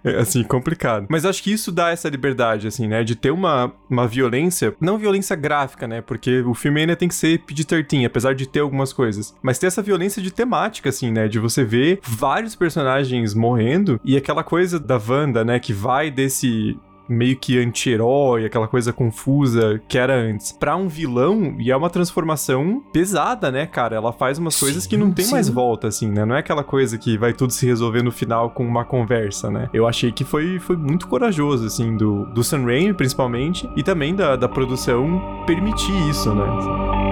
É 0.03 0.19
assim, 0.19 0.43
complicado. 0.43 1.07
Mas 1.09 1.25
acho 1.25 1.41
que 1.41 1.51
isso 1.51 1.71
dá 1.71 1.89
essa 1.89 2.09
liberdade, 2.09 2.67
assim, 2.67 2.87
né? 2.87 3.03
De 3.03 3.15
ter 3.15 3.31
uma, 3.31 3.71
uma 3.89 4.07
violência, 4.07 4.75
não 4.79 4.97
violência 4.97 5.35
gráfica, 5.35 5.87
né? 5.87 6.01
Porque 6.01 6.41
o 6.41 6.53
filme 6.53 6.81
ainda 6.81 6.95
tem 6.95 7.07
que 7.07 7.15
ser 7.15 7.39
PG-13, 7.39 8.05
apesar 8.05 8.35
de 8.35 8.47
ter 8.47 8.59
algumas 8.59 8.93
coisas. 8.93 9.35
Mas 9.41 9.57
ter 9.57 9.67
essa 9.67 9.81
violência 9.81 10.21
de 10.21 10.31
temática, 10.31 10.89
assim, 10.89 11.11
né? 11.11 11.27
De 11.27 11.39
você 11.39 11.63
ver 11.63 11.99
vários 12.03 12.55
personagens 12.55 13.33
morrendo 13.33 13.99
e 14.03 14.15
aquela 14.15 14.43
coisa 14.43 14.79
da 14.79 14.97
Wanda, 14.97 15.43
né? 15.43 15.59
Que 15.59 15.73
vai 15.73 16.11
desse 16.11 16.77
meio 17.07 17.35
que 17.35 17.57
anti-herói, 17.59 18.45
aquela 18.45 18.67
coisa 18.67 18.91
confusa 18.93 19.81
que 19.87 19.97
era 19.97 20.15
antes, 20.15 20.51
pra 20.51 20.75
um 20.75 20.87
vilão, 20.87 21.55
e 21.59 21.71
é 21.71 21.77
uma 21.77 21.89
transformação 21.89 22.83
pesada, 22.91 23.51
né, 23.51 23.65
cara? 23.65 23.95
Ela 23.95 24.11
faz 24.11 24.37
umas 24.37 24.59
coisas 24.59 24.85
que 24.87 24.97
não 24.97 25.11
tem 25.11 25.25
sim. 25.25 25.31
mais 25.31 25.49
volta, 25.49 25.87
assim, 25.87 26.09
né? 26.09 26.25
Não 26.25 26.35
é 26.35 26.39
aquela 26.39 26.63
coisa 26.63 26.97
que 26.97 27.17
vai 27.17 27.33
tudo 27.33 27.51
se 27.53 27.65
resolver 27.65 28.03
no 28.03 28.11
final 28.11 28.49
com 28.51 28.65
uma 28.65 28.85
conversa, 28.85 29.49
né? 29.49 29.69
Eu 29.73 29.87
achei 29.87 30.11
que 30.11 30.23
foi, 30.23 30.59
foi 30.59 30.75
muito 30.75 31.07
corajoso, 31.07 31.65
assim, 31.65 31.95
do, 31.95 32.25
do 32.27 32.43
Sam 32.43 32.65
Raimi, 32.65 32.93
principalmente, 32.93 33.69
e 33.75 33.83
também 33.83 34.15
da, 34.15 34.35
da 34.35 34.47
produção 34.47 35.43
permitir 35.45 36.09
isso, 36.09 36.33
né? 36.33 37.04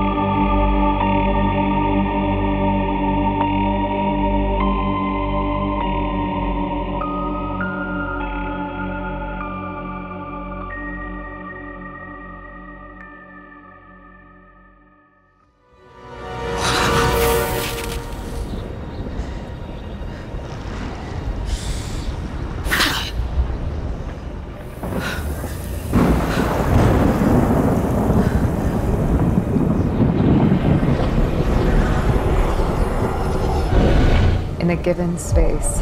Given 34.84 35.18
space. 35.18 35.80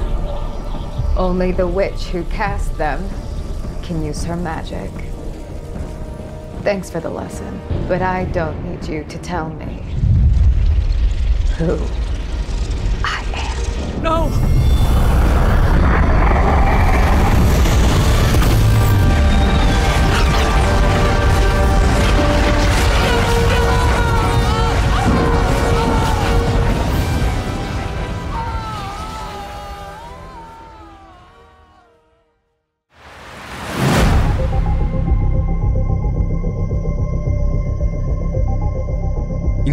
Only 1.18 1.52
the 1.52 1.68
witch 1.68 2.06
who 2.06 2.24
cast 2.26 2.78
them 2.78 3.04
can 3.82 4.04
use 4.06 4.24
her 4.24 4.36
magic. 4.36 4.92
Thanks 6.62 6.90
for 6.90 7.00
the 7.00 7.10
lesson, 7.10 7.60
but 7.88 8.02
I 8.04 8.26
don't 8.26 8.64
need 8.64 8.88
you 8.88 9.04
to 9.06 9.18
tell 9.18 9.50
me 9.50 9.84
who 11.58 11.80
I 13.04 13.24
am. 13.34 14.04
No! 14.04 14.61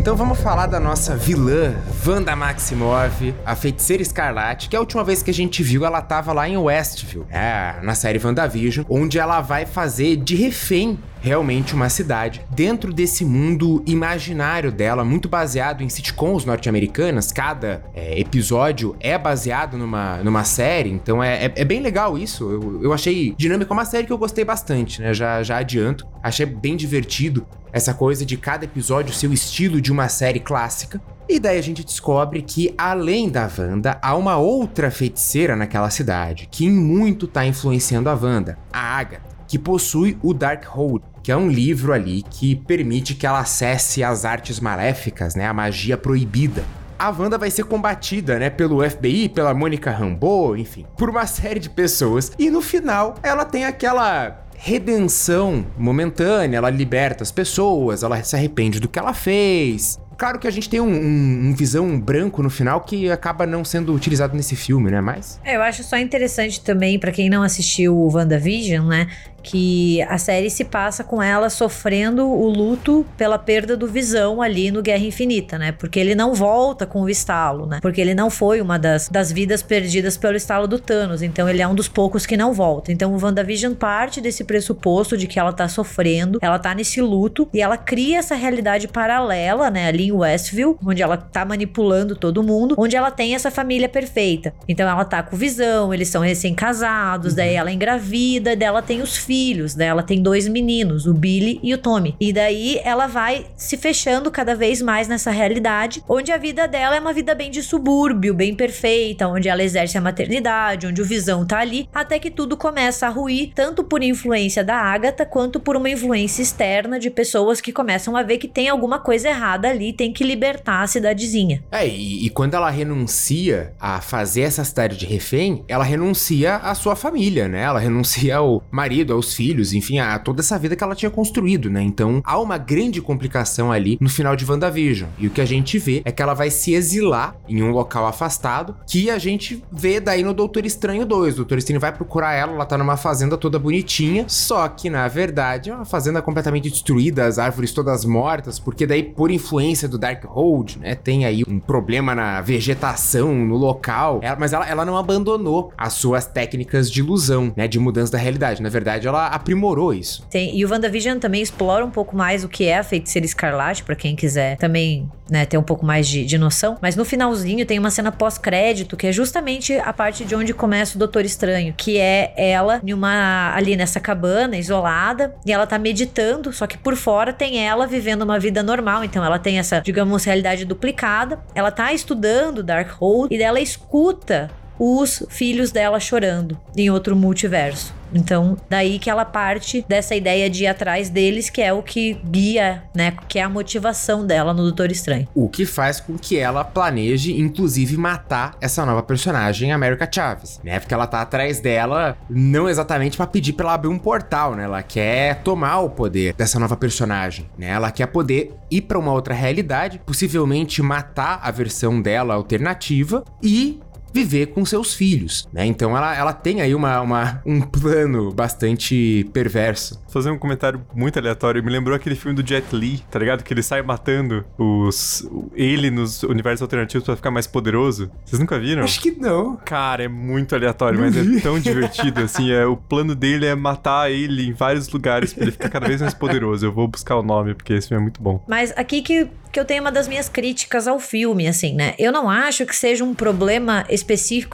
Então 0.09 0.17
vamos 0.17 0.41
falar 0.41 0.67
da 0.67 0.81
nossa 0.81 1.15
vilã, 1.15 1.75
Wanda 2.07 2.35
Maximoff, 2.35 3.35
a 3.45 3.55
feiticeira 3.55 4.03
escarlate, 4.03 4.71
que 4.71 4.75
a 4.75 4.81
última 4.81 5.05
vez 5.05 5.23
que 5.23 5.31
a 5.31 5.35
gente 5.35 5.63
viu 5.63 5.85
ela 5.85 6.01
tava 6.01 6.33
lá 6.33 6.49
em 6.49 6.57
Westview, 6.57 7.27
é, 7.29 7.75
na 7.83 7.95
série 7.95 8.19
WandaVision, 8.19 8.87
onde 8.89 9.19
ela 9.19 9.43
vai 9.43 9.67
fazer 9.67 10.17
de 10.17 10.35
refém 10.35 10.99
realmente 11.21 11.75
uma 11.75 11.91
cidade 11.91 12.41
dentro 12.51 12.91
desse 12.91 13.23
mundo 13.23 13.83
imaginário 13.87 14.73
dela, 14.73 15.05
muito 15.05 15.29
baseado 15.29 15.83
em 15.83 15.91
sitcoms 15.91 16.45
norte-americanas. 16.45 17.31
Cada 17.31 17.83
é, 17.95 18.19
episódio 18.19 18.97
é 19.01 19.19
baseado 19.19 19.77
numa, 19.77 20.23
numa 20.23 20.45
série, 20.45 20.91
então 20.91 21.23
é, 21.23 21.47
é, 21.47 21.53
é 21.55 21.65
bem 21.67 21.81
legal 21.81 22.17
isso. 22.17 22.51
Eu, 22.51 22.83
eu 22.85 22.93
achei 22.95 23.35
dinâmico, 23.37 23.71
é 23.71 23.77
uma 23.77 23.85
série 23.85 24.07
que 24.07 24.13
eu 24.13 24.19
gostei 24.19 24.45
bastante, 24.45 25.03
né? 25.03 25.13
Já, 25.13 25.43
já 25.43 25.59
adianto. 25.59 26.07
Achei 26.23 26.47
bem 26.47 26.77
divertido 26.77 27.47
essa 27.79 27.95
coisa 27.95 28.27
de 28.27 28.37
cada 28.37 28.67
episódio 28.67 29.15
ser 29.15 29.29
o 29.29 29.33
estilo 29.33 29.81
de 29.81 29.91
uma 29.91 30.09
série 30.09 30.41
clássica. 30.41 31.01
E 31.29 31.41
daí 31.41 31.59
a 31.59 31.63
gente 31.63 31.85
descobre 31.85 32.43
que, 32.43 32.75
além 32.77 33.29
da 33.29 33.51
Wanda, 33.59 33.99
há 34.03 34.15
uma 34.15 34.37
outra 34.37 34.91
feiticeira 34.91 35.57
naquela 35.57 35.91
cidade, 35.91 36.49
que 36.51 36.67
em 36.67 36.73
muito 36.73 37.27
tá 37.27 37.47
influenciando 37.47 38.09
a 38.09 38.15
Wanda, 38.15 38.59
a 38.73 38.99
Agatha 38.99 39.29
que 39.49 39.59
possui 39.59 40.19
o 40.23 40.35
Darkhold, 40.35 41.03
que 41.23 41.33
é 41.33 41.37
um 41.37 41.49
livro 41.49 41.95
ali 41.95 42.23
que 42.23 42.55
permite 42.55 43.15
que 43.15 43.27
ela 43.27 43.41
acesse 43.41 44.05
as 44.05 44.27
artes 44.27 44.61
maléficas, 44.61 45.35
né, 45.35 45.47
a 45.47 45.55
magia 45.55 45.97
proibida. 45.97 46.63
A 46.99 47.11
Wanda 47.11 47.39
vai 47.39 47.51
ser 47.51 47.65
combatida, 47.65 48.39
né, 48.39 48.51
pelo 48.51 48.89
FBI, 48.89 49.29
pela 49.31 49.55
Mônica 49.55 49.91
Rambeau, 49.91 50.57
enfim, 50.57 50.85
por 50.97 51.09
uma 51.09 51.27
série 51.27 51.61
de 51.61 51.71
pessoas. 51.71 52.31
E 52.39 52.51
no 52.51 52.61
final, 52.61 53.15
ela 53.23 53.45
tem 53.45 53.65
aquela 53.65 54.48
redenção 54.59 55.65
momentânea, 55.79 56.59
ela 56.59 56.69
liberta 56.69 57.23
as 57.23 57.31
pessoas, 57.31 58.03
ela 58.03 58.23
se 58.23 58.35
arrepende 58.35 58.81
do 58.81 58.89
que 58.89 58.99
ela 58.99 59.15
fez. 59.15 59.99
Claro 60.19 60.41
que 60.41 60.49
a 60.49 60.51
gente 60.51 60.69
tem 60.69 60.81
um, 60.81 60.89
um, 60.89 61.49
um, 61.49 61.55
visão 61.55 61.99
branco 61.99 62.43
no 62.43 62.51
final 62.51 62.81
que 62.81 63.09
acaba 63.09 63.47
não 63.47 63.65
sendo 63.65 63.95
utilizado 63.95 64.37
nesse 64.37 64.57
filme, 64.57 64.91
né? 64.91 65.01
Mas. 65.01 65.41
É, 65.45 65.55
eu 65.55 65.63
acho 65.63 65.85
só 65.85 65.97
interessante 65.97 66.61
também, 66.61 66.99
para 66.99 67.13
quem 67.13 67.31
não 67.31 67.45
assistiu 67.45 67.97
o 67.97 68.13
WandaVision, 68.13 68.89
né? 68.89 69.07
Que 69.43 70.03
a 70.03 70.19
série 70.19 70.51
se 70.51 70.65
passa 70.65 71.03
com 71.03 71.23
ela 71.23 71.49
sofrendo 71.49 72.27
o 72.27 72.49
luto 72.49 73.07
pela 73.17 73.39
perda 73.39 73.77
do 73.77 73.87
Visão 73.87 74.43
ali 74.43 74.71
no 74.71 74.83
Guerra 74.83 75.05
Infinita, 75.05 75.59
né? 75.59 75.73
Porque 75.73 75.99
ele 75.99 76.15
não 76.15 76.35
volta 76.35 76.87
com 76.87 77.03
o 77.03 77.09
estalo, 77.09 77.67
né? 77.67 77.79
Porque 77.81 78.01
ele 78.01 78.15
não 78.15 78.31
foi 78.31 78.61
uma 78.61 78.79
das, 78.79 79.09
das 79.09 79.33
vidas 79.33 79.63
perdidas 79.63 80.17
pelo 80.17 80.37
estalo 80.37 80.67
do 80.67 80.79
Thanos. 80.79 81.23
Então 81.23 81.49
ele 81.49 81.63
é 81.63 81.69
um 81.69 81.75
dos 81.75 81.89
poucos 81.89 82.27
que 82.27 82.37
não 82.37 82.53
volta. 82.53 82.93
Então 82.93 83.15
o 83.15 83.23
WandaVision 83.23 83.75
parte 83.75 84.21
desse 84.21 84.45
pressuposto 84.45 85.17
de 85.17 85.27
que 85.27 85.39
ela 85.39 85.53
tá 85.53 85.69
sofrendo, 85.69 86.39
ela 86.43 86.59
tá 86.59 86.75
nesse 86.75 87.01
luto 87.01 87.49
e 87.53 87.61
ela 87.61 87.77
cria 87.77 88.19
essa 88.19 88.35
realidade 88.35 88.89
paralela, 88.89 89.71
né? 89.71 89.89
Ali 89.89 90.09
em 90.09 90.13
Westview, 90.13 90.79
onde 90.85 91.03
ela 91.03 91.17
tá 91.17 91.45
manipulando 91.45 92.17
todo 92.17 92.43
mundo, 92.43 92.75
onde 92.77 92.97
ela 92.97 93.11
tem 93.11 93.35
essa 93.35 93.51
família 93.51 93.89
perfeita. 93.89 94.53
Então 94.69 94.89
ela 94.89 95.05
tá 95.05 95.23
com 95.23 95.37
Visão, 95.37 95.95
eles 95.95 96.09
são 96.09 96.23
recém-casados, 96.23 97.33
uhum. 97.33 97.37
daí 97.37 97.55
ela 97.55 97.73
engravida, 97.73 98.57
dela 98.57 98.83
tem 98.83 99.01
os 99.01 99.17
filhos, 99.17 99.38
dela 99.75 100.03
tem 100.03 100.23
dois 100.23 100.49
meninos, 100.49 101.07
o 101.07 101.15
Billy 101.15 101.61
e 101.63 101.73
o 101.73 101.79
Tommy. 101.79 102.17
E 102.21 102.33
daí 102.33 102.81
ela 102.85 103.07
vai 103.07 103.47
se 103.57 103.77
fechando 103.77 104.31
cada 104.31 104.55
vez 104.55 104.83
mais 104.83 105.09
nessa 105.09 105.31
realidade, 105.31 106.03
onde 106.09 106.33
a 106.33 106.37
vida 106.37 106.67
dela 106.67 106.97
é 106.97 107.01
uma 107.01 107.13
vida 107.13 107.35
bem 107.35 107.51
de 107.51 107.63
subúrbio, 107.63 108.35
bem 108.35 108.55
perfeita, 108.55 109.29
onde 109.29 109.49
ela 109.49 109.63
exerce 109.63 109.97
a 109.97 110.01
maternidade, 110.01 110.87
onde 110.87 111.01
o 111.01 111.05
Visão 111.05 111.47
tá 111.47 111.59
ali, 111.59 111.89
até 111.95 112.19
que 112.19 112.31
tudo 112.31 112.57
começa 112.57 113.07
a 113.07 113.11
ruir, 113.11 113.53
tanto 113.55 113.85
por 113.85 114.03
influência 114.03 114.65
da 114.65 114.77
Agatha, 114.77 115.25
quanto 115.25 115.61
por 115.61 115.77
uma 115.77 115.91
influência 115.91 116.43
externa 116.43 116.99
de 116.99 117.11
pessoas 117.11 117.61
que 117.61 117.73
começam 117.73 118.17
a 118.17 118.23
ver 118.23 118.39
que 118.39 118.49
tem 118.49 118.69
alguma 118.69 118.99
coisa 118.99 119.29
errada 119.29 119.69
ali, 119.69 119.93
tem 119.93 120.13
que 120.13 120.25
libertar 120.25 120.83
a 120.83 120.87
cidadezinha. 120.87 121.63
É, 121.71 121.87
e, 121.87 122.27
e 122.27 122.31
quando 122.31 122.55
ela 122.55 122.71
renuncia 122.71 123.73
a 123.81 124.01
fazer 124.01 124.43
essa 124.43 124.65
cidade 124.65 124.97
de 124.97 125.07
refém, 125.07 125.65
ela 125.69 125.85
renuncia 125.85 126.57
à 126.57 126.75
sua 126.75 126.97
família, 126.97 127.49
né? 127.49 127.63
Ela 127.63 127.79
renuncia 127.79 128.37
ao 128.37 128.63
marido, 128.71 129.13
aos 129.19 129.35
filhos, 129.35 129.73
enfim, 129.73 129.99
a 129.99 130.19
toda 130.19 130.41
essa 130.41 130.59
vida 130.59 130.75
que 130.75 130.83
ela 130.83 130.95
tinha 130.95 131.11
construído, 131.11 131.71
né? 131.71 131.83
Então 131.83 132.23
há 132.25 132.39
uma 132.39 132.57
grande 132.57 133.03
complicação 133.03 133.71
ali 133.71 133.99
no 134.01 134.09
final 134.09 134.35
de 134.35 134.49
WandaVision. 134.49 135.11
E 135.19 135.27
o 135.27 135.31
que 135.31 135.41
a 135.41 135.45
gente 135.45 135.79
vê 135.79 136.03
é 136.05 136.13
que 136.13 136.23
ela 136.23 136.35
vai 136.35 136.51
se 136.51 136.73
exilar 136.75 137.37
em 137.49 137.63
um 137.63 137.71
local 137.71 138.07
afastado, 138.07 138.77
que 138.87 139.11
a 139.11 139.19
gente 139.19 139.63
vê 139.71 140.01
daí 140.01 140.23
no 140.23 140.33
Doutor 140.33 140.65
Estranho 140.65 141.05
2. 141.05 141.35
O 141.35 141.37
Doutor 141.39 141.59
Estranho 141.59 141.81
vai 141.81 141.93
procurar 141.93 142.35
ela, 142.35 142.53
ela 142.53 142.65
tá 142.65 142.79
numa 142.79 142.97
fazenda 142.97 143.37
toda 143.37 143.59
bonitinha, 143.59 144.25
só 144.29 144.69
que 144.69 144.89
na 144.89 145.09
verdade 145.09 145.71
é 145.71 145.75
uma 145.75 145.85
fazenda 145.85 146.23
completamente 146.23 146.71
destruída, 146.71 147.27
as 147.27 147.39
árvores 147.39 147.73
todas 147.73 148.05
mortas, 148.05 148.59
porque 148.59 148.87
daí 148.87 149.03
por 149.03 149.31
influência 149.31 149.89
do 149.89 149.99
Darkhold, 149.99 150.79
né, 150.79 150.95
tem 150.95 151.25
aí 151.25 151.43
um 151.47 151.59
problema 151.59 152.15
na 152.15 152.41
vegetação, 152.41 153.35
no 153.35 153.57
local, 153.57 154.21
ela, 154.23 154.37
mas 154.39 154.53
ela, 154.53 154.69
ela 154.69 154.85
não 154.85 154.97
abandonou 154.97 155.73
as 155.77 155.95
suas 155.95 156.27
técnicas 156.27 156.91
de 156.91 157.01
ilusão, 157.01 157.53
né, 157.57 157.67
de 157.67 157.79
mudança 157.79 158.13
da 158.13 158.19
realidade. 158.19 158.63
Na 158.63 158.69
verdade, 158.69 159.08
ela 159.09 159.27
aprimorou 159.27 159.93
isso. 159.93 160.27
Tem, 160.31 160.57
e 160.57 160.65
o 160.65 160.71
WandaVision 160.71 161.19
também 161.19 161.43
explora 161.43 161.85
um 161.85 161.91
pouco 161.91 162.17
mais 162.17 162.45
o 162.45 162.49
que 162.49 162.65
é 162.65 162.79
a 162.79 162.85
feiticeira 162.85 163.27
escarlate, 163.27 163.83
para 163.83 163.95
quem 163.95 164.15
quiser 164.15 164.57
também 164.57 165.09
né, 165.31 165.45
ter 165.45 165.59
um 165.59 165.63
pouco 165.63 165.85
mais 165.85 166.09
de, 166.09 166.25
de 166.25 166.39
noção. 166.39 166.77
Mas 166.81 166.97
no 166.97 167.05
finalzinho 167.05 167.65
tem 167.67 167.79
uma 167.79 167.91
cena 167.91 168.11
pós-crédito, 168.11 168.97
que 168.97 169.07
é 169.07 169.13
justamente 169.13 169.75
a 169.79 169.93
parte 169.93 170.25
de 170.25 170.35
onde 170.35 170.55
começa 170.55 170.97
o 170.97 170.99
Doutor 170.99 171.25
Estranho, 171.25 171.75
que 171.77 171.99
é 171.99 172.33
ela 172.37 172.81
uma, 172.85 173.55
ali 173.55 173.77
nessa 173.77 174.01
cabana, 174.01 174.57
isolada, 174.57 175.35
e 175.45 175.53
ela 175.53 175.67
tá 175.67 175.79
meditando, 175.79 176.53
só 176.53 176.67
que 176.67 176.79
por 176.79 176.97
fora 176.97 177.33
tem 177.33 177.67
ela 177.67 177.87
vivendo 177.87 178.23
uma 178.23 178.39
vida 178.39 178.63
normal. 178.63 179.05
Então 179.05 179.25
ela 179.25 179.39
tem 179.39 179.59
essa, 179.59 179.81
digamos, 179.81 180.25
realidade 180.25 180.65
duplicada. 180.65 181.39
Ela 181.55 181.71
tá 181.71 181.93
estudando 181.93 182.63
Darkhold 182.63 183.35
e 183.35 183.39
dela 183.39 183.61
escuta 183.61 184.51
os 184.79 185.25
filhos 185.29 185.71
dela 185.71 186.01
chorando 186.01 186.59
em 186.77 186.91
outro 186.91 187.17
multiverso. 187.17 187.99
Então, 188.13 188.57
daí 188.69 188.99
que 188.99 189.11
ela 189.11 189.25
parte 189.25 189.85
dessa 189.89 190.15
ideia 190.15 190.49
de 190.49 190.65
ir 190.65 190.67
atrás 190.67 191.11
deles, 191.11 191.51
que 191.51 191.61
é 191.61 191.73
o 191.73 191.83
que 191.83 192.15
guia, 192.25 192.83
né? 192.95 193.13
Que 193.29 193.39
é 193.39 193.43
a 193.43 193.49
motivação 193.49 194.27
dela 194.27 194.55
no 194.55 194.63
Doutor 194.63 194.91
Estranho. 194.91 195.29
O 195.35 195.49
que 195.49 195.67
faz 195.67 196.01
com 196.01 196.17
que 196.17 196.39
ela 196.39 196.65
planeje, 196.65 197.39
inclusive, 197.39 197.97
matar 197.97 198.57
essa 198.61 198.85
nova 198.87 199.03
personagem, 199.03 199.73
América 199.73 200.09
Chaves, 200.11 200.61
né? 200.65 200.81
Porque 200.81 200.95
ela 200.95 201.07
tá 201.07 201.21
atrás 201.21 201.61
dela, 201.61 202.17
não 202.29 202.69
exatamente 202.69 203.17
para 203.17 203.27
pedir 203.27 203.53
pra 203.53 203.67
ela 203.67 203.75
abrir 203.75 203.89
um 203.89 203.99
portal, 203.99 204.55
né? 204.55 204.65
Ela 204.65 204.83
quer 204.83 205.43
tomar 205.43 205.81
o 205.81 205.91
poder 205.91 206.35
dessa 206.35 206.59
nova 206.59 206.77
personagem, 206.77 207.49
né? 207.59 207.69
Ela 207.69 207.91
quer 207.91 208.07
poder 208.07 208.55
ir 208.71 208.83
para 208.83 208.99
uma 208.99 209.13
outra 209.13 209.35
realidade, 209.35 210.01
possivelmente 210.05 210.83
matar 210.83 211.41
a 211.43 211.51
versão 211.51 212.01
dela 212.01 212.35
alternativa 212.35 213.25
e 213.43 213.81
viver 214.19 214.47
com 214.47 214.65
seus 214.65 214.95
filhos, 214.95 215.49
né? 215.53 215.65
Então 215.65 215.97
ela, 215.97 216.15
ela 216.17 216.33
tem 216.33 216.61
aí 216.61 216.75
uma, 216.75 217.01
uma, 217.01 217.43
um 217.47 217.61
plano 217.61 218.33
bastante 218.33 219.29
perverso. 219.33 219.95
Vou 220.05 220.13
fazer 220.13 220.31
um 220.31 220.39
comentário 220.39 220.85
muito 220.95 221.19
aleatório. 221.19 221.63
Me 221.63 221.71
lembrou 221.71 221.95
aquele 221.95 222.15
filme 222.17 222.41
do 222.41 222.47
Jet 222.47 222.75
Li, 222.75 222.99
tá 223.11 223.19
ligado? 223.19 223.43
Que 223.43 223.53
ele 223.53 223.63
sai 223.63 223.83
matando 223.83 224.45
os 224.59 225.29
ele 225.55 225.91
nos 225.91 226.23
universos 226.23 226.63
alternativos 226.63 227.05
pra 227.05 227.17
ficar 227.17 227.31
mais 227.31 227.47
poderoso. 227.47 228.11
Vocês 228.25 228.41
nunca 228.41 228.59
viram? 228.59 228.83
Acho 228.83 229.01
que 229.01 229.11
não. 229.13 229.57
Cara, 229.57 230.05
é 230.05 230.09
muito 230.09 230.55
aleatório, 230.55 230.99
mas 230.99 231.17
é 231.17 231.41
tão 231.41 231.59
divertido, 231.59 232.21
assim. 232.21 232.51
É, 232.51 232.67
o 232.67 232.77
plano 232.77 233.15
dele 233.15 233.47
é 233.47 233.55
matar 233.55 234.11
ele 234.11 234.49
em 234.49 234.53
vários 234.53 234.89
lugares 234.89 235.33
pra 235.33 235.43
ele 235.45 235.53
ficar 235.53 235.69
cada 235.69 235.87
vez 235.87 236.01
mais 236.01 236.15
poderoso. 236.15 236.67
Eu 236.67 236.73
vou 236.73 236.89
buscar 236.89 237.17
o 237.17 237.23
nome, 237.23 237.55
porque 237.55 237.75
esse 237.75 237.89
filme 237.89 238.01
é 238.01 238.05
muito 238.05 238.21
bom. 238.21 238.43
Mas 238.49 238.73
aqui 238.77 239.03
que, 239.03 239.29
que 239.53 239.61
eu 239.61 239.65
tenho 239.65 239.83
uma 239.83 239.93
das 239.93 240.09
minhas 240.09 240.29
críticas 240.29 240.89
ao 240.89 240.99
filme, 240.99 241.47
assim, 241.47 241.75
né? 241.75 241.95
Eu 241.99 242.13
não 242.13 242.29
acho 242.29 242.65
que 242.67 242.75
seja 242.75 243.05
um 243.05 243.15
problema 243.15 243.85
específico 243.89 244.08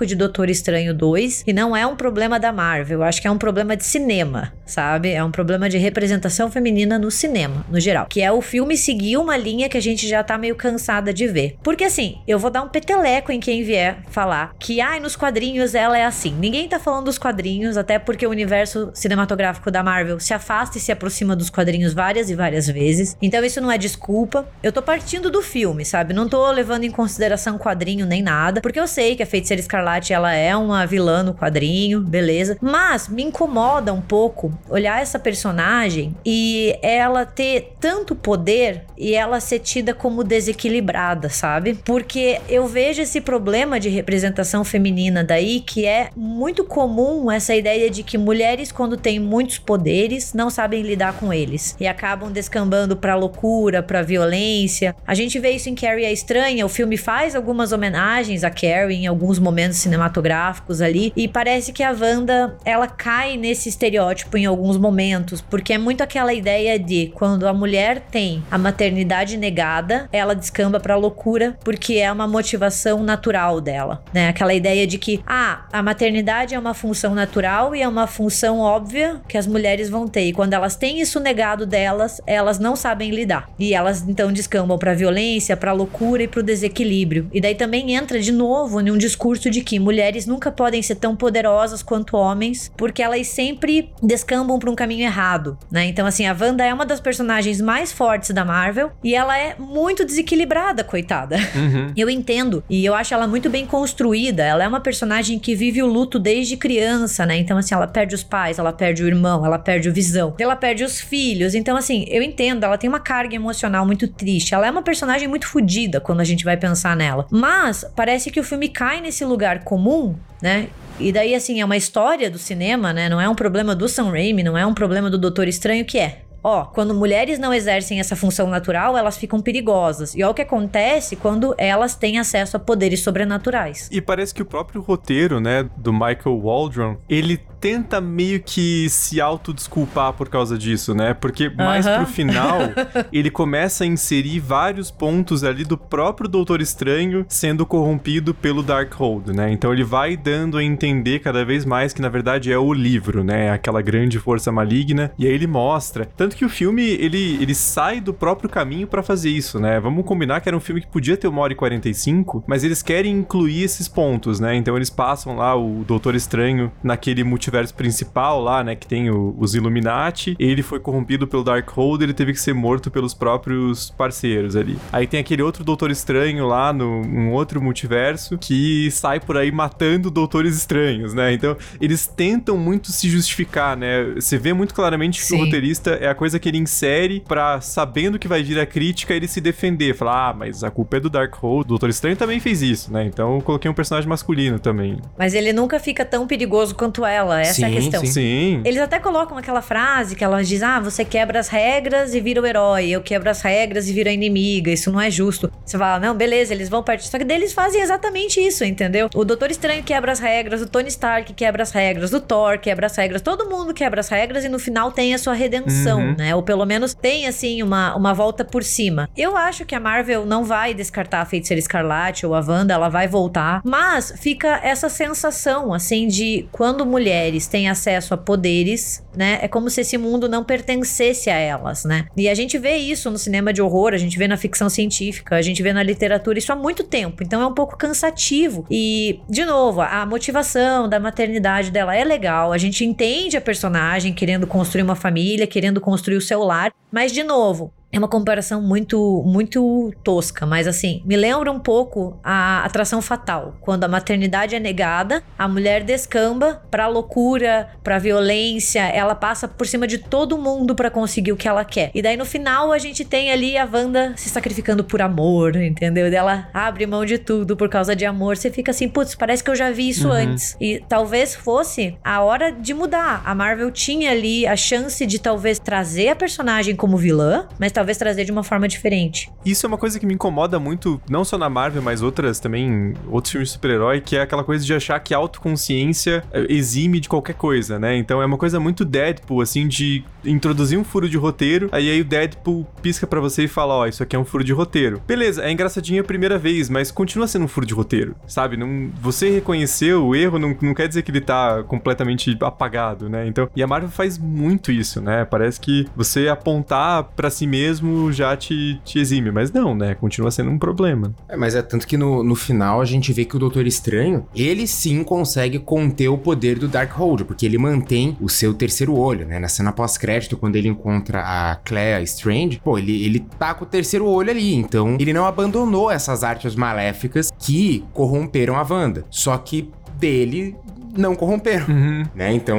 de 0.06 0.16
Doutor 0.16 0.50
Estranho 0.50 0.92
2 0.92 1.44
e 1.46 1.52
não 1.52 1.76
é 1.76 1.86
um 1.86 1.94
problema 1.94 2.40
da 2.40 2.52
Marvel. 2.52 3.02
Acho 3.02 3.20
que 3.20 3.28
é 3.28 3.30
um 3.30 3.38
problema 3.38 3.76
de 3.76 3.84
cinema, 3.84 4.52
sabe? 4.66 5.10
É 5.10 5.22
um 5.22 5.30
problema 5.30 5.68
de 5.68 5.78
representação 5.78 6.50
feminina 6.50 6.98
no 6.98 7.10
cinema, 7.10 7.64
no 7.70 7.78
geral. 7.78 8.06
Que 8.08 8.20
é 8.20 8.32
o 8.32 8.40
filme 8.40 8.76
seguir 8.76 9.16
uma 9.16 9.36
linha 9.36 9.68
que 9.68 9.76
a 9.76 9.82
gente 9.82 10.08
já 10.08 10.22
tá 10.22 10.36
meio 10.36 10.56
cansada 10.56 11.12
de 11.12 11.26
ver. 11.26 11.56
Porque 11.62 11.84
assim, 11.84 12.18
eu 12.26 12.38
vou 12.38 12.50
dar 12.50 12.62
um 12.62 12.68
peteleco 12.68 13.30
em 13.30 13.40
quem 13.40 13.62
vier 13.62 13.98
falar 14.10 14.54
que, 14.58 14.80
ai, 14.80 14.98
nos 15.00 15.16
quadrinhos 15.16 15.74
ela 15.74 15.96
é 15.96 16.04
assim. 16.04 16.34
Ninguém 16.38 16.68
tá 16.68 16.78
falando 16.78 17.04
dos 17.04 17.18
quadrinhos, 17.18 17.76
até 17.76 17.98
porque 17.98 18.26
o 18.26 18.30
universo 18.30 18.90
cinematográfico 18.94 19.70
da 19.70 19.82
Marvel 19.82 20.18
se 20.18 20.34
afasta 20.34 20.78
e 20.78 20.80
se 20.80 20.90
aproxima 20.90 21.36
dos 21.36 21.50
quadrinhos 21.50 21.92
várias 21.92 22.30
e 22.30 22.34
várias 22.34 22.66
vezes. 22.66 23.16
Então 23.20 23.44
isso 23.44 23.60
não 23.60 23.70
é 23.70 23.78
desculpa. 23.78 24.48
Eu 24.62 24.72
tô 24.72 24.82
partindo 24.82 25.30
do 25.30 25.42
filme, 25.42 25.84
sabe? 25.84 26.14
Não 26.14 26.28
tô 26.28 26.50
levando 26.50 26.84
em 26.84 26.90
consideração 26.90 27.58
quadrinho 27.58 28.06
nem 28.06 28.22
nada, 28.22 28.60
porque 28.60 28.80
eu 28.80 28.86
sei 28.86 29.16
que 29.16 29.22
a 29.22 29.26
Feiticeira 29.34 29.60
Escarlate 29.60 30.12
ela 30.12 30.32
é 30.32 30.56
uma 30.56 30.86
vilã 30.86 31.24
no 31.24 31.34
quadrinho, 31.34 32.00
beleza? 32.00 32.56
Mas 32.60 33.08
me 33.08 33.24
incomoda 33.24 33.92
um 33.92 34.00
pouco 34.00 34.56
olhar 34.70 35.02
essa 35.02 35.18
personagem 35.18 36.14
e 36.24 36.78
ela 36.80 37.26
ter 37.26 37.72
tanto 37.80 38.14
poder 38.14 38.84
e 38.96 39.12
ela 39.12 39.40
ser 39.40 39.58
tida 39.58 39.92
como 39.92 40.22
desequilibrada, 40.22 41.28
sabe? 41.28 41.74
Porque 41.84 42.40
eu 42.48 42.68
vejo 42.68 43.02
esse 43.02 43.20
problema 43.20 43.80
de 43.80 43.88
representação 43.88 44.62
feminina 44.62 45.24
daí 45.24 45.58
que 45.58 45.84
é 45.84 46.10
muito 46.14 46.62
comum 46.62 47.28
essa 47.28 47.56
ideia 47.56 47.90
de 47.90 48.04
que 48.04 48.16
mulheres 48.16 48.70
quando 48.70 48.96
têm 48.96 49.18
muitos 49.18 49.58
poderes 49.58 50.32
não 50.32 50.48
sabem 50.48 50.82
lidar 50.82 51.14
com 51.14 51.32
eles 51.32 51.74
e 51.80 51.88
acabam 51.88 52.30
descambando 52.30 52.96
para 52.96 53.16
loucura, 53.16 53.82
para 53.82 54.00
violência. 54.00 54.94
A 55.04 55.14
gente 55.14 55.40
vê 55.40 55.50
isso 55.50 55.68
em 55.68 55.74
Carrie 55.74 56.06
a 56.06 56.12
Estranha, 56.12 56.64
o 56.64 56.68
filme 56.68 56.96
faz 56.96 57.34
algumas 57.34 57.72
homenagens 57.72 58.44
a 58.44 58.50
Carrie 58.50 58.94
em 58.94 59.06
alguns 59.08 59.23
momentos 59.38 59.78
cinematográficos 59.78 60.80
ali 60.80 61.12
e 61.16 61.28
parece 61.28 61.72
que 61.72 61.82
a 61.82 61.92
Wanda 61.92 62.56
ela 62.64 62.86
cai 62.86 63.36
nesse 63.36 63.68
estereótipo 63.68 64.36
em 64.36 64.46
alguns 64.46 64.76
momentos, 64.76 65.40
porque 65.40 65.72
é 65.72 65.78
muito 65.78 66.02
aquela 66.02 66.32
ideia 66.32 66.78
de 66.78 67.12
quando 67.14 67.46
a 67.46 67.52
mulher 67.52 68.00
tem 68.10 68.42
a 68.50 68.58
maternidade 68.58 69.36
negada, 69.36 70.08
ela 70.12 70.34
descamba 70.34 70.78
para 70.80 70.96
loucura 70.96 71.56
porque 71.64 71.94
é 71.94 72.10
uma 72.10 72.26
motivação 72.26 73.02
natural 73.02 73.60
dela, 73.60 74.02
né? 74.12 74.28
Aquela 74.28 74.54
ideia 74.54 74.86
de 74.86 74.98
que 74.98 75.22
ah, 75.26 75.66
a 75.72 75.82
maternidade 75.82 76.54
é 76.54 76.58
uma 76.58 76.74
função 76.74 77.14
natural 77.14 77.74
e 77.74 77.82
é 77.82 77.88
uma 77.88 78.06
função 78.06 78.58
óbvia 78.58 79.20
que 79.28 79.38
as 79.38 79.46
mulheres 79.46 79.88
vão 79.88 80.06
ter. 80.06 80.26
E 80.26 80.32
quando 80.32 80.52
elas 80.52 80.76
têm 80.76 81.00
isso 81.00 81.20
negado 81.20 81.66
delas, 81.66 82.20
elas 82.26 82.58
não 82.58 82.76
sabem 82.76 83.10
lidar. 83.10 83.48
E 83.58 83.74
elas 83.74 84.04
então 84.06 84.32
descambam 84.32 84.78
para 84.78 84.94
violência, 84.94 85.56
para 85.56 85.72
loucura 85.72 86.22
e 86.22 86.28
para 86.28 86.40
o 86.40 86.42
desequilíbrio. 86.42 87.28
E 87.32 87.40
daí 87.40 87.54
também 87.54 87.94
entra 87.94 88.20
de 88.20 88.32
novo 88.32 88.80
em 88.80 88.90
um 88.90 88.98
discurso 89.14 89.48
de 89.48 89.60
que 89.60 89.78
mulheres 89.78 90.26
nunca 90.26 90.50
podem 90.50 90.82
ser 90.82 90.96
tão 90.96 91.14
poderosas 91.14 91.82
quanto 91.82 92.16
homens, 92.16 92.70
porque 92.76 93.02
elas 93.02 93.28
sempre 93.28 93.90
descambam 94.02 94.58
para 94.58 94.70
um 94.70 94.74
caminho 94.74 95.04
errado, 95.04 95.56
né? 95.70 95.86
Então 95.86 96.04
assim, 96.04 96.26
a 96.26 96.36
Wanda 96.38 96.64
é 96.64 96.74
uma 96.74 96.84
das 96.84 97.00
personagens 97.00 97.60
mais 97.60 97.92
fortes 97.92 98.30
da 98.30 98.44
Marvel 98.44 98.90
e 99.02 99.14
ela 99.14 99.38
é 99.38 99.54
muito 99.56 100.04
desequilibrada, 100.04 100.82
coitada. 100.82 101.36
Uhum. 101.54 101.92
Eu 101.96 102.10
entendo 102.10 102.64
e 102.68 102.84
eu 102.84 102.94
acho 102.94 103.14
ela 103.14 103.26
muito 103.26 103.48
bem 103.48 103.64
construída. 103.64 104.42
Ela 104.42 104.64
é 104.64 104.68
uma 104.68 104.80
personagem 104.80 105.38
que 105.38 105.54
vive 105.54 105.82
o 105.82 105.86
luto 105.86 106.18
desde 106.18 106.56
criança, 106.56 107.24
né? 107.24 107.36
Então 107.36 107.56
assim, 107.56 107.74
ela 107.74 107.86
perde 107.86 108.14
os 108.14 108.24
pais, 108.24 108.58
ela 108.58 108.72
perde 108.72 109.04
o 109.04 109.06
irmão, 109.06 109.46
ela 109.46 109.58
perde 109.58 109.88
o 109.88 109.92
visão, 109.92 110.34
ela 110.38 110.56
perde 110.56 110.82
os 110.82 111.00
filhos. 111.00 111.54
Então 111.54 111.76
assim, 111.76 112.04
eu 112.08 112.22
entendo, 112.22 112.64
ela 112.64 112.76
tem 112.76 112.90
uma 112.90 113.00
carga 113.00 113.36
emocional 113.36 113.86
muito 113.86 114.08
triste. 114.08 114.54
Ela 114.54 114.66
é 114.66 114.70
uma 114.70 114.82
personagem 114.82 115.28
muito 115.28 115.46
fodida 115.46 116.00
quando 116.00 116.20
a 116.20 116.24
gente 116.24 116.44
vai 116.44 116.56
pensar 116.56 116.96
nela. 116.96 117.26
Mas 117.30 117.84
parece 117.94 118.30
que 118.30 118.40
o 118.40 118.44
filme 118.44 118.68
cai 118.68 119.00
nesse 119.04 119.24
lugar 119.24 119.62
comum, 119.62 120.16
né? 120.42 120.68
E 120.98 121.12
daí, 121.12 121.34
assim, 121.34 121.60
é 121.60 121.64
uma 121.64 121.76
história 121.76 122.30
do 122.30 122.38
cinema, 122.38 122.92
né? 122.92 123.08
Não 123.08 123.20
é 123.20 123.28
um 123.28 123.34
problema 123.34 123.74
do 123.74 123.88
Sam 123.88 124.10
Raimi, 124.10 124.42
não 124.42 124.56
é 124.56 124.66
um 124.66 124.74
problema 124.74 125.10
do 125.10 125.18
Doutor 125.18 125.46
Estranho, 125.46 125.84
que 125.84 125.98
é. 125.98 126.22
Ó, 126.42 126.66
quando 126.66 126.94
mulheres 126.94 127.38
não 127.38 127.54
exercem 127.54 127.98
essa 128.00 128.14
função 128.14 128.48
natural, 128.48 128.98
elas 128.98 129.16
ficam 129.16 129.40
perigosas. 129.40 130.14
E 130.14 130.20
é 130.20 130.28
o 130.28 130.34
que 130.34 130.42
acontece 130.42 131.16
quando 131.16 131.54
elas 131.56 131.96
têm 131.96 132.18
acesso 132.18 132.58
a 132.58 132.60
poderes 132.60 133.00
sobrenaturais. 133.00 133.88
E 133.90 133.98
parece 133.98 134.34
que 134.34 134.42
o 134.42 134.44
próprio 134.44 134.82
roteiro, 134.82 135.40
né, 135.40 135.66
do 135.78 135.90
Michael 135.90 136.38
Waldron, 136.42 136.98
ele 137.08 137.40
tenta 137.64 137.98
meio 137.98 138.42
que 138.42 138.90
se 138.90 139.22
autodesculpar 139.22 140.12
por 140.12 140.28
causa 140.28 140.58
disso, 140.58 140.94
né? 140.94 141.14
Porque 141.14 141.48
mais 141.48 141.88
pro 141.88 142.04
final, 142.04 142.58
ele 143.10 143.30
começa 143.30 143.84
a 143.84 143.86
inserir 143.86 144.38
vários 144.38 144.90
pontos 144.90 145.42
ali 145.42 145.64
do 145.64 145.78
próprio 145.78 146.28
Doutor 146.28 146.60
Estranho 146.60 147.24
sendo 147.26 147.64
corrompido 147.64 148.34
pelo 148.34 148.62
Darkhold, 148.62 149.32
né? 149.32 149.50
Então 149.50 149.72
ele 149.72 149.82
vai 149.82 150.14
dando 150.14 150.58
a 150.58 150.62
entender 150.62 151.20
cada 151.20 151.42
vez 151.42 151.64
mais 151.64 151.94
que 151.94 152.02
na 152.02 152.10
verdade 152.10 152.52
é 152.52 152.58
o 152.58 152.70
livro, 152.70 153.24
né? 153.24 153.50
Aquela 153.50 153.80
grande 153.80 154.18
força 154.18 154.52
maligna. 154.52 155.10
E 155.18 155.26
aí 155.26 155.32
ele 155.32 155.46
mostra. 155.46 156.06
Tanto 156.18 156.36
que 156.36 156.44
o 156.44 156.50
filme, 156.50 156.82
ele, 156.82 157.38
ele 157.40 157.54
sai 157.54 157.98
do 157.98 158.12
próprio 158.12 158.50
caminho 158.50 158.86
para 158.86 159.02
fazer 159.02 159.30
isso, 159.30 159.58
né? 159.58 159.80
Vamos 159.80 160.04
combinar 160.04 160.42
que 160.42 160.50
era 160.50 160.56
um 160.56 160.60
filme 160.60 160.82
que 160.82 160.88
podia 160.88 161.16
ter 161.16 161.28
uma 161.28 161.40
hora 161.40 161.54
e 161.54 161.56
45, 161.56 162.44
mas 162.46 162.62
eles 162.62 162.82
querem 162.82 163.20
incluir 163.20 163.62
esses 163.62 163.88
pontos, 163.88 164.38
né? 164.38 164.54
Então 164.54 164.76
eles 164.76 164.90
passam 164.90 165.36
lá 165.36 165.56
o 165.56 165.82
Doutor 165.82 166.14
Estranho 166.14 166.70
naquele 166.82 167.24
multiverso 167.24 167.53
multiverso 167.54 167.74
principal 167.74 168.42
lá, 168.42 168.64
né, 168.64 168.74
que 168.74 168.86
tem 168.86 169.10
o, 169.10 169.34
os 169.38 169.54
Illuminati, 169.54 170.34
ele 170.38 170.62
foi 170.62 170.80
corrompido 170.80 171.26
pelo 171.26 171.44
Darkhold, 171.44 172.02
ele 172.02 172.12
teve 172.12 172.32
que 172.32 172.40
ser 172.40 172.52
morto 172.52 172.90
pelos 172.90 173.14
próprios 173.14 173.90
parceiros 173.90 174.56
ali. 174.56 174.76
Aí 174.92 175.06
tem 175.06 175.20
aquele 175.20 175.42
outro 175.42 175.62
Doutor 175.62 175.90
Estranho 175.90 176.46
lá 176.46 176.72
no 176.72 177.02
um 177.04 177.32
outro 177.32 177.62
multiverso 177.62 178.36
que 178.38 178.90
sai 178.90 179.20
por 179.20 179.36
aí 179.36 179.52
matando 179.52 180.10
doutores 180.10 180.56
estranhos, 180.56 181.14
né? 181.14 181.32
Então, 181.32 181.56
eles 181.80 182.06
tentam 182.06 182.56
muito 182.56 182.90
se 182.90 183.08
justificar, 183.08 183.76
né? 183.76 184.14
Você 184.16 184.36
vê 184.36 184.52
muito 184.52 184.74
claramente 184.74 185.20
que 185.20 185.26
Sim. 185.26 185.36
o 185.36 185.44
roteirista 185.44 185.90
é 185.90 186.08
a 186.08 186.14
coisa 186.14 186.38
que 186.38 186.48
ele 186.48 186.58
insere 186.58 187.22
para 187.26 187.60
sabendo 187.60 188.18
que 188.18 188.26
vai 188.26 188.42
vir 188.42 188.58
a 188.58 188.66
crítica, 188.66 189.14
ele 189.14 189.28
se 189.28 189.40
defender, 189.40 189.94
falar: 189.94 190.30
"Ah, 190.30 190.34
mas 190.34 190.64
a 190.64 190.70
culpa 190.70 190.96
é 190.96 191.00
do 191.00 191.10
Darkhold, 191.10 191.66
o 191.66 191.68
Doutor 191.68 191.88
Estranho 191.88 192.16
também 192.16 192.40
fez 192.40 192.62
isso", 192.62 192.92
né? 192.92 193.04
Então, 193.04 193.36
eu 193.36 193.42
coloquei 193.42 193.70
um 193.70 193.74
personagem 193.74 194.08
masculino 194.08 194.58
também. 194.58 194.98
Mas 195.18 195.34
ele 195.34 195.52
nunca 195.52 195.78
fica 195.78 196.04
tão 196.04 196.26
perigoso 196.26 196.74
quanto 196.74 197.04
ela, 197.04 197.33
essa 197.40 197.54
sim, 197.54 197.64
é 197.64 197.66
a 197.66 197.70
questão. 197.70 198.00
Sim. 198.00 198.12
sim. 198.12 198.62
Eles 198.64 198.80
até 198.80 198.98
colocam 198.98 199.36
aquela 199.36 199.62
frase 199.62 200.16
que 200.16 200.24
ela 200.24 200.42
diz: 200.42 200.62
ah, 200.62 200.80
você 200.80 201.04
quebra 201.04 201.40
as 201.40 201.48
regras 201.48 202.14
e 202.14 202.20
vira 202.20 202.40
o 202.40 202.46
herói, 202.46 202.88
eu 202.88 203.00
quebro 203.00 203.30
as 203.30 203.40
regras 203.42 203.88
e 203.88 203.92
viro 203.92 204.08
a 204.08 204.12
inimiga, 204.12 204.70
isso 204.70 204.90
não 204.90 205.00
é 205.00 205.10
justo. 205.10 205.50
Você 205.64 205.78
fala, 205.78 205.98
não, 205.98 206.14
beleza, 206.14 206.52
eles 206.52 206.68
vão 206.68 206.82
partir. 206.82 207.08
Só 207.08 207.18
que 207.18 207.24
deles 207.24 207.52
fazem 207.52 207.80
exatamente 207.80 208.40
isso, 208.40 208.64
entendeu? 208.64 209.08
O 209.14 209.24
Doutor 209.24 209.50
Estranho 209.50 209.82
quebra 209.82 210.12
as 210.12 210.18
regras, 210.18 210.60
o 210.62 210.66
Tony 210.66 210.88
Stark 210.88 211.32
quebra 211.32 211.62
as 211.62 211.70
regras, 211.70 212.12
o 212.12 212.20
Thor 212.20 212.58
quebra 212.58 212.86
as 212.86 212.96
regras, 212.96 213.22
todo 213.22 213.48
mundo 213.48 213.72
quebra 213.72 214.00
as 214.00 214.08
regras 214.08 214.44
e 214.44 214.48
no 214.48 214.58
final 214.58 214.92
tem 214.92 215.14
a 215.14 215.18
sua 215.18 215.34
redenção, 215.34 216.00
uhum. 216.00 216.16
né? 216.16 216.34
Ou 216.34 216.42
pelo 216.42 216.64
menos 216.64 216.94
tem, 216.94 217.26
assim, 217.26 217.62
uma, 217.62 217.94
uma 217.94 218.12
volta 218.12 218.44
por 218.44 218.62
cima. 218.62 219.08
Eu 219.16 219.36
acho 219.36 219.64
que 219.64 219.74
a 219.74 219.80
Marvel 219.80 220.26
não 220.26 220.44
vai 220.44 220.74
descartar 220.74 221.20
a 221.20 221.24
Feiticeira 221.24 221.58
Escarlate 221.58 222.26
ou 222.26 222.34
a 222.34 222.40
Wanda, 222.40 222.74
ela 222.74 222.88
vai 222.88 223.08
voltar, 223.08 223.60
mas 223.64 224.12
fica 224.18 224.60
essa 224.62 224.88
sensação, 224.88 225.72
assim, 225.72 226.06
de 226.06 226.46
quando 226.52 226.84
mulheres 227.24 227.46
têm 227.46 227.68
acesso 227.68 228.12
a 228.12 228.16
poderes, 228.16 229.02
né? 229.16 229.38
É 229.40 229.48
como 229.48 229.70
se 229.70 229.80
esse 229.80 229.96
mundo 229.96 230.28
não 230.28 230.44
pertencesse 230.44 231.30
a 231.30 231.36
elas, 231.36 231.84
né? 231.84 232.06
E 232.16 232.28
a 232.28 232.34
gente 232.34 232.58
vê 232.58 232.76
isso 232.76 233.10
no 233.10 233.18
cinema 233.18 233.52
de 233.52 233.62
horror, 233.62 233.94
a 233.94 233.96
gente 233.96 234.18
vê 234.18 234.28
na 234.28 234.36
ficção 234.36 234.68
científica, 234.68 235.36
a 235.36 235.42
gente 235.42 235.62
vê 235.62 235.72
na 235.72 235.82
literatura 235.82 236.38
isso 236.38 236.52
há 236.52 236.56
muito 236.56 236.84
tempo. 236.84 237.22
Então 237.22 237.40
é 237.40 237.46
um 237.46 237.54
pouco 237.54 237.76
cansativo. 237.76 238.66
E, 238.70 239.20
de 239.28 239.44
novo, 239.44 239.80
a 239.80 240.04
motivação 240.04 240.88
da 240.88 241.00
maternidade 241.00 241.70
dela 241.70 241.96
é 241.96 242.04
legal. 242.04 242.52
A 242.52 242.58
gente 242.58 242.84
entende 242.84 243.36
a 243.36 243.40
personagem 243.40 244.12
querendo 244.12 244.46
construir 244.46 244.82
uma 244.82 244.96
família, 244.96 245.46
querendo 245.46 245.80
construir 245.80 246.16
o 246.16 246.20
seu 246.20 246.42
lar. 246.42 246.72
Mas, 246.92 247.12
de 247.12 247.24
novo, 247.24 247.72
é 247.94 247.98
uma 247.98 248.08
comparação 248.08 248.60
muito, 248.60 249.22
muito 249.24 249.92
tosca, 250.02 250.44
mas 250.44 250.66
assim, 250.66 251.00
me 251.04 251.16
lembra 251.16 251.52
um 251.52 251.60
pouco 251.60 252.18
a 252.24 252.64
atração 252.64 253.00
fatal. 253.00 253.56
Quando 253.60 253.84
a 253.84 253.88
maternidade 253.88 254.56
é 254.56 254.58
negada, 254.58 255.22
a 255.38 255.46
mulher 255.46 255.84
descamba 255.84 256.60
pra 256.72 256.88
loucura, 256.88 257.68
pra 257.84 258.00
violência, 258.00 258.80
ela 258.80 259.14
passa 259.14 259.46
por 259.46 259.64
cima 259.64 259.86
de 259.86 259.98
todo 259.98 260.36
mundo 260.36 260.74
para 260.74 260.90
conseguir 260.90 261.30
o 261.30 261.36
que 261.36 261.46
ela 261.46 261.64
quer. 261.64 261.92
E 261.94 262.02
daí 262.02 262.16
no 262.16 262.24
final 262.24 262.72
a 262.72 262.78
gente 262.78 263.04
tem 263.04 263.30
ali 263.30 263.56
a 263.56 263.64
Wanda 263.64 264.14
se 264.16 264.28
sacrificando 264.28 264.82
por 264.82 265.00
amor, 265.00 265.54
entendeu? 265.54 266.06
Ela 266.06 266.48
abre 266.52 266.86
mão 266.86 267.04
de 267.04 267.16
tudo 267.16 267.56
por 267.56 267.68
causa 267.68 267.94
de 267.94 268.04
amor. 268.04 268.36
Você 268.36 268.50
fica 268.50 268.72
assim, 268.72 268.88
putz, 268.88 269.14
parece 269.14 269.44
que 269.44 269.50
eu 269.50 269.54
já 269.54 269.70
vi 269.70 269.88
isso 269.88 270.08
uhum. 270.08 270.14
antes. 270.14 270.56
E 270.60 270.82
talvez 270.88 271.36
fosse 271.36 271.96
a 272.02 272.22
hora 272.22 272.50
de 272.50 272.74
mudar. 272.74 273.22
A 273.24 273.36
Marvel 273.36 273.70
tinha 273.70 274.10
ali 274.10 274.44
a 274.48 274.56
chance 274.56 275.06
de 275.06 275.20
talvez 275.20 275.60
trazer 275.60 276.08
a 276.08 276.16
personagem 276.16 276.74
como 276.74 276.96
vilã, 276.96 277.46
mas 277.56 277.70
talvez 277.70 277.83
talvez 277.84 277.98
trazer 277.98 278.24
de 278.24 278.32
uma 278.32 278.42
forma 278.42 278.66
diferente. 278.66 279.30
Isso 279.44 279.66
é 279.66 279.68
uma 279.68 279.76
coisa 279.76 280.00
que 280.00 280.06
me 280.06 280.14
incomoda 280.14 280.58
muito, 280.58 281.00
não 281.08 281.22
só 281.22 281.36
na 281.36 281.50
Marvel, 281.50 281.82
mas 281.82 282.00
outras 282.00 282.40
também, 282.40 282.94
outros 283.10 283.32
filmes 283.32 283.48
de 283.50 283.52
super-herói, 283.52 284.00
que 284.00 284.16
é 284.16 284.22
aquela 284.22 284.42
coisa 284.42 284.64
de 284.64 284.72
achar 284.72 284.98
que 285.00 285.12
a 285.12 285.18
autoconsciência 285.18 286.24
eh, 286.32 286.46
exime 286.48 286.98
de 286.98 287.08
qualquer 287.08 287.34
coisa, 287.34 287.78
né? 287.78 287.96
Então 287.96 288.22
é 288.22 288.26
uma 288.26 288.38
coisa 288.38 288.58
muito 288.58 288.84
Deadpool, 288.84 289.42
assim, 289.42 289.68
de 289.68 290.02
introduzir 290.26 290.78
um 290.78 290.84
furo 290.84 291.08
de 291.08 291.16
roteiro, 291.16 291.68
aí, 291.72 291.90
aí 291.90 292.00
o 292.00 292.04
Deadpool 292.04 292.66
pisca 292.82 293.06
para 293.06 293.20
você 293.20 293.44
e 293.44 293.48
fala, 293.48 293.74
ó, 293.74 293.82
oh, 293.82 293.86
isso 293.86 294.02
aqui 294.02 294.16
é 294.16 294.18
um 294.18 294.24
furo 294.24 294.44
de 294.44 294.52
roteiro. 294.52 295.00
Beleza, 295.06 295.42
é 295.42 295.50
engraçadinho 295.50 296.00
a 296.00 296.04
primeira 296.04 296.38
vez, 296.38 296.68
mas 296.68 296.90
continua 296.90 297.26
sendo 297.26 297.44
um 297.44 297.48
furo 297.48 297.66
de 297.66 297.74
roteiro, 297.74 298.14
sabe? 298.26 298.56
Não, 298.56 298.90
você 299.00 299.30
reconheceu 299.30 300.06
o 300.06 300.14
erro, 300.14 300.38
não, 300.38 300.56
não 300.60 300.74
quer 300.74 300.88
dizer 300.88 301.02
que 301.02 301.10
ele 301.10 301.20
tá 301.20 301.62
completamente 301.64 302.36
apagado, 302.40 303.08
né? 303.08 303.26
Então, 303.26 303.48
e 303.54 303.62
a 303.62 303.66
Marvel 303.66 303.90
faz 303.90 304.18
muito 304.18 304.70
isso, 304.70 305.00
né? 305.00 305.24
Parece 305.24 305.60
que 305.60 305.86
você 305.96 306.28
apontar 306.28 307.04
para 307.16 307.30
si 307.30 307.46
mesmo 307.46 308.12
já 308.12 308.36
te, 308.36 308.80
te 308.84 308.98
exime, 308.98 309.30
mas 309.30 309.52
não, 309.52 309.74
né? 309.74 309.94
Continua 309.94 310.30
sendo 310.30 310.50
um 310.50 310.58
problema. 310.58 311.14
É, 311.28 311.36
mas 311.36 311.54
é 311.54 311.62
tanto 311.62 311.86
que 311.86 311.96
no, 311.96 312.22
no 312.22 312.34
final 312.34 312.80
a 312.80 312.84
gente 312.84 313.12
vê 313.12 313.24
que 313.24 313.36
o 313.36 313.38
Doutor 313.38 313.66
Estranho, 313.66 314.26
ele 314.34 314.66
sim 314.66 315.02
consegue 315.04 315.58
conter 315.58 316.08
o 316.08 316.18
poder 316.18 316.58
do 316.58 316.68
Darkhold, 316.68 317.24
porque 317.24 317.46
ele 317.46 317.58
mantém 317.58 318.16
o 318.20 318.28
seu 318.28 318.54
terceiro 318.54 318.96
olho, 318.96 319.26
né? 319.26 319.38
Na 319.38 319.48
cena 319.48 319.72
pós-crédito, 319.72 320.13
quando 320.36 320.56
ele 320.56 320.68
encontra 320.68 321.20
a 321.20 321.56
Clea 321.56 322.00
Strange, 322.02 322.60
pô, 322.62 322.78
ele, 322.78 323.04
ele 323.04 323.20
tá 323.20 323.54
com 323.54 323.64
o 323.64 323.68
terceiro 323.68 324.06
olho 324.06 324.30
ali, 324.30 324.54
então 324.54 324.96
ele 324.98 325.12
não 325.12 325.24
abandonou 325.26 325.90
essas 325.90 326.22
artes 326.24 326.54
maléficas 326.54 327.30
que 327.38 327.84
corromperam 327.92 328.56
a 328.56 328.62
Wanda. 328.62 329.04
Só 329.10 329.36
que 329.38 329.70
dele 329.98 330.56
não 330.96 331.14
corromperam, 331.14 331.66
uhum. 331.68 332.02
né? 332.14 332.32
Então, 332.32 332.58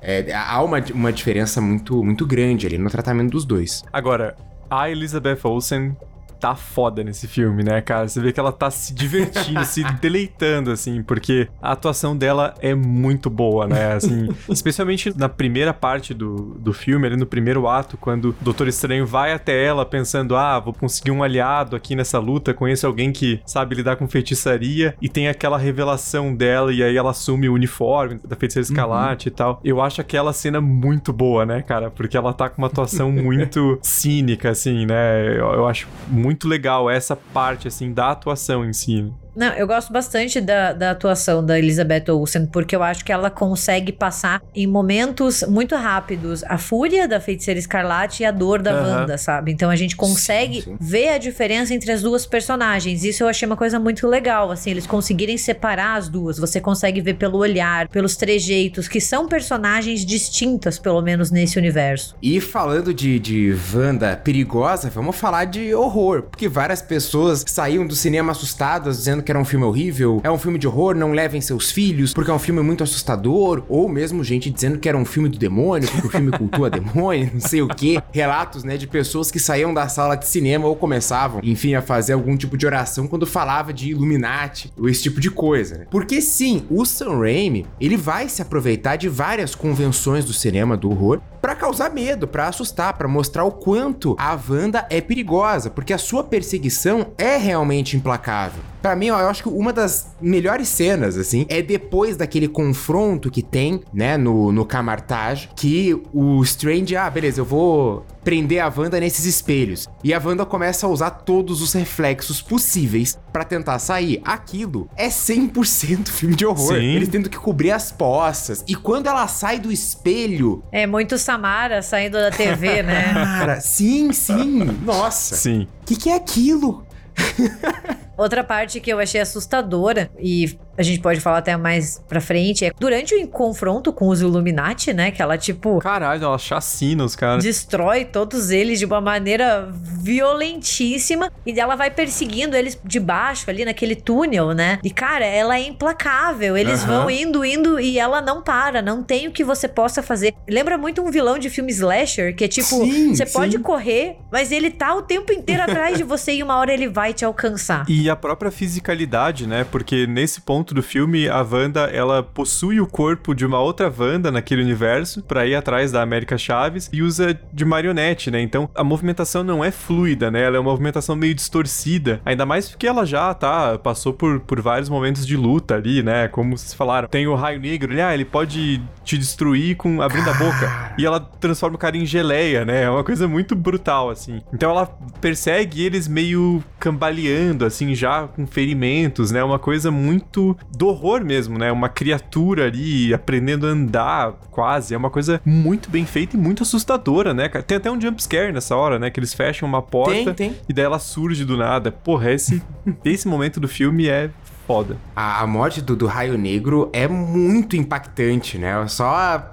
é, 0.00 0.32
há 0.32 0.62
uma, 0.62 0.82
uma 0.94 1.12
diferença 1.12 1.60
muito, 1.60 2.02
muito 2.02 2.26
grande 2.26 2.66
ali 2.66 2.78
no 2.78 2.88
tratamento 2.88 3.32
dos 3.32 3.44
dois. 3.44 3.82
Agora, 3.92 4.36
a 4.70 4.90
Elizabeth 4.90 5.40
Olsen 5.44 5.96
tá 6.42 6.56
foda 6.56 7.04
nesse 7.04 7.28
filme, 7.28 7.62
né, 7.62 7.80
cara? 7.80 8.08
Você 8.08 8.20
vê 8.20 8.32
que 8.32 8.40
ela 8.40 8.50
tá 8.50 8.68
se 8.68 8.92
divertindo, 8.92 9.64
se 9.64 9.84
deleitando, 10.02 10.72
assim, 10.72 11.00
porque 11.00 11.48
a 11.62 11.70
atuação 11.70 12.16
dela 12.16 12.52
é 12.60 12.74
muito 12.74 13.30
boa, 13.30 13.68
né? 13.68 13.92
Assim, 13.92 14.28
especialmente 14.50 15.16
na 15.16 15.28
primeira 15.28 15.72
parte 15.72 16.12
do, 16.12 16.56
do 16.58 16.72
filme, 16.72 17.06
ali 17.06 17.16
no 17.16 17.26
primeiro 17.26 17.68
ato, 17.68 17.96
quando 17.96 18.30
o 18.30 18.36
Doutor 18.40 18.66
Estranho 18.66 19.06
vai 19.06 19.32
até 19.32 19.64
ela 19.64 19.86
pensando, 19.86 20.36
ah, 20.36 20.58
vou 20.58 20.74
conseguir 20.74 21.12
um 21.12 21.22
aliado 21.22 21.76
aqui 21.76 21.94
nessa 21.94 22.18
luta, 22.18 22.52
conheço 22.52 22.88
alguém 22.88 23.12
que 23.12 23.40
sabe 23.46 23.76
lidar 23.76 23.94
com 23.94 24.08
feitiçaria, 24.08 24.96
e 25.00 25.08
tem 25.08 25.28
aquela 25.28 25.56
revelação 25.56 26.34
dela, 26.34 26.72
e 26.72 26.82
aí 26.82 26.96
ela 26.96 27.12
assume 27.12 27.48
o 27.48 27.54
uniforme 27.54 28.18
da 28.24 28.34
feiticeira 28.34 28.64
escalate 28.64 29.28
uhum. 29.28 29.32
e 29.32 29.36
tal. 29.36 29.60
Eu 29.62 29.80
acho 29.80 30.00
aquela 30.00 30.32
cena 30.32 30.60
muito 30.60 31.12
boa, 31.12 31.46
né, 31.46 31.62
cara? 31.62 31.88
Porque 31.88 32.16
ela 32.16 32.32
tá 32.32 32.48
com 32.48 32.60
uma 32.60 32.66
atuação 32.66 33.12
muito 33.14 33.78
cínica, 33.80 34.50
assim, 34.50 34.86
né? 34.86 35.38
Eu, 35.38 35.52
eu 35.52 35.68
acho 35.68 35.86
muito 36.08 36.31
muito 36.32 36.48
legal 36.48 36.88
essa 36.88 37.14
parte, 37.14 37.68
assim, 37.68 37.92
da 37.92 38.10
atuação 38.10 38.64
em 38.64 38.72
si. 38.72 39.12
Não, 39.34 39.48
eu 39.54 39.66
gosto 39.66 39.92
bastante 39.92 40.40
da, 40.40 40.72
da 40.72 40.90
atuação 40.90 41.44
da 41.44 41.58
Elizabeth 41.58 42.04
Olsen, 42.10 42.46
porque 42.46 42.76
eu 42.76 42.82
acho 42.82 43.04
que 43.04 43.12
ela 43.12 43.30
consegue 43.30 43.90
passar 43.90 44.42
em 44.54 44.66
momentos 44.66 45.42
muito 45.48 45.74
rápidos 45.74 46.44
a 46.44 46.58
fúria 46.58 47.08
da 47.08 47.18
feiticeira 47.18 47.58
escarlate 47.58 48.22
e 48.22 48.26
a 48.26 48.30
dor 48.30 48.60
da 48.60 48.74
uhum. 48.74 48.82
Wanda, 48.82 49.16
sabe? 49.16 49.50
Então 49.50 49.70
a 49.70 49.76
gente 49.76 49.96
consegue 49.96 50.62
sim, 50.62 50.72
sim. 50.72 50.76
ver 50.78 51.08
a 51.10 51.18
diferença 51.18 51.74
entre 51.74 51.90
as 51.90 52.02
duas 52.02 52.26
personagens. 52.26 53.04
Isso 53.04 53.22
eu 53.22 53.28
achei 53.28 53.46
uma 53.46 53.56
coisa 53.56 53.78
muito 53.78 54.06
legal, 54.06 54.50
assim, 54.50 54.70
eles 54.70 54.86
conseguirem 54.86 55.38
separar 55.38 55.96
as 55.96 56.08
duas. 56.08 56.38
Você 56.38 56.60
consegue 56.60 57.00
ver 57.00 57.14
pelo 57.14 57.38
olhar, 57.38 57.88
pelos 57.88 58.16
trejeitos, 58.16 58.86
que 58.86 59.00
são 59.00 59.26
personagens 59.26 60.04
distintas, 60.04 60.78
pelo 60.78 61.00
menos 61.00 61.30
nesse 61.30 61.58
universo. 61.58 62.14
E 62.22 62.40
falando 62.40 62.92
de, 62.92 63.18
de 63.18 63.56
Wanda 63.74 64.16
perigosa, 64.16 64.90
vamos 64.90 65.16
falar 65.16 65.46
de 65.46 65.74
horror, 65.74 66.22
porque 66.22 66.48
várias 66.48 66.82
pessoas 66.82 67.44
saíam 67.46 67.86
do 67.86 67.94
cinema 67.94 68.32
assustadas 68.32 68.98
dizendo 68.98 69.21
que 69.22 69.30
era 69.30 69.38
um 69.38 69.44
filme 69.44 69.64
horrível, 69.64 70.20
é 70.24 70.30
um 70.30 70.38
filme 70.38 70.58
de 70.58 70.66
horror, 70.66 70.94
não 70.94 71.12
levem 71.12 71.40
seus 71.40 71.70
filhos, 71.70 72.12
porque 72.12 72.30
é 72.30 72.34
um 72.34 72.38
filme 72.38 72.60
muito 72.62 72.82
assustador, 72.82 73.62
ou 73.68 73.88
mesmo 73.88 74.22
gente 74.24 74.50
dizendo 74.50 74.78
que 74.78 74.88
era 74.88 74.98
um 74.98 75.04
filme 75.04 75.28
do 75.28 75.38
demônio, 75.38 75.88
porque 75.90 76.06
o 76.06 76.10
filme 76.10 76.30
cultua 76.36 76.70
demônio, 76.70 77.30
não 77.32 77.40
sei 77.40 77.62
o 77.62 77.68
que. 77.68 78.00
Relatos, 78.12 78.64
né, 78.64 78.76
de 78.76 78.86
pessoas 78.86 79.30
que 79.30 79.38
saíam 79.38 79.72
da 79.72 79.88
sala 79.88 80.16
de 80.16 80.26
cinema 80.26 80.66
ou 80.66 80.76
começavam, 80.76 81.40
enfim, 81.42 81.74
a 81.74 81.82
fazer 81.82 82.12
algum 82.12 82.36
tipo 82.36 82.56
de 82.56 82.66
oração 82.66 83.06
quando 83.06 83.26
falava 83.26 83.72
de 83.72 83.90
Illuminati, 83.90 84.72
ou 84.78 84.88
esse 84.88 85.02
tipo 85.02 85.20
de 85.20 85.30
coisa, 85.30 85.78
né? 85.78 85.86
Porque 85.90 86.20
sim, 86.20 86.64
o 86.70 86.84
Sam 86.84 87.18
Raimi, 87.18 87.66
ele 87.80 87.96
vai 87.96 88.28
se 88.28 88.42
aproveitar 88.42 88.96
de 88.96 89.08
várias 89.08 89.54
convenções 89.54 90.24
do 90.24 90.32
cinema 90.32 90.76
do 90.76 90.90
horror 90.90 91.20
para 91.40 91.56
causar 91.56 91.90
medo, 91.90 92.28
para 92.28 92.48
assustar, 92.48 92.96
para 92.96 93.08
mostrar 93.08 93.44
o 93.44 93.50
quanto 93.50 94.14
a 94.18 94.38
Wanda 94.48 94.86
é 94.88 95.00
perigosa, 95.00 95.68
porque 95.68 95.92
a 95.92 95.98
sua 95.98 96.22
perseguição 96.22 97.08
é 97.18 97.36
realmente 97.36 97.96
implacável. 97.96 98.71
Para 98.82 98.96
mim, 98.96 99.10
ó, 99.10 99.20
eu 99.20 99.28
acho 99.28 99.44
que 99.44 99.48
uma 99.48 99.72
das 99.72 100.08
melhores 100.20 100.66
cenas, 100.66 101.16
assim, 101.16 101.46
é 101.48 101.62
depois 101.62 102.16
daquele 102.16 102.48
confronto 102.48 103.30
que 103.30 103.40
tem, 103.42 103.80
né, 103.94 104.16
no, 104.16 104.50
no 104.50 104.66
Camartage, 104.66 105.48
que 105.54 105.96
o 106.12 106.42
Strange, 106.42 106.96
ah, 106.96 107.08
beleza, 107.08 107.40
eu 107.40 107.44
vou 107.44 108.04
prender 108.24 108.60
a 108.60 108.72
Wanda 108.74 108.98
nesses 108.98 109.24
espelhos. 109.24 109.88
E 110.02 110.12
a 110.12 110.20
Wanda 110.22 110.44
começa 110.44 110.86
a 110.86 110.90
usar 110.90 111.10
todos 111.10 111.62
os 111.62 111.72
reflexos 111.72 112.42
possíveis 112.42 113.18
para 113.32 113.44
tentar 113.44 113.78
sair. 113.78 114.20
Aquilo 114.24 114.88
é 114.96 115.08
100% 115.08 116.08
filme 116.10 116.34
de 116.34 116.44
horror. 116.44 116.74
Sim. 116.74 116.96
Eles 116.96 117.08
tendo 117.08 117.30
que 117.30 117.38
cobrir 117.38 117.70
as 117.70 117.92
poças. 117.92 118.64
E 118.66 118.74
quando 118.74 119.06
ela 119.06 119.26
sai 119.28 119.58
do 119.58 119.70
espelho. 119.70 120.62
É 120.72 120.86
muito 120.86 121.18
Samara 121.18 121.82
saindo 121.82 122.18
da 122.18 122.30
TV, 122.30 122.82
né? 122.82 123.12
Cara, 123.38 123.60
sim, 123.60 124.12
sim. 124.12 124.64
Nossa. 124.84 125.36
Sim. 125.36 125.68
O 125.82 125.86
que, 125.86 125.96
que 125.96 126.10
é 126.10 126.16
aquilo? 126.16 126.84
Outra 128.16 128.44
parte 128.44 128.78
que 128.78 128.92
eu 128.92 128.98
achei 128.98 129.20
assustadora, 129.20 130.10
e 130.18 130.56
a 130.76 130.82
gente 130.82 131.00
pode 131.00 131.20
falar 131.20 131.38
até 131.38 131.56
mais 131.56 132.02
pra 132.08 132.20
frente, 132.20 132.64
é 132.64 132.72
durante 132.78 133.14
o 133.14 133.26
confronto 133.26 133.92
com 133.92 134.08
os 134.08 134.20
Illuminati, 134.20 134.92
né? 134.92 135.10
Que 135.10 135.20
ela, 135.20 135.36
tipo. 135.36 135.78
Caralho, 135.78 136.24
ela 136.24 136.38
chacina 136.38 137.04
os 137.04 137.16
caras. 137.16 137.42
Destrói 137.42 138.04
todos 138.04 138.50
eles 138.50 138.78
de 138.78 138.84
uma 138.84 139.00
maneira 139.00 139.68
violentíssima. 139.72 141.32
E 141.44 141.58
ela 141.58 141.74
vai 141.74 141.90
perseguindo 141.90 142.56
eles 142.56 142.78
de 142.84 143.00
baixo, 143.00 143.50
ali 143.50 143.64
naquele 143.64 143.96
túnel, 143.96 144.52
né? 144.52 144.78
E, 144.84 144.90
cara, 144.90 145.24
ela 145.24 145.56
é 145.56 145.66
implacável. 145.66 146.56
Eles 146.56 146.82
uhum. 146.82 146.88
vão 146.88 147.10
indo, 147.10 147.44
indo 147.44 147.80
e 147.80 147.98
ela 147.98 148.20
não 148.20 148.42
para. 148.42 148.80
Não 148.80 149.02
tem 149.02 149.26
o 149.26 149.32
que 149.32 149.42
você 149.42 149.66
possa 149.66 150.02
fazer. 150.02 150.34
Lembra 150.48 150.78
muito 150.78 151.02
um 151.02 151.10
vilão 151.10 151.38
de 151.38 151.50
filme 151.50 151.72
slasher, 151.72 152.36
que 152.36 152.44
é 152.44 152.48
tipo, 152.48 152.84
sim, 152.84 153.14
você 153.14 153.26
sim. 153.26 153.32
pode 153.32 153.58
correr, 153.58 154.16
mas 154.30 154.52
ele 154.52 154.70
tá 154.70 154.94
o 154.94 155.02
tempo 155.02 155.32
inteiro 155.32 155.62
atrás 155.62 155.96
de 155.96 156.04
você 156.04 156.34
e 156.34 156.42
uma 156.42 156.56
hora 156.56 156.72
ele 156.72 156.88
vai 156.88 157.01
te 157.10 157.24
alcançar. 157.24 157.84
E 157.88 158.08
a 158.08 158.16
própria 158.16 158.50
fisicalidade, 158.50 159.46
né? 159.46 159.64
Porque 159.64 160.06
nesse 160.06 160.40
ponto 160.40 160.52
ponto 160.52 160.74
do 160.74 160.82
filme, 160.82 161.28
a 161.28 161.40
Wanda, 161.42 161.90
ela 161.92 162.22
possui 162.22 162.78
o 162.78 162.86
corpo 162.86 163.34
de 163.34 163.46
uma 163.46 163.58
outra 163.58 163.90
Wanda 163.90 164.30
naquele 164.30 164.62
universo 164.62 165.22
para 165.22 165.46
ir 165.46 165.54
atrás 165.54 165.90
da 165.90 166.02
América 166.02 166.36
Chaves 166.36 166.90
e 166.92 167.02
usa 167.02 167.38
de 167.52 167.64
marionete, 167.64 168.30
né? 168.30 168.40
Então, 168.40 168.68
a 168.74 168.84
movimentação 168.84 169.42
não 169.42 169.64
é 169.64 169.70
fluida, 169.70 170.30
né? 170.30 170.42
Ela 170.42 170.58
é 170.58 170.60
uma 170.60 170.70
movimentação 170.70 171.16
meio 171.16 171.34
distorcida, 171.34 172.20
ainda 172.24 172.44
mais 172.44 172.68
porque 172.68 172.86
ela 172.86 173.06
já, 173.06 173.32
tá, 173.32 173.78
passou 173.78 174.12
por, 174.12 174.40
por 174.40 174.60
vários 174.60 174.90
momentos 174.90 175.26
de 175.26 175.36
luta 175.36 175.74
ali, 175.74 176.02
né? 176.02 176.28
Como 176.28 176.56
vocês 176.56 176.74
falaram, 176.74 177.08
tem 177.08 177.26
o 177.26 177.34
raio 177.34 177.58
negro, 177.58 177.92
ele, 177.92 178.02
ah, 178.02 178.12
ele 178.14 178.24
pode 178.24 178.80
te 179.02 179.16
destruir 179.16 179.76
com 179.76 180.02
abrindo 180.02 180.28
a 180.28 180.34
boca. 180.34 180.94
E 180.98 181.06
ela 181.06 181.18
transforma 181.18 181.76
o 181.76 181.78
cara 181.78 181.96
em 181.96 182.04
geleia, 182.04 182.64
né? 182.64 182.82
É 182.82 182.90
uma 182.90 183.02
coisa 183.02 183.26
muito 183.26 183.56
brutal, 183.56 184.10
assim. 184.10 184.42
Então 184.52 184.70
ela 184.70 184.86
persegue 185.20 185.82
eles 185.82 186.06
meio 186.06 186.62
cambaleando, 186.92 187.64
assim, 187.64 187.94
já 187.94 188.28
com 188.28 188.46
ferimentos, 188.46 189.30
né? 189.30 189.42
Uma 189.42 189.58
coisa 189.58 189.90
muito 189.90 190.56
do 190.76 190.88
horror 190.88 191.24
mesmo, 191.24 191.58
né? 191.58 191.72
Uma 191.72 191.88
criatura 191.88 192.66
ali 192.66 193.12
aprendendo 193.14 193.66
a 193.66 193.70
andar, 193.70 194.32
quase. 194.50 194.94
É 194.94 194.96
uma 194.96 195.10
coisa 195.10 195.40
muito 195.44 195.90
bem 195.90 196.04
feita 196.04 196.36
e 196.36 196.38
muito 196.38 196.62
assustadora, 196.62 197.32
né, 197.32 197.48
Tem 197.48 197.76
até 197.76 197.90
um 197.90 198.00
jumpscare 198.00 198.52
nessa 198.52 198.76
hora, 198.76 198.98
né? 198.98 199.10
Que 199.10 199.18
eles 199.18 199.32
fecham 199.32 199.68
uma 199.68 199.82
porta 199.82 200.34
tem, 200.34 200.50
tem. 200.50 200.56
e 200.68 200.72
daí 200.72 200.84
ela 200.84 200.98
surge 200.98 201.44
do 201.44 201.56
nada. 201.56 201.90
Porra, 201.90 202.32
esse, 202.32 202.62
esse 203.04 203.26
momento 203.26 203.58
do 203.58 203.68
filme 203.68 204.08
é 204.08 204.30
foda. 204.66 204.96
A, 205.14 205.42
a 205.42 205.46
morte 205.46 205.80
do, 205.80 205.96
do, 205.96 206.06
Raio 206.06 206.38
Negro 206.38 206.88
é 206.92 207.08
muito 207.08 207.76
impactante, 207.76 208.58
né? 208.58 208.86
Só. 208.88 209.50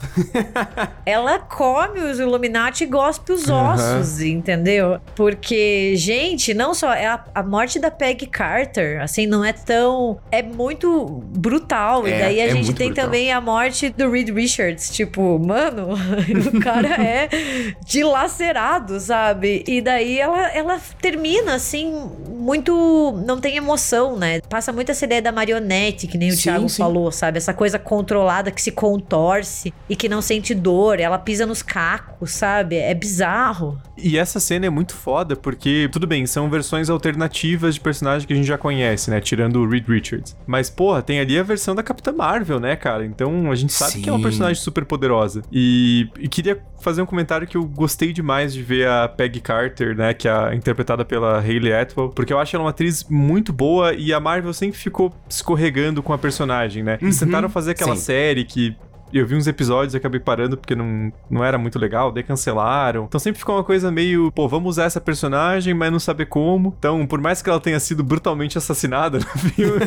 Ela 1.05 1.39
come 1.39 1.99
os 1.99 2.19
Illuminati 2.19 2.83
e 2.83 2.87
gospe 2.87 3.31
os 3.31 3.49
ossos, 3.49 4.19
uhum. 4.19 4.27
entendeu? 4.27 4.99
Porque, 5.15 5.93
gente, 5.95 6.53
não 6.53 6.73
só. 6.73 6.93
É 6.93 7.07
a, 7.07 7.23
a, 7.33 7.43
morte 7.43 7.79
da 7.79 7.89
Peggy 7.89 8.27
Carter, 8.27 9.01
assim, 9.01 9.25
não 9.25 9.43
é 9.43 9.53
tão. 9.53 10.19
É 10.31 10.43
muito 10.43 11.23
brutal. 11.35 12.05
É, 12.05 12.09
e 12.09 12.19
daí 12.19 12.41
a 12.41 12.45
é 12.45 12.49
gente 12.49 12.73
tem 12.73 12.87
brutal. 12.87 13.05
também 13.05 13.31
a 13.31 13.41
morte 13.41 13.89
do 13.89 14.09
Reed 14.09 14.29
Richards. 14.29 14.89
Tipo, 14.89 15.39
mano, 15.39 15.89
o 16.53 16.59
cara 16.59 17.01
é 17.01 17.29
dilacerado, 17.85 18.99
sabe? 18.99 19.63
E 19.67 19.81
daí 19.81 20.19
ela, 20.19 20.49
ela 20.49 20.79
termina, 21.01 21.55
assim, 21.55 21.91
muito. 22.27 23.21
Não 23.25 23.39
tem 23.39 23.57
emoção, 23.57 24.15
né? 24.15 24.41
Passa 24.49 24.71
muita 24.71 24.93
essa 24.99 25.05
ideia 25.05 25.21
da 25.21 25.31
marionete, 25.31 26.07
que 26.07 26.17
nem 26.17 26.29
o 26.29 26.33
Sim, 26.33 26.43
Thiago 26.43 26.69
sim. 26.69 26.77
falou, 26.77 27.11
sabe? 27.11 27.37
Essa 27.37 27.53
coisa 27.53 27.79
controlada 27.79 28.51
que 28.51 28.61
se 28.61 28.71
contorce 28.71 29.73
e 29.89 29.95
que 29.95 30.09
não 30.09 30.21
sente 30.21 30.53
dor. 30.53 30.99
Ela 30.99 31.17
pisa 31.17 31.45
nos 31.45 31.61
cacos, 31.61 32.31
sabe? 32.31 32.75
É 32.75 32.93
bizarro. 32.93 33.81
E 33.97 34.17
essa 34.17 34.39
cena 34.39 34.65
é 34.65 34.69
muito 34.69 34.93
foda, 34.93 35.35
porque, 35.35 35.89
tudo 35.91 36.05
bem, 36.05 36.25
são 36.25 36.49
versões 36.49 36.89
alternativas 36.89 37.75
de 37.75 37.81
personagem 37.81 38.27
que 38.27 38.33
a 38.33 38.35
gente 38.35 38.47
já 38.47 38.57
conhece, 38.57 39.09
né? 39.09 39.21
Tirando 39.21 39.57
o 39.57 39.69
Reed 39.69 39.87
Richards. 39.87 40.35
Mas, 40.45 40.69
porra, 40.69 41.01
tem 41.01 41.19
ali 41.19 41.37
a 41.39 41.43
versão 41.43 41.73
da 41.73 41.83
Capitã 41.83 42.11
Marvel, 42.11 42.59
né, 42.59 42.75
cara? 42.75 43.05
Então 43.05 43.51
a 43.51 43.55
gente 43.55 43.71
sabe 43.71 44.01
que 44.01 44.09
é 44.09 44.11
uma 44.11 44.19
Sim. 44.19 44.23
personagem 44.23 44.61
super 44.61 44.85
poderosa. 44.85 45.41
E, 45.51 46.09
e 46.19 46.27
queria 46.27 46.61
fazer 46.81 47.01
um 47.01 47.05
comentário 47.05 47.47
que 47.47 47.57
eu 47.57 47.63
gostei 47.65 48.11
demais 48.13 48.53
de 48.53 48.61
ver 48.63 48.87
a 48.87 49.07
Peggy 49.07 49.39
Carter, 49.41 49.95
né? 49.95 50.13
Que 50.13 50.27
é 50.27 50.53
interpretada 50.55 51.03
pela 51.05 51.39
Hayley 51.39 51.73
Atwell, 51.73 52.09
porque 52.09 52.31
eu 52.33 52.39
acho 52.39 52.55
ela 52.55 52.63
uma 52.65 52.69
atriz 52.71 53.05
muito 53.09 53.51
boa 53.53 53.93
e 53.93 54.13
a 54.13 54.19
Marvel 54.19 54.53
sempre 54.53 54.77
ficou 54.77 55.13
escorregando 55.29 56.01
com 56.03 56.13
a 56.13 56.17
personagem, 56.17 56.83
né? 56.83 56.97
Eles 57.01 57.19
Uhum, 57.19 57.27
tentaram 57.27 57.49
fazer 57.49 57.71
aquela 57.71 57.95
sim. 57.95 58.01
série 58.01 58.43
que 58.45 58.75
eu 59.11 59.25
vi 59.25 59.33
uns 59.35 59.47
episódios 59.47 59.95
e 59.95 59.97
acabei 59.97 60.19
parando 60.19 60.55
porque 60.55 60.75
não, 60.75 61.11
não 61.31 61.43
era 61.43 61.57
muito 61.57 61.79
legal, 61.79 62.11
daí 62.11 62.21
cancelaram. 62.21 63.05
Então 63.05 63.19
sempre 63.19 63.39
ficou 63.39 63.55
uma 63.55 63.63
coisa 63.63 63.91
meio, 63.91 64.31
pô, 64.31 64.47
vamos 64.47 64.69
usar 64.75 64.83
essa 64.83 65.01
personagem, 65.01 65.73
mas 65.73 65.91
não 65.91 65.99
saber 65.99 66.27
como. 66.27 66.75
Então, 66.77 67.07
por 67.07 67.19
mais 67.19 67.41
que 67.41 67.49
ela 67.49 67.59
tenha 67.59 67.79
sido 67.79 68.03
brutalmente 68.03 68.55
assassinada 68.57 69.17
no 69.17 69.25
filme, 69.49 69.79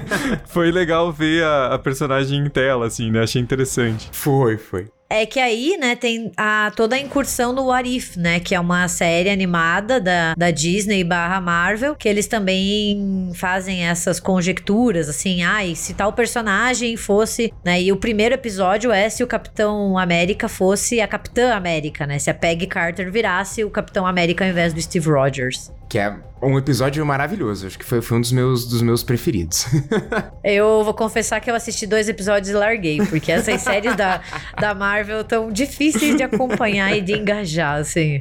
foi 0.47 0.73
legal 0.73 1.13
ver 1.13 1.45
a, 1.45 1.75
a 1.75 1.79
personagem 1.79 2.41
em 2.45 2.49
tela, 2.51 2.87
assim, 2.87 3.13
né? 3.13 3.23
Achei 3.23 3.41
interessante. 3.41 4.09
Foi, 4.13 4.59
foi. 4.59 4.89
É 5.13 5.27
que 5.27 5.39
aí, 5.39 5.77
né, 5.79 5.95
tem 5.95 6.33
a, 6.39 6.73
toda 6.75 6.97
a 6.97 6.99
incursão 6.99 7.53
no 7.53 7.67
What 7.67 7.87
If, 7.87 8.17
né? 8.17 8.41
Que 8.41 8.55
é 8.55 8.61
uma 8.61 8.89
série 8.89 9.29
animada 9.29 10.01
da, 10.01 10.35
da 10.35 10.51
Disney 10.51 11.05
barra 11.05 11.39
Marvel, 11.39 11.95
que 11.95 12.09
eles 12.09 12.27
também 12.27 13.31
fazem 13.35 13.87
essas 13.87 14.19
conjecturas, 14.19 15.11
assim, 15.11 15.43
ai, 15.43 15.75
se 15.75 15.93
tal 15.93 16.15
personagem 16.15 16.97
fosse, 16.97 17.53
né? 17.63 17.83
E 17.83 17.93
o 17.93 17.97
primeiro 17.99 18.35
episódio 18.35 18.91
é 18.91 19.11
se 19.11 19.23
o 19.23 19.27
Capitão 19.27 19.99
América 19.99 20.49
fosse 20.49 20.99
a 20.99 21.07
Capitã 21.07 21.53
América, 21.53 22.07
né? 22.07 22.19
Se 22.19 22.31
a 22.31 22.35
Peggy 22.35 22.67
Carter 22.67 23.13
virasse 23.13 23.63
o 23.63 23.69
Capitão 23.69 24.07
América 24.07 24.47
ao 24.47 24.51
invés 24.51 24.73
do 24.73 24.81
Steve 24.81 25.11
Rogers. 25.11 25.71
Que 25.91 25.99
é 25.99 26.17
um 26.43 26.59
episódio 26.59 27.05
maravilhoso. 27.07 27.67
Acho 27.67 27.79
que 27.79 27.85
foi, 27.85 28.03
foi 28.03 28.19
um 28.19 28.21
dos 28.21 28.33
meus, 28.33 28.67
dos 28.67 28.83
meus 28.83 29.03
preferidos. 29.03 29.67
Eu 30.43 30.83
vou 30.83 30.93
confessar 30.93 31.41
que 31.41 31.51
eu 31.51 31.55
assisti 31.55 31.87
dois 31.87 32.09
episódios 32.09 32.49
e 32.49 32.53
larguei, 32.53 32.99
porque 33.07 33.31
essas 33.31 33.61
séries 33.63 33.95
da, 33.95 34.21
da 34.59 34.75
Marvel 34.75 35.02
tão 35.29 35.51
difíceis 35.51 36.17
de 36.17 36.23
acompanhar 36.23 36.97
e 36.97 37.01
de 37.01 37.15
engajar, 37.15 37.81
assim. 37.81 38.21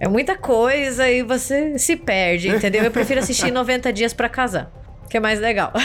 É 0.00 0.08
muita 0.08 0.36
coisa 0.36 1.08
e 1.10 1.22
você 1.22 1.78
se 1.78 1.96
perde, 1.96 2.48
entendeu? 2.48 2.84
Eu 2.84 2.90
prefiro 2.90 3.20
assistir 3.20 3.50
90 3.50 3.92
dias 3.92 4.12
pra 4.12 4.28
casar, 4.28 4.70
que 5.10 5.16
é 5.16 5.20
mais 5.20 5.40
legal. 5.40 5.72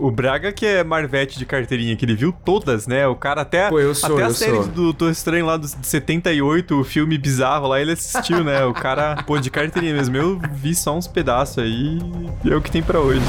O 0.00 0.12
Braga, 0.12 0.52
que 0.52 0.64
é 0.64 0.84
Marvete 0.84 1.36
de 1.40 1.44
carteirinha, 1.44 1.96
que 1.96 2.04
ele 2.04 2.14
viu 2.14 2.30
todas, 2.32 2.86
né? 2.86 3.04
O 3.08 3.16
cara 3.16 3.40
até, 3.40 3.68
Pô, 3.68 3.80
eu 3.80 3.92
sou, 3.96 4.14
até 4.14 4.22
a 4.22 4.26
eu 4.28 4.32
série 4.32 4.52
sou. 4.52 4.68
do 4.68 4.82
Doutor 4.84 5.10
Estranho 5.10 5.44
lá 5.44 5.56
de 5.56 5.68
78, 5.68 6.80
o 6.80 6.84
filme 6.84 7.18
bizarro 7.18 7.66
lá, 7.66 7.80
ele 7.80 7.90
assistiu, 7.90 8.44
né? 8.44 8.64
O 8.64 8.72
cara, 8.72 9.16
pô, 9.26 9.40
de 9.40 9.50
carteirinha 9.50 9.94
mesmo. 9.94 10.16
Eu 10.16 10.40
vi 10.52 10.72
só 10.72 10.96
uns 10.96 11.08
pedaços 11.08 11.58
aí 11.58 11.98
e 12.44 12.52
é 12.52 12.54
o 12.54 12.62
que 12.62 12.70
tem 12.70 12.80
pra 12.80 13.00
hoje. 13.00 13.20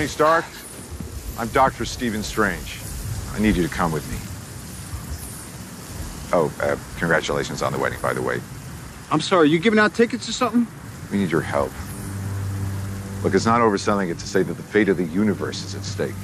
Tony 0.00 0.08
Stark, 0.08 0.46
I'm 1.38 1.48
Dr. 1.48 1.84
Stephen 1.84 2.22
Strange. 2.22 2.80
I 3.34 3.38
need 3.38 3.54
you 3.54 3.62
to 3.62 3.68
come 3.68 3.92
with 3.92 4.10
me. 4.10 4.16
Oh, 6.32 6.50
uh, 6.62 6.78
congratulations 6.98 7.60
on 7.60 7.70
the 7.70 7.78
wedding, 7.78 7.98
by 8.00 8.14
the 8.14 8.22
way. 8.22 8.40
I'm 9.10 9.20
sorry, 9.20 9.50
you 9.50 9.58
giving 9.58 9.78
out 9.78 9.92
tickets 9.92 10.26
or 10.26 10.32
something? 10.32 10.66
We 11.12 11.18
need 11.18 11.30
your 11.30 11.42
help. 11.42 11.70
Look, 13.22 13.34
it's 13.34 13.44
not 13.44 13.60
overselling 13.60 14.10
it 14.10 14.18
to 14.20 14.26
say 14.26 14.42
that 14.42 14.54
the 14.54 14.62
fate 14.62 14.88
of 14.88 14.96
the 14.96 15.04
universe 15.04 15.62
is 15.64 15.74
at 15.74 15.84
stake. 15.84 16.14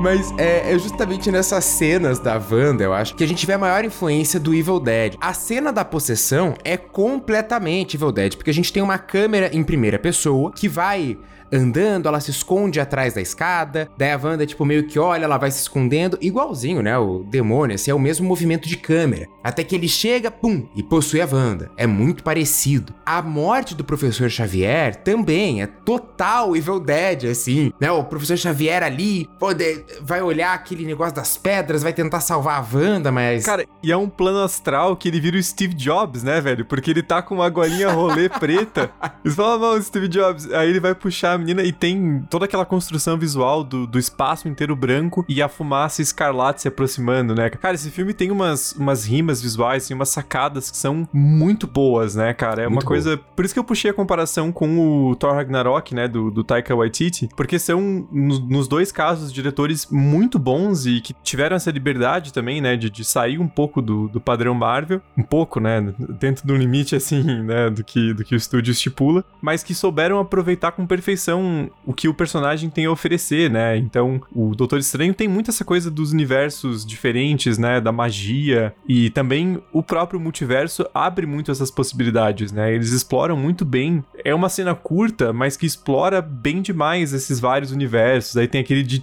Mas 0.00 0.32
é, 0.38 0.72
é 0.72 0.78
justamente 0.78 1.30
nessas 1.32 1.64
cenas 1.64 2.18
da 2.18 2.34
Wanda, 2.50 2.84
eu 2.84 2.92
acho, 2.92 3.14
que 3.14 3.24
a 3.24 3.26
gente 3.26 3.46
vê 3.46 3.54
a 3.54 3.58
maior 3.58 3.84
influência 3.84 4.38
do 4.38 4.54
Evil 4.54 4.78
Dead. 4.78 5.14
A 5.20 5.32
cena 5.32 5.72
da 5.72 5.84
possessão 5.84 6.54
é 6.64 6.76
completamente 6.76 7.96
Evil 7.96 8.12
Dead, 8.12 8.36
porque 8.36 8.50
a 8.50 8.54
gente 8.54 8.72
tem 8.72 8.82
uma 8.82 8.98
câmera 8.98 9.50
em 9.52 9.64
primeira 9.64 9.98
pessoa 9.98 10.52
que 10.52 10.68
vai 10.68 11.18
andando, 11.52 12.08
ela 12.08 12.18
se 12.18 12.32
esconde 12.32 12.80
atrás 12.80 13.14
da 13.14 13.20
escada, 13.20 13.88
daí 13.96 14.10
a 14.10 14.18
Wanda, 14.20 14.44
tipo, 14.44 14.64
meio 14.64 14.84
que 14.88 14.98
olha, 14.98 15.24
ela 15.24 15.38
vai 15.38 15.48
se 15.48 15.60
escondendo, 15.60 16.18
igualzinho, 16.20 16.82
né? 16.82 16.98
O 16.98 17.22
demônio, 17.22 17.76
assim, 17.76 17.90
é 17.90 17.94
o 17.94 18.00
mesmo 18.00 18.26
movimento 18.26 18.68
de 18.68 18.76
câmera. 18.76 19.28
Até 19.44 19.62
que 19.62 19.74
ele 19.76 19.86
chega, 19.86 20.28
pum, 20.28 20.66
e 20.74 20.82
possui 20.82 21.20
a 21.20 21.28
Wanda. 21.30 21.70
É 21.76 21.86
muito 21.86 22.24
parecido. 22.24 22.92
A 23.06 23.22
morte 23.22 23.76
do 23.76 23.84
professor 23.84 24.28
Xavier 24.28 24.96
também 24.96 25.62
é 25.62 25.68
total 25.68 26.56
Evil 26.56 26.80
Dead, 26.80 27.26
assim, 27.26 27.72
né? 27.80 27.92
O 27.92 28.02
professor 28.02 28.36
Xavier 28.36 28.82
ali, 28.82 29.28
pô, 29.38 29.54
de- 29.54 29.84
vai 30.00 30.20
olhar 30.22 30.52
aquele 30.54 30.84
negócio 30.84 31.14
das 31.14 31.36
pedras, 31.36 31.82
vai 31.82 31.92
tentar 31.92 32.20
salvar 32.20 32.60
a 32.60 32.76
Wanda, 32.76 33.10
mas... 33.12 33.44
Cara, 33.44 33.64
e 33.82 33.92
é 33.92 33.96
um 33.96 34.08
plano 34.08 34.40
astral 34.42 34.96
que 34.96 35.08
ele 35.08 35.20
vira 35.20 35.36
o 35.36 35.42
Steve 35.42 35.74
Jobs, 35.74 36.22
né, 36.22 36.40
velho? 36.40 36.64
Porque 36.64 36.90
ele 36.90 37.02
tá 37.02 37.22
com 37.22 37.36
uma 37.36 37.48
golinha 37.48 37.90
rolê 37.90 38.28
preta. 38.40 38.90
Eles 39.24 39.36
falam, 39.36 39.58
mano, 39.58 39.82
Steve 39.82 40.08
Jobs. 40.08 40.50
Aí 40.52 40.68
ele 40.68 40.80
vai 40.80 40.94
puxar 40.94 41.32
a 41.34 41.38
menina 41.38 41.62
e 41.62 41.72
tem 41.72 42.24
toda 42.30 42.44
aquela 42.44 42.64
construção 42.64 43.18
visual 43.18 43.62
do, 43.62 43.86
do 43.86 43.98
espaço 43.98 44.48
inteiro 44.48 44.74
branco 44.74 45.24
e 45.28 45.40
a 45.42 45.48
fumaça 45.48 46.02
escarlate 46.02 46.62
se 46.62 46.68
aproximando, 46.68 47.34
né? 47.34 47.48
Cara, 47.50 47.74
esse 47.74 47.90
filme 47.90 48.12
tem 48.12 48.30
umas, 48.30 48.72
umas 48.72 49.04
rimas 49.04 49.40
visuais, 49.40 49.84
assim, 49.84 49.94
umas 49.94 50.08
sacadas 50.08 50.70
que 50.70 50.76
são 50.76 51.08
muito 51.12 51.66
boas, 51.66 52.14
né, 52.14 52.32
cara? 52.34 52.62
É 52.62 52.66
uma 52.66 52.74
Muito 52.76 52.86
coisa. 52.86 53.16
Por 53.16 53.44
isso 53.44 53.54
que 53.54 53.60
eu 53.60 53.64
puxei 53.64 53.90
a 53.90 53.94
comparação 53.94 54.50
com 54.52 55.08
o 55.10 55.16
Thor 55.16 55.34
Ragnarok, 55.34 55.94
né, 55.94 56.08
do, 56.08 56.30
do 56.30 56.42
Taika 56.44 56.74
Waititi, 56.74 57.28
porque 57.36 57.58
são, 57.58 58.06
no- 58.10 58.40
nos 58.40 58.66
dois 58.68 58.90
casos, 58.92 59.32
diretores 59.32 59.75
muito 59.90 60.38
bons 60.38 60.86
e 60.86 61.00
que 61.00 61.14
tiveram 61.22 61.56
essa 61.56 61.70
liberdade 61.70 62.32
também, 62.32 62.60
né, 62.60 62.76
de, 62.76 62.88
de 62.88 63.04
sair 63.04 63.38
um 63.38 63.48
pouco 63.48 63.82
do, 63.82 64.08
do 64.08 64.20
padrão 64.20 64.54
Marvel, 64.54 65.00
um 65.16 65.22
pouco, 65.22 65.60
né, 65.60 65.92
dentro 66.18 66.46
do 66.46 66.56
limite, 66.56 66.94
assim, 66.94 67.42
né, 67.42 67.68
do 67.68 67.84
que, 67.84 68.14
do 68.14 68.24
que 68.24 68.34
o 68.34 68.36
estúdio 68.36 68.72
estipula, 68.72 69.24
mas 69.40 69.62
que 69.62 69.74
souberam 69.74 70.18
aproveitar 70.18 70.72
com 70.72 70.86
perfeição 70.86 71.70
o 71.84 71.92
que 71.92 72.08
o 72.08 72.14
personagem 72.14 72.70
tem 72.70 72.86
a 72.86 72.90
oferecer, 72.90 73.50
né, 73.50 73.76
então 73.76 74.20
o 74.34 74.54
Doutor 74.54 74.78
Estranho 74.78 75.14
tem 75.14 75.28
muito 75.28 75.50
essa 75.50 75.64
coisa 75.64 75.90
dos 75.90 76.12
universos 76.12 76.84
diferentes, 76.86 77.58
né, 77.58 77.80
da 77.80 77.92
magia, 77.92 78.74
e 78.88 79.10
também 79.10 79.60
o 79.72 79.82
próprio 79.82 80.20
multiverso 80.20 80.86
abre 80.94 81.26
muito 81.26 81.50
essas 81.50 81.70
possibilidades, 81.70 82.52
né, 82.52 82.72
eles 82.74 82.92
exploram 82.92 83.36
muito 83.36 83.64
bem, 83.64 84.04
é 84.24 84.34
uma 84.34 84.48
cena 84.48 84.74
curta, 84.74 85.32
mas 85.32 85.56
que 85.56 85.66
explora 85.66 86.20
bem 86.20 86.62
demais 86.62 87.12
esses 87.12 87.40
vários 87.40 87.72
universos, 87.72 88.36
aí 88.36 88.48
tem 88.48 88.60
aquele 88.60 88.82
de 88.82 88.98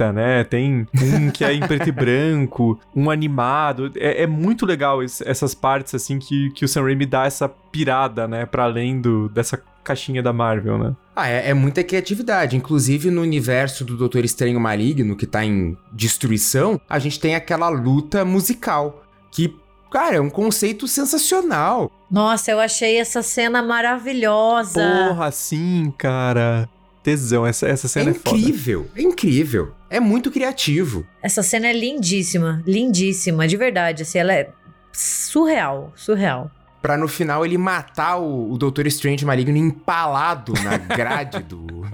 tinta, 0.00 0.12
né, 0.12 0.44
tem 0.44 0.86
um 1.02 1.30
que 1.30 1.44
é 1.44 1.52
em 1.52 1.60
preto 1.60 1.88
e 1.88 1.92
branco, 1.92 2.80
um 2.96 3.10
animado, 3.10 3.92
é, 3.96 4.22
é 4.22 4.26
muito 4.26 4.64
legal 4.64 5.02
esse- 5.02 5.26
essas 5.28 5.54
partes, 5.54 5.94
assim, 5.94 6.18
que, 6.18 6.50
que 6.52 6.64
o 6.64 6.68
Sam 6.68 6.82
Raimi 6.84 7.04
dá 7.06 7.26
essa 7.26 7.48
pirada, 7.48 8.26
né, 8.26 8.46
pra 8.46 8.64
além 8.64 9.00
do, 9.00 9.28
dessa 9.28 9.62
caixinha 9.84 10.22
da 10.22 10.32
Marvel, 10.32 10.78
né. 10.78 10.96
Ah, 11.14 11.28
é, 11.28 11.50
é 11.50 11.54
muita 11.54 11.84
criatividade. 11.84 12.56
Inclusive 12.56 13.10
no 13.10 13.20
universo 13.20 13.84
do 13.84 13.96
Doutor 13.96 14.24
Estranho 14.24 14.58
Maligno, 14.58 15.16
que 15.16 15.26
tá 15.26 15.44
em 15.44 15.76
destruição, 15.92 16.80
a 16.88 16.98
gente 16.98 17.20
tem 17.20 17.34
aquela 17.34 17.68
luta 17.68 18.24
musical. 18.24 19.02
Que, 19.30 19.54
cara, 19.90 20.16
é 20.16 20.20
um 20.20 20.30
conceito 20.30 20.88
sensacional. 20.88 21.90
Nossa, 22.10 22.50
eu 22.50 22.58
achei 22.60 22.96
essa 22.98 23.22
cena 23.22 23.62
maravilhosa. 23.62 24.80
Porra, 25.08 25.30
sim, 25.30 25.92
cara. 25.98 26.68
Tesão, 27.02 27.46
essa, 27.46 27.66
essa 27.66 27.86
É 27.86 27.88
cena 27.88 28.10
é, 28.10 28.14
foda. 28.14 28.36
incrível, 28.36 28.86
é 28.96 29.02
incrível. 29.02 29.72
É 29.90 29.98
muito 29.98 30.30
criativo. 30.30 31.04
Essa 31.20 31.42
cena 31.42 31.66
é 31.66 31.72
lindíssima, 31.72 32.62
lindíssima, 32.64 33.48
de 33.48 33.56
verdade. 33.56 34.04
Assim, 34.04 34.18
ela 34.20 34.32
é 34.32 34.50
surreal, 34.92 35.92
surreal. 35.96 36.48
Pra 36.80 36.96
no 36.96 37.08
final 37.08 37.44
ele 37.44 37.58
matar 37.58 38.16
o, 38.16 38.52
o 38.52 38.56
Doutor 38.56 38.86
Strange 38.86 39.26
Maligno 39.26 39.56
empalado 39.56 40.54
na 40.62 40.78
grade 40.78 41.40
do. 41.40 41.66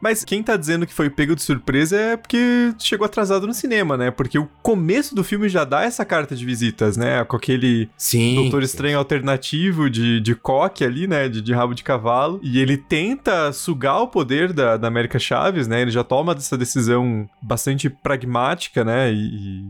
Mas 0.00 0.24
quem 0.24 0.42
tá 0.42 0.56
dizendo 0.56 0.86
que 0.86 0.94
foi 0.94 1.08
pego 1.08 1.34
de 1.34 1.42
surpresa 1.42 1.96
é 1.96 2.16
porque 2.16 2.72
chegou 2.78 3.04
atrasado 3.04 3.46
no 3.46 3.54
cinema, 3.54 3.96
né? 3.96 4.10
Porque 4.10 4.38
o 4.38 4.48
começo 4.62 5.14
do 5.14 5.24
filme 5.24 5.48
já 5.48 5.64
dá 5.64 5.82
essa 5.82 6.04
carta 6.04 6.34
de 6.34 6.44
visitas, 6.44 6.96
né? 6.96 7.24
Com 7.24 7.36
aquele 7.36 7.88
Sim. 7.96 8.34
Doutor 8.34 8.62
Estranho 8.62 8.98
alternativo 8.98 9.88
de, 9.88 10.20
de 10.20 10.34
coque 10.34 10.84
ali, 10.84 11.06
né? 11.06 11.28
De, 11.28 11.40
de 11.40 11.52
rabo 11.52 11.74
de 11.74 11.82
cavalo. 11.82 12.40
E 12.42 12.58
ele 12.58 12.76
tenta 12.76 13.52
sugar 13.52 14.00
o 14.00 14.08
poder 14.08 14.52
da, 14.52 14.76
da 14.76 14.88
América 14.88 15.18
Chaves, 15.18 15.66
né? 15.66 15.82
Ele 15.82 15.90
já 15.90 16.04
toma 16.04 16.32
essa 16.32 16.56
decisão 16.56 17.28
bastante 17.42 17.88
pragmática, 17.88 18.84
né? 18.84 19.12
E, 19.12 19.16
e 19.16 19.64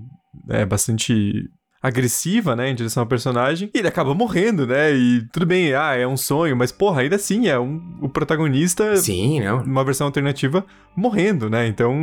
é 0.48 0.64
bastante 0.64 1.48
agressiva, 1.86 2.56
né, 2.56 2.70
em 2.70 2.74
direção 2.74 3.02
ao 3.02 3.06
personagem, 3.06 3.70
e 3.74 3.78
ele 3.78 3.88
acaba 3.88 4.14
morrendo, 4.14 4.66
né? 4.66 4.92
E 4.92 5.22
tudo 5.32 5.46
bem, 5.46 5.74
ah, 5.74 5.94
é 5.94 6.06
um 6.06 6.16
sonho, 6.16 6.56
mas 6.56 6.72
porra, 6.72 7.02
ainda 7.02 7.16
assim 7.16 7.48
é 7.48 7.58
um, 7.58 7.80
o 8.00 8.08
protagonista, 8.08 8.96
Sim, 8.96 9.40
não. 9.40 9.62
uma 9.62 9.84
versão 9.84 10.06
alternativa, 10.06 10.64
morrendo, 10.96 11.48
né? 11.48 11.66
Então 11.66 11.94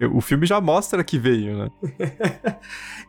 eh, 0.00 0.06
o 0.06 0.20
filme 0.20 0.46
já 0.46 0.60
mostra 0.60 1.02
que 1.02 1.18
veio, 1.18 1.56
né? 1.56 1.70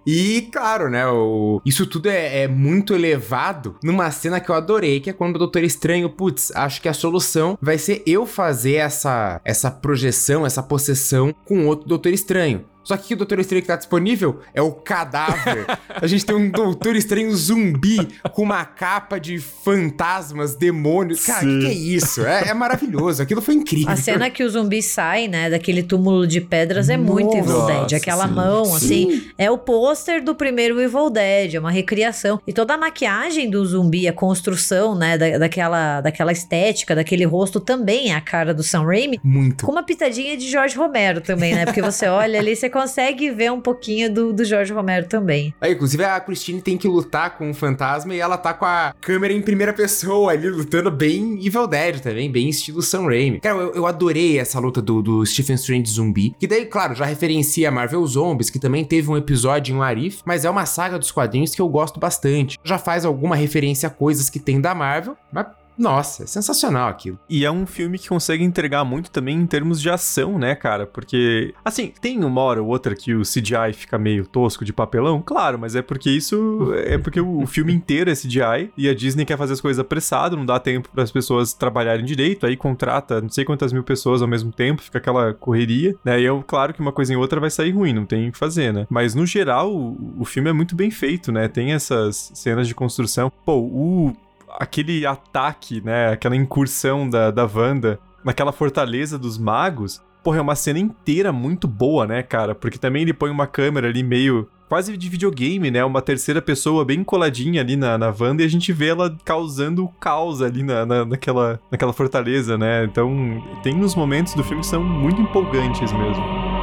E, 0.10 0.44
claro, 0.54 0.90
né, 0.90 1.06
o... 1.06 1.62
isso 1.66 1.86
tudo 1.86 2.08
é, 2.08 2.44
é 2.44 2.48
muito 2.48 2.96
elevado 2.96 3.76
numa 3.84 4.10
cena 4.10 4.40
que 4.40 4.50
eu 4.50 4.56
adorei, 4.56 5.02
que 5.02 5.10
é 5.10 5.14
quando 5.14 5.36
o 5.36 5.40
Doutor 5.40 5.66
Estranho, 5.66 6.10
putz, 6.10 6.50
acho 6.56 6.82
que 6.82 6.88
a 6.88 6.94
solução 6.94 7.58
vai 7.62 7.78
ser 7.78 8.04
eu 8.08 8.26
fazer 8.26 8.76
essa, 8.76 9.42
essa 9.44 9.70
projeção, 9.70 10.46
essa 10.46 10.64
possessão 10.64 11.36
com 11.44 11.66
outro 11.66 11.90
Doutor 11.90 12.14
Estranho. 12.14 12.64
Só 12.88 12.96
que 12.96 13.14
o 13.14 13.18
Doutor 13.18 13.38
Estranho 13.42 13.62
que 13.62 13.68
tá 13.68 13.76
disponível 13.76 14.40
é 14.54 14.62
o 14.62 14.72
cadáver. 14.72 15.66
a 15.90 16.08
gente 16.08 16.26
tem 16.26 16.34
um 16.34 16.50
Doutor 16.50 16.96
Estranho 16.96 17.36
zumbi 17.36 17.98
com 18.32 18.44
uma 18.44 18.64
capa 18.64 19.20
de 19.20 19.40
fantasmas, 19.40 20.56
demônios. 20.56 21.26
Cara, 21.26 21.46
o 21.46 21.50
que, 21.50 21.60
que 21.60 21.66
é 21.66 21.74
isso? 21.74 22.26
É, 22.26 22.48
é 22.48 22.54
maravilhoso. 22.54 23.22
Aquilo 23.22 23.42
foi 23.42 23.56
incrível. 23.56 23.90
A 23.90 23.98
cena 23.98 24.30
que 24.30 24.42
o 24.42 24.50
zumbi 24.50 24.82
sai, 24.82 25.28
né, 25.28 25.50
daquele 25.50 25.84
túmulo 25.84 26.26
de 26.26 26.40
pedras 26.40 26.88
é 26.88 26.96
muito 26.96 27.36
Evil 27.36 27.58
Nossa, 27.58 27.74
Dead. 27.74 27.94
Aquela 28.02 28.26
sim, 28.26 28.34
mão, 28.34 28.64
sim. 28.64 28.76
assim, 28.76 29.32
é 29.38 29.52
o 29.52 29.58
pôster 29.58 30.24
do 30.24 30.34
primeiro 30.34 30.80
Evil 30.80 31.10
Dead, 31.10 31.56
é 31.56 31.60
uma 31.60 31.72
recriação. 31.72 32.40
E 32.48 32.54
toda 32.54 32.76
a 32.76 32.78
maquiagem 32.78 33.50
do 33.50 33.66
zumbi, 33.66 34.08
a 34.08 34.14
construção, 34.14 34.96
né, 34.96 35.18
da, 35.18 35.40
daquela, 35.40 36.00
daquela 36.00 36.32
estética, 36.32 36.96
daquele 36.96 37.26
rosto 37.26 37.60
também 37.60 38.12
é 38.12 38.16
a 38.16 38.22
cara 38.22 38.54
do 38.54 38.64
Sam 38.64 38.86
Raimi. 38.86 39.20
Muito. 39.22 39.66
Com 39.66 39.74
uma 39.74 39.84
pitadinha 39.84 40.38
de 40.38 40.50
Jorge 40.50 40.78
Romero 40.78 41.20
também, 41.20 41.54
né? 41.54 41.66
Porque 41.66 41.82
você 41.82 42.08
olha 42.08 42.40
ali, 42.40 42.56
você 42.56 42.70
consegue 42.78 43.32
ver 43.32 43.52
um 43.52 43.60
pouquinho 43.60 44.14
do, 44.14 44.32
do 44.32 44.46
Jorge 44.46 44.72
Romero 44.72 45.08
também. 45.08 45.54
Aí, 45.60 45.74
inclusive, 45.74 46.04
a 46.04 46.20
Christine 46.20 46.62
tem 46.62 46.78
que 46.78 46.88
lutar 46.88 47.36
com 47.36 47.50
um 47.50 47.54
fantasma 47.54 48.14
e 48.14 48.20
ela 48.20 48.38
tá 48.38 48.54
com 48.54 48.66
a 48.66 48.94
câmera 49.02 49.34
em 49.34 49.42
primeira 49.42 49.74
pessoa 49.74 50.32
ali, 50.32 50.48
lutando 50.48 50.92
bem 50.92 51.40
Evil 51.44 51.66
Dead 51.66 52.00
também, 52.00 52.32
bem 52.32 52.50
estilo 52.50 52.82
Sam 52.84 53.06
Raimi. 53.06 53.40
Cara, 53.40 53.58
eu, 53.58 53.74
eu 53.74 53.88
adorei 53.88 54.38
essa 54.38 54.60
luta 54.60 54.80
do, 54.82 55.02
do 55.02 55.26
Stephen 55.26 55.56
Strange 55.56 55.92
zumbi, 55.92 56.36
que 56.40 56.46
daí, 56.46 56.66
claro, 56.66 56.94
já 56.94 57.06
referencia 57.06 57.72
Marvel 57.72 58.06
Zombies, 58.06 58.52
que 58.52 58.60
também 58.60 58.86
teve 58.86 59.10
um 59.10 59.18
episódio 59.18 59.76
em 59.76 59.82
Arif, 59.82 60.22
mas 60.24 60.46
é 60.46 60.50
uma 60.50 60.66
saga 60.66 61.00
dos 61.00 61.12
quadrinhos 61.12 61.56
que 61.56 61.62
eu 61.62 61.68
gosto 61.68 62.00
bastante. 62.00 62.60
Já 62.64 62.78
faz 62.78 63.06
alguma 63.06 63.36
referência 63.36 63.88
a 63.88 63.90
coisas 63.90 64.30
que 64.30 64.40
tem 64.40 64.62
da 64.62 64.76
Marvel, 64.76 65.18
mas 65.32 65.48
nossa, 65.78 66.24
é 66.24 66.28
sensacional 66.28 66.90
aquilo. 66.90 67.20
E 67.30 67.46
é 67.46 67.52
um 67.52 67.66
filme 67.66 68.00
que 68.00 68.10
consegue 68.10 68.44
entregar 68.44 68.84
muito 68.84 69.12
também 69.12 69.38
em 69.38 69.46
termos 69.46 69.82
de 69.82 69.90
ação, 69.90 70.40
né, 70.40 70.56
cara? 70.56 70.88
Porque, 70.88 71.54
assim, 71.64 71.94
tem 72.02 72.24
uma 72.24 72.42
hora 72.42 72.62
ou 72.62 72.70
outra 72.70 72.96
que 72.96 73.14
o 73.14 73.22
CGI 73.22 73.74
fica 73.74 73.98
meio 73.98 74.26
tosco 74.26 74.66
de 74.66 74.74
papelão, 74.74 75.22
claro, 75.22 75.60
mas 75.60 75.76
é 75.76 75.82
porque 75.82 76.10
isso. 76.10 76.74
É 76.86 76.98
porque 76.98 77.22
o 77.22 77.46
filme 77.48 77.74
inteiro 77.74 78.10
é 78.10 78.14
CGI 78.14 78.72
e 78.76 78.90
a 78.90 78.94
Disney 78.94 79.26
quer 79.26 79.38
fazer 79.38 79.54
as 79.54 79.62
coisas 79.62 79.80
apressado, 79.80 80.36
não 80.36 80.46
dá 80.46 80.60
tempo 80.60 80.90
para 80.90 81.04
as 81.04 81.12
pessoas 81.12 81.54
trabalharem 81.54 82.06
direito, 82.06 82.46
aí 82.46 82.58
contrata 82.58 83.22
não 83.22 83.30
sei 83.30 83.46
quantas 83.46 83.72
mil 83.72 83.84
pessoas 83.84 84.22
ao 84.22 84.28
mesmo 84.28 84.52
tempo, 84.52 84.82
fica 84.82 84.98
aquela 84.98 85.34
correria, 85.34 85.96
né? 86.04 86.20
E 86.20 86.26
é 86.26 86.44
claro 86.46 86.74
que 86.74 86.82
uma 86.82 86.92
coisa 86.92 87.14
em 87.14 87.16
outra 87.16 87.40
vai 87.40 87.50
sair 87.50 87.72
ruim, 87.72 87.94
não 87.94 88.06
tem 88.06 88.30
o 88.30 88.32
que 88.32 88.38
fazer, 88.38 88.74
né? 88.74 88.88
Mas 88.90 89.14
no 89.14 89.26
geral, 89.26 89.74
o, 89.74 90.16
o 90.20 90.26
filme 90.26 90.50
é 90.50 90.54
muito 90.54 90.76
bem 90.76 90.90
feito, 90.90 91.32
né? 91.32 91.48
Tem 91.48 91.74
essas 91.74 92.32
cenas 92.34 92.68
de 92.68 92.76
construção. 92.76 93.32
Pô, 93.46 93.58
o 93.58 94.14
aquele 94.58 95.06
ataque, 95.06 95.82
né? 95.86 96.12
Aquela 96.12 96.36
incursão 96.36 97.10
da, 97.10 97.32
da 97.32 97.46
Wanda 97.46 98.00
naquela 98.24 98.52
fortaleza 98.52 99.18
dos 99.18 99.38
magos. 99.38 100.02
Porra, 100.24 100.40
é 100.40 100.42
uma 100.42 100.56
cena 100.56 100.80
inteira 100.80 101.32
muito 101.32 101.68
boa, 101.68 102.06
né, 102.06 102.22
cara? 102.24 102.54
Porque 102.54 102.78
também 102.78 103.04
ele 103.04 103.14
põe 103.14 103.30
uma 103.30 103.48
câmera 103.48 103.88
ali 103.88 104.04
meio. 104.04 104.50
Quase 104.68 104.98
de 104.98 105.08
videogame, 105.08 105.72
né? 105.72 105.86
Uma 105.86 106.02
terceira 106.02 106.42
pessoa 106.42 106.84
bem 106.84 107.02
coladinha 107.02 107.62
ali 107.62 107.78
na, 107.78 107.98
na 107.98 108.14
Wanda 108.20 108.44
e 108.44 108.46
a 108.46 108.50
gente 108.50 108.74
vê 108.74 108.90
ela 108.90 109.16
causando 109.24 109.88
caos 109.98 110.42
ali 110.42 110.62
na, 110.62 110.86
na, 110.86 111.06
naquela, 111.06 111.58
naquela 111.72 111.94
fortaleza, 111.94 112.58
né? 112.58 112.84
Então, 112.84 113.42
tem 113.64 113.74
uns 113.74 113.96
momentos 113.96 114.34
do 114.34 114.44
filme 114.44 114.62
que 114.62 114.68
são 114.68 114.84
muito 114.84 115.22
empolgantes 115.22 115.94
mesmo. 115.94 116.57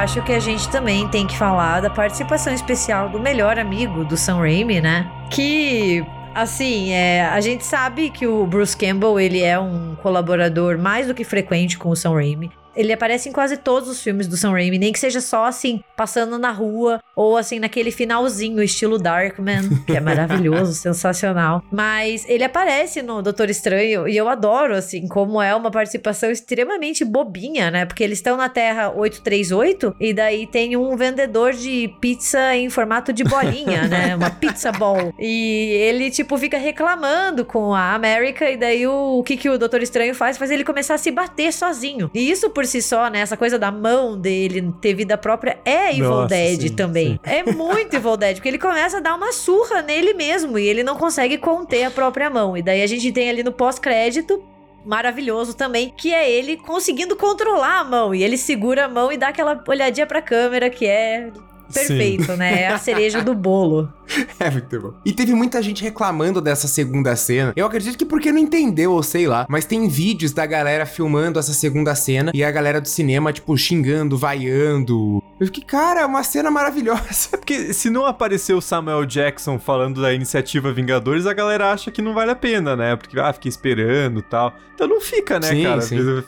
Acho 0.00 0.22
que 0.22 0.32
a 0.32 0.38
gente 0.38 0.66
também 0.70 1.06
tem 1.08 1.26
que 1.26 1.36
falar 1.36 1.80
da 1.80 1.90
participação 1.90 2.54
especial 2.54 3.10
do 3.10 3.20
melhor 3.20 3.58
amigo 3.58 4.02
do 4.02 4.16
Sam 4.16 4.38
Raimi, 4.38 4.80
né? 4.80 5.06
Que 5.30 6.02
Assim, 6.32 6.92
é, 6.92 7.26
a 7.26 7.40
gente 7.40 7.64
sabe 7.64 8.08
que 8.08 8.24
o 8.24 8.46
Bruce 8.46 8.76
Campbell 8.76 9.18
ele 9.18 9.42
é 9.42 9.58
um 9.58 9.96
colaborador 9.96 10.78
mais 10.78 11.08
do 11.08 11.14
que 11.14 11.24
frequente 11.24 11.76
com 11.76 11.90
o 11.90 11.96
Sam 11.96 12.14
Raimi. 12.14 12.52
Ele 12.74 12.92
aparece 12.92 13.28
em 13.28 13.32
quase 13.32 13.56
todos 13.56 13.88
os 13.88 14.02
filmes 14.02 14.26
do 14.26 14.36
Sam 14.36 14.52
Raimi, 14.52 14.78
nem 14.78 14.92
que 14.92 14.98
seja 14.98 15.20
só 15.20 15.44
assim, 15.44 15.82
passando 15.96 16.38
na 16.38 16.50
rua, 16.50 17.00
ou 17.14 17.36
assim, 17.36 17.58
naquele 17.58 17.90
finalzinho, 17.90 18.62
estilo 18.62 18.98
Darkman, 18.98 19.68
que 19.86 19.96
é 19.96 20.00
maravilhoso, 20.00 20.72
sensacional. 20.80 21.62
Mas 21.70 22.24
ele 22.28 22.44
aparece 22.44 23.02
no 23.02 23.20
Doutor 23.20 23.50
Estranho, 23.50 24.08
e 24.08 24.16
eu 24.16 24.28
adoro, 24.28 24.74
assim, 24.74 25.06
como 25.06 25.40
é 25.42 25.54
uma 25.54 25.70
participação 25.70 26.30
extremamente 26.30 27.04
bobinha, 27.04 27.70
né? 27.70 27.84
Porque 27.84 28.02
eles 28.02 28.18
estão 28.18 28.36
na 28.36 28.48
Terra 28.48 28.90
838, 28.90 29.96
e 30.00 30.14
daí 30.14 30.46
tem 30.46 30.76
um 30.76 30.96
vendedor 30.96 31.52
de 31.52 31.92
pizza 32.00 32.56
em 32.56 32.70
formato 32.70 33.12
de 33.12 33.24
bolinha, 33.24 33.82
né? 33.88 34.16
Uma 34.16 34.30
pizza 34.30 34.72
ball. 34.72 35.12
E 35.18 35.72
ele, 35.72 36.10
tipo, 36.10 36.38
fica 36.38 36.56
reclamando 36.56 37.44
com 37.44 37.74
a 37.74 37.94
América, 37.94 38.50
e 38.50 38.56
daí 38.56 38.86
o, 38.86 39.18
o 39.18 39.22
que, 39.22 39.36
que 39.36 39.50
o 39.50 39.58
Doutor 39.58 39.82
Estranho 39.82 40.14
faz? 40.14 40.38
Faz 40.38 40.50
ele 40.50 40.64
começar 40.64 40.94
a 40.94 40.98
se 40.98 41.10
bater 41.10 41.52
sozinho. 41.52 42.10
E 42.14 42.30
isso, 42.30 42.48
por 42.50 42.59
si 42.66 42.82
só, 42.82 43.08
né? 43.08 43.20
Essa 43.20 43.36
coisa 43.36 43.58
da 43.58 43.70
mão 43.70 44.18
dele 44.18 44.72
ter 44.80 44.94
vida 44.94 45.16
própria 45.16 45.58
é 45.64 45.90
Evil 45.90 46.08
Nossa, 46.08 46.28
Dead 46.28 46.60
sim, 46.62 46.68
também. 46.70 47.12
sim. 47.12 47.20
É 47.22 47.42
muito 47.42 47.94
Evil 47.94 48.16
Dead, 48.16 48.36
porque 48.36 48.48
ele 48.48 48.58
começa 48.58 48.98
a 48.98 49.00
dar 49.00 49.14
uma 49.14 49.32
surra 49.32 49.82
nele 49.82 50.14
mesmo 50.14 50.58
e 50.58 50.66
ele 50.66 50.82
não 50.82 50.96
consegue 50.96 51.38
conter 51.38 51.84
a 51.84 51.90
própria 51.90 52.30
mão. 52.30 52.56
E 52.56 52.62
daí 52.62 52.82
a 52.82 52.86
gente 52.86 53.10
tem 53.12 53.28
ali 53.30 53.42
no 53.42 53.52
pós-crédito 53.52 54.42
maravilhoso 54.84 55.54
também, 55.54 55.92
que 55.94 56.12
é 56.12 56.30
ele 56.30 56.56
conseguindo 56.56 57.14
controlar 57.16 57.80
a 57.80 57.84
mão. 57.84 58.14
E 58.14 58.22
ele 58.22 58.36
segura 58.36 58.86
a 58.86 58.88
mão 58.88 59.12
e 59.12 59.16
dá 59.16 59.28
aquela 59.28 59.62
olhadinha 59.68 60.06
pra 60.06 60.22
câmera 60.22 60.70
que 60.70 60.86
é 60.86 61.30
perfeito, 61.72 62.36
né? 62.36 62.62
É 62.62 62.68
a 62.68 62.78
cereja 62.78 63.22
do 63.22 63.34
bolo. 63.34 63.92
É 64.38 64.50
muito 64.50 64.80
bom. 64.80 64.94
E 65.04 65.12
teve 65.12 65.34
muita 65.34 65.62
gente 65.62 65.82
reclamando 65.82 66.40
dessa 66.40 66.66
segunda 66.66 67.14
cena. 67.16 67.52
Eu 67.54 67.66
acredito 67.66 67.96
que 67.98 68.04
porque 68.04 68.32
não 68.32 68.38
entendeu, 68.38 68.92
ou 68.92 69.02
sei 69.02 69.26
lá. 69.26 69.46
Mas 69.48 69.64
tem 69.64 69.86
vídeos 69.88 70.32
da 70.32 70.46
galera 70.46 70.86
filmando 70.86 71.38
essa 71.38 71.52
segunda 71.52 71.94
cena 71.94 72.30
e 72.34 72.42
a 72.42 72.50
galera 72.50 72.80
do 72.80 72.88
cinema, 72.88 73.32
tipo, 73.32 73.56
xingando, 73.56 74.16
vaiando. 74.16 75.22
Eu 75.38 75.46
fiquei, 75.46 75.64
cara, 75.64 76.00
é 76.00 76.06
uma 76.06 76.22
cena 76.22 76.50
maravilhosa. 76.50 77.30
Porque 77.38 77.72
se 77.72 77.90
não 77.90 78.04
aparecer 78.06 78.54
o 78.54 78.60
Samuel 78.60 79.04
Jackson 79.06 79.58
falando 79.58 80.00
da 80.00 80.12
iniciativa 80.12 80.72
Vingadores, 80.72 81.26
a 81.26 81.32
galera 81.32 81.72
acha 81.72 81.90
que 81.90 82.02
não 82.02 82.14
vale 82.14 82.30
a 82.30 82.36
pena, 82.36 82.76
né? 82.76 82.96
Porque, 82.96 83.18
ah, 83.18 83.32
fiquei 83.32 83.48
esperando 83.48 84.20
e 84.20 84.22
tal. 84.22 84.54
Então 84.74 84.88
não 84.88 85.00
fica, 85.00 85.38
né, 85.38 85.48
Sim, 85.48 85.62
cara? 85.64 85.80
sim. 85.82 86.22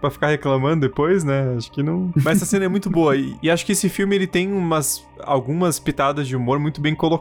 Pra 0.00 0.10
ficar 0.10 0.26
reclamando 0.28 0.86
depois, 0.86 1.24
né? 1.24 1.54
Acho 1.56 1.70
que 1.70 1.82
não. 1.82 2.12
Mas 2.16 2.36
essa 2.36 2.46
cena 2.46 2.64
é 2.64 2.68
muito 2.68 2.90
boa. 2.90 3.16
E, 3.16 3.36
e 3.42 3.50
acho 3.50 3.64
que 3.64 3.72
esse 3.72 3.88
filme 3.88 4.14
ele 4.16 4.26
tem 4.26 4.52
umas. 4.52 5.04
Algumas 5.22 5.78
pitadas 5.78 6.26
de 6.26 6.36
humor 6.36 6.58
muito 6.58 6.80
bem 6.80 6.94
colocadas, 6.94 7.13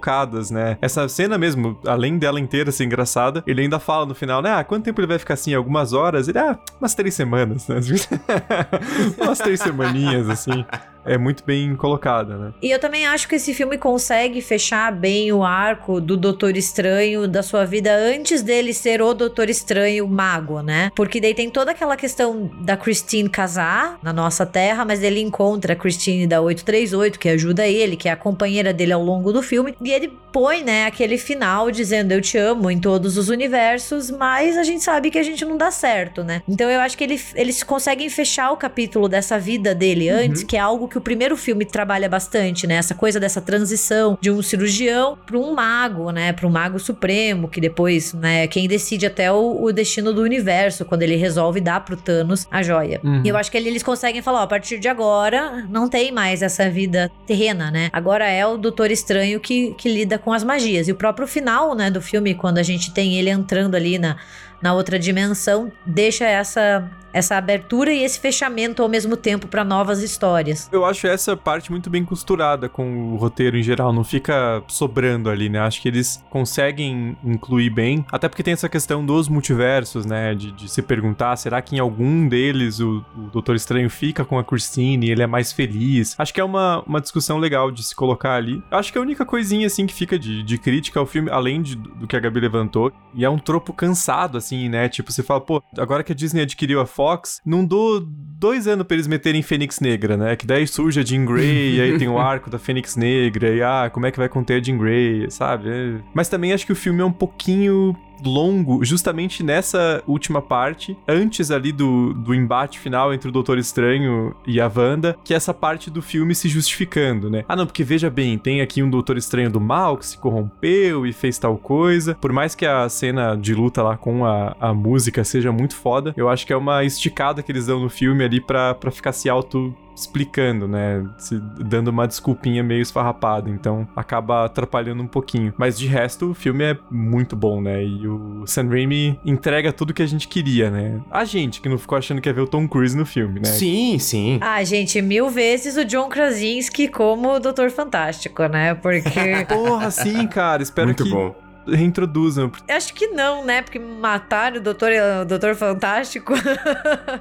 né? 0.52 0.78
Essa 0.82 1.08
cena 1.08 1.38
mesmo, 1.38 1.78
além 1.86 2.18
dela 2.18 2.40
inteira 2.40 2.72
ser 2.72 2.86
engraçada, 2.86 3.44
ele 3.46 3.62
ainda 3.62 3.80
fala 3.80 4.06
no 4.06 4.16
final, 4.16 4.42
né? 4.42 4.52
Ah, 4.52 4.64
quanto 4.64 4.84
tempo 4.84 5.00
ele 5.00 5.08
vai 5.08 5.20
ficar 5.20 5.34
assim? 5.34 5.54
Algumas 5.54 5.94
horas? 5.94 6.28
Ele, 6.28 6.40
ah, 6.40 6.58
umas 6.80 6.94
três 6.96 7.14
semanas, 7.14 7.68
né? 7.68 7.80
umas 9.20 9.40
três 9.40 9.60
semaninhas, 9.60 10.30
assim. 10.30 10.66
É 11.06 11.18
muito 11.18 11.44
bem 11.46 11.76
colocada, 11.76 12.38
né? 12.38 12.54
E 12.62 12.72
eu 12.72 12.80
também 12.80 13.06
acho 13.06 13.28
que 13.28 13.36
esse 13.36 13.54
filme 13.54 13.78
consegue 13.78 14.42
fechar 14.42 14.92
bem 14.92 15.32
o 15.32 15.44
arco 15.44 16.00
do 16.00 16.16
Doutor 16.16 16.56
Estranho 16.56 17.28
da 17.28 17.44
sua 17.44 17.66
vida 17.66 17.94
antes 17.94 18.42
dele 18.42 18.74
ser 18.74 19.02
o 19.02 19.14
Doutor 19.14 19.50
Estranho 19.50 20.08
mago, 20.08 20.62
né? 20.62 20.92
Porque 20.96 21.20
daí 21.20 21.34
tem 21.34 21.50
toda 21.50 21.72
aquela 21.72 21.98
questão 21.98 22.50
da 22.62 22.78
Christine 22.78 23.30
casar 23.30 24.00
na 24.02 24.14
nossa 24.14 24.46
terra, 24.46 24.86
mas 24.86 25.04
ele 25.04 25.20
encontra 25.20 25.74
a 25.74 25.76
Christine 25.76 26.28
da 26.28 26.42
838, 26.42 27.20
que 27.20 27.30
ajuda 27.30 27.68
ele, 27.68 27.96
que 27.96 28.08
é 28.08 28.12
a 28.12 28.18
companheira 28.18 28.74
dele 28.74 28.94
ao 28.94 29.04
longo 29.04 29.34
do 29.34 29.42
filme, 29.42 29.76
e 29.82 29.92
ele 29.92 30.12
põe, 30.32 30.64
né, 30.64 30.88
aquele 30.88 31.18
final 31.18 31.70
dizendo 31.70 32.12
eu 32.12 32.20
te 32.20 32.40
amo 32.40 32.72
em 32.72 32.80
todos 32.80 33.18
os 33.18 33.30
universos, 33.30 34.10
mas 34.10 34.58
a 34.58 34.64
gente 34.64 34.84
sabe 34.84 35.12
que 35.12 35.20
a 35.20 35.24
gente 35.24 35.46
não 35.46 35.56
dá 35.56 35.70
certo, 35.70 36.24
né? 36.24 36.42
Então 36.48 36.70
eu 36.70 36.80
acho 36.80 36.98
que 36.98 37.04
ele, 37.04 37.22
eles 37.36 37.62
conseguem 37.62 38.10
fechar 38.10 38.52
o 38.52 38.58
capítulo 38.58 39.08
dessa 39.08 39.38
vida 39.38 39.76
dele 39.76 40.10
antes, 40.10 40.44
que 40.44 40.58
é 40.58 40.60
algo 40.60 40.88
que 40.94 40.98
o 41.00 41.02
primeiro 41.02 41.36
filme 41.36 41.66
trabalha 41.66 42.08
bastante, 42.08 42.68
né? 42.68 42.76
Essa 42.76 42.94
coisa 42.94 43.20
dessa 43.20 43.42
transição 43.42 44.16
de 44.22 44.30
um 44.30 44.44
cirurgião 44.44 45.18
para 45.26 45.36
um 45.38 45.52
mago, 45.56 46.12
né? 46.12 46.32
Para 46.32 46.48
um 46.48 46.52
mago 46.52 46.78
supremo, 46.78 47.48
que 47.48 47.60
depois, 47.60 48.14
né, 48.14 48.46
quem 48.46 48.68
decide 48.68 49.08
até 49.08 49.32
o, 49.32 49.64
o, 49.64 49.74
destino 49.74 50.14
do 50.14 50.22
universo, 50.22 50.86
quando 50.86 51.02
ele 51.02 51.16
resolve 51.16 51.60
dar 51.60 51.84
pro 51.84 51.98
Thanos 51.98 52.48
a 52.52 52.62
joia. 52.62 53.02
Uhum. 53.04 53.24
E 53.26 53.28
eu 53.28 53.36
acho 53.36 53.50
que 53.50 53.58
ali 53.58 53.70
eles 53.70 53.82
conseguem 53.82 54.22
falar, 54.22 54.42
ó, 54.42 54.44
a 54.44 54.48
partir 54.48 54.78
de 54.78 54.88
agora, 54.88 55.66
não 55.68 55.90
tem 55.90 56.12
mais 56.12 56.44
essa 56.44 56.70
vida 56.70 57.12
terrena, 57.26 57.72
né? 57.72 57.90
Agora 57.92 58.30
é 58.30 58.46
o 58.46 58.56
Doutor 58.56 58.92
Estranho 58.92 59.40
que, 59.40 59.74
que 59.74 59.90
lida 59.90 60.20
com 60.20 60.32
as 60.32 60.44
magias. 60.44 60.88
E 60.88 60.92
o 60.92 60.96
próprio 60.96 61.28
final, 61.28 61.74
né, 61.74 61.90
do 61.90 62.02
filme, 62.02 62.36
quando 62.36 62.60
a 62.60 62.64
gente 62.64 62.94
tem 62.94 63.16
ele 63.16 63.32
entrando 63.32 63.74
ali 63.74 63.98
na 63.98 64.16
na 64.64 64.74
outra 64.74 64.98
dimensão, 64.98 65.72
deixa 65.86 66.26
essa 66.26 66.90
essa 67.14 67.38
abertura 67.38 67.94
e 67.94 68.04
esse 68.04 68.20
fechamento 68.20 68.82
ao 68.82 68.90
mesmo 68.90 69.16
tempo 69.16 69.48
para 69.48 69.64
novas 69.64 70.02
histórias. 70.02 70.68
Eu 70.72 70.84
acho 70.84 71.06
essa 71.06 71.38
parte 71.38 71.72
muito 71.72 71.90
bem 71.90 72.04
costurada 72.04 72.68
com 72.68 73.14
o 73.14 73.16
roteiro 73.18 73.56
em 73.56 73.62
geral, 73.62 73.94
não 73.94 74.04
fica 74.04 74.64
sobrando 74.68 75.30
ali, 75.30 75.48
né? 75.48 75.60
Acho 75.60 75.80
que 75.82 75.88
eles 75.88 76.24
conseguem 76.30 77.16
incluir 77.24 77.70
bem, 77.70 78.04
até 78.12 78.28
porque 78.28 78.42
tem 78.42 78.54
essa 78.54 78.68
questão 78.68 79.06
dos 79.06 79.30
multiversos, 79.30 80.06
né? 80.06 80.34
De, 80.34 80.52
de 80.52 80.68
se 80.68 80.82
perguntar, 80.82 81.36
será 81.36 81.62
que 81.62 81.76
em 81.76 81.80
algum 81.80 82.28
deles 82.28 82.80
o, 82.80 83.06
o 83.16 83.30
Doutor 83.32 83.56
Estranho 83.56 83.90
fica 83.90 84.26
com 84.26 84.40
a 84.40 84.44
Christine, 84.44 85.12
ele 85.12 85.22
é 85.22 85.28
mais 85.28 85.52
feliz? 85.52 86.16
Acho 86.18 86.34
que 86.34 86.42
é 86.42 86.44
uma, 86.44 86.82
uma 86.88 87.00
discussão 87.00 87.38
legal 87.38 87.70
de 87.70 87.84
se 87.84 87.96
colocar 87.96 88.36
ali. 88.36 88.64
Acho 88.72 88.92
que 88.92 88.98
a 88.98 89.02
única 89.02 89.24
coisinha, 89.24 89.68
assim, 89.68 89.86
que 89.86 89.94
fica 89.94 90.18
de, 90.18 90.42
de 90.42 90.58
crítica 90.58 91.00
ao 91.00 91.06
filme, 91.06 91.30
além 91.30 91.62
de, 91.62 91.76
do 91.76 92.08
que 92.08 92.16
a 92.16 92.20
Gabi 92.20 92.40
levantou, 92.40 92.92
e 93.14 93.24
é 93.24 93.30
um 93.30 93.38
tropo 93.38 93.72
cansado, 93.72 94.38
assim, 94.38 94.53
né? 94.70 94.90
Tipo, 94.90 95.12
você 95.12 95.24
fala, 95.24 95.42
pô, 95.42 95.62
agora 95.78 96.04
que 96.04 96.12
a 96.12 96.16
Disney 96.16 96.42
adquiriu 96.42 96.80
a 96.80 96.86
Fox, 96.86 97.42
não 97.46 97.66
dou 97.66 98.02
dois 98.02 98.68
anos 98.68 98.86
pra 98.86 98.96
eles 98.96 99.08
meterem 99.08 99.42
Fênix 99.42 99.80
Negra, 99.80 100.18
né? 100.18 100.36
Que 100.36 100.46
daí 100.46 100.68
surge 100.68 101.00
a 101.00 101.04
Jean 101.04 101.26
Grey, 101.26 101.76
e 101.76 101.82
aí 101.82 101.98
tem 101.98 102.08
o 102.08 102.18
arco 102.20 102.50
da 102.50 102.60
Fênix 102.60 102.96
Negra, 102.96 103.50
e 103.50 103.62
ah, 103.62 103.90
como 103.92 104.06
é 104.06 104.12
que 104.12 104.18
vai 104.18 104.30
conter 104.30 104.60
a 104.60 104.64
Jean 104.64 104.78
Grey, 104.78 105.30
sabe? 105.30 105.70
É. 105.70 106.00
Mas 106.14 106.30
também 106.30 106.54
acho 106.54 106.66
que 106.66 106.72
o 106.72 106.76
filme 106.76 107.02
é 107.02 107.06
um 107.06 107.12
pouquinho 107.12 107.96
longo 108.30 108.84
justamente 108.84 109.44
nessa 109.44 110.04
última 110.08 110.42
parte, 110.42 110.98
antes 111.08 111.52
ali 111.52 111.72
do, 111.72 112.14
do 112.14 112.34
embate 112.34 112.80
final 112.80 113.14
entre 113.14 113.30
o 113.30 113.32
Doutor 113.32 113.58
Estranho 113.58 114.36
e 114.46 114.60
a 114.60 114.72
Wanda, 114.74 115.18
que 115.24 115.34
é 115.34 115.38
essa 115.38 115.54
parte 115.54 115.90
do 115.90 116.02
filme 116.02 116.36
se 116.36 116.48
justificando, 116.48 117.30
né? 117.30 117.44
Ah, 117.48 117.56
não, 117.56 117.66
porque 117.66 117.84
veja 117.84 118.10
bem, 118.10 118.38
tem 118.38 118.62
aqui 118.62 118.82
um 118.82 118.90
Doutor 118.90 119.18
Estranho 119.18 119.50
do 119.50 119.62
mal 119.62 119.98
que 119.98 120.06
se 120.06 120.18
corrompeu 120.18 121.06
e 121.06 121.14
fez 121.14 121.38
tal 121.38 121.58
coisa. 121.58 122.16
Por 122.16 122.32
mais 122.32 122.56
que 122.56 122.66
a 122.66 122.88
cena 122.90 123.36
de 123.36 123.54
luta 123.54 123.82
lá 123.82 123.98
com 123.98 124.26
a, 124.26 124.56
a 124.60 124.74
música 124.74 125.24
seja 125.24 125.52
muito 125.52 125.76
foda, 125.76 126.14
eu 126.18 126.30
acho 126.30 126.46
que 126.46 126.54
é 126.54 126.58
uma 126.58 126.84
esticada 126.84 127.42
que 127.42 127.52
eles 127.52 127.68
dão 127.68 127.80
no 127.80 127.90
filme 127.90 128.24
ali 128.24 128.40
pra 128.40 128.76
ficar 128.92 129.12
se 129.12 129.30
auto 129.30 129.76
explicando, 129.96 130.68
né? 130.68 131.04
Se 131.18 131.40
dando 131.40 131.90
uma 131.90 132.08
desculpinha 132.08 132.64
meio 132.64 132.82
esfarrapada. 132.82 133.50
Então 133.50 133.88
acaba 133.96 134.46
atrapalhando 134.46 135.04
um 135.04 135.08
pouquinho. 135.08 135.54
Mas 135.58 135.78
de 135.78 135.88
resto, 135.88 136.32
o 136.32 136.34
filme 136.34 136.64
é 136.64 136.78
muito 136.90 137.36
bom, 137.36 137.62
né? 137.62 137.84
E 137.84 138.08
o 138.08 138.46
Sam 138.46 138.70
Raimi 138.70 139.20
entrega 139.26 139.72
tudo 139.72 139.94
que 139.94 140.02
a 140.02 140.08
gente 140.08 140.28
queria, 140.28 140.70
né? 140.70 141.02
A 141.12 141.26
gente 141.26 141.62
que 141.62 141.70
não 141.70 141.78
ficou 141.78 141.98
achando 141.98 142.22
que 142.22 142.30
ia 142.30 142.34
ver 142.34 142.42
o 142.42 142.48
Tom 142.48 142.68
Cruise 142.68 142.96
no 142.96 143.06
filme, 143.06 143.40
né? 143.40 143.46
Sim, 143.46 143.98
sim. 144.00 144.40
Ah, 144.42 144.64
gente, 144.64 145.02
mil 145.02 145.30
vezes 145.30 145.78
o 145.78 145.86
John 145.86 146.10
Krasinski 146.10 146.88
como 146.88 147.36
o 147.36 147.40
Doutor 147.40 147.70
Fantástico, 147.70 148.44
né? 148.48 148.74
Porque. 148.74 149.10
Porra, 149.48 149.92
sim, 149.92 150.28
cara. 150.28 150.64
Espero 150.64 150.88
muito 150.88 151.04
que. 151.04 151.10
Bom 151.10 151.44
reintroduzam. 151.66 152.52
Acho 152.68 152.94
que 152.94 153.08
não, 153.08 153.46
né? 153.46 153.62
Porque 153.62 153.80
mataram 153.80 154.58
o 154.58 154.62
Doutor, 154.62 154.92
o 155.22 155.26
Doutor 155.26 155.56
Fantástico. 155.56 156.34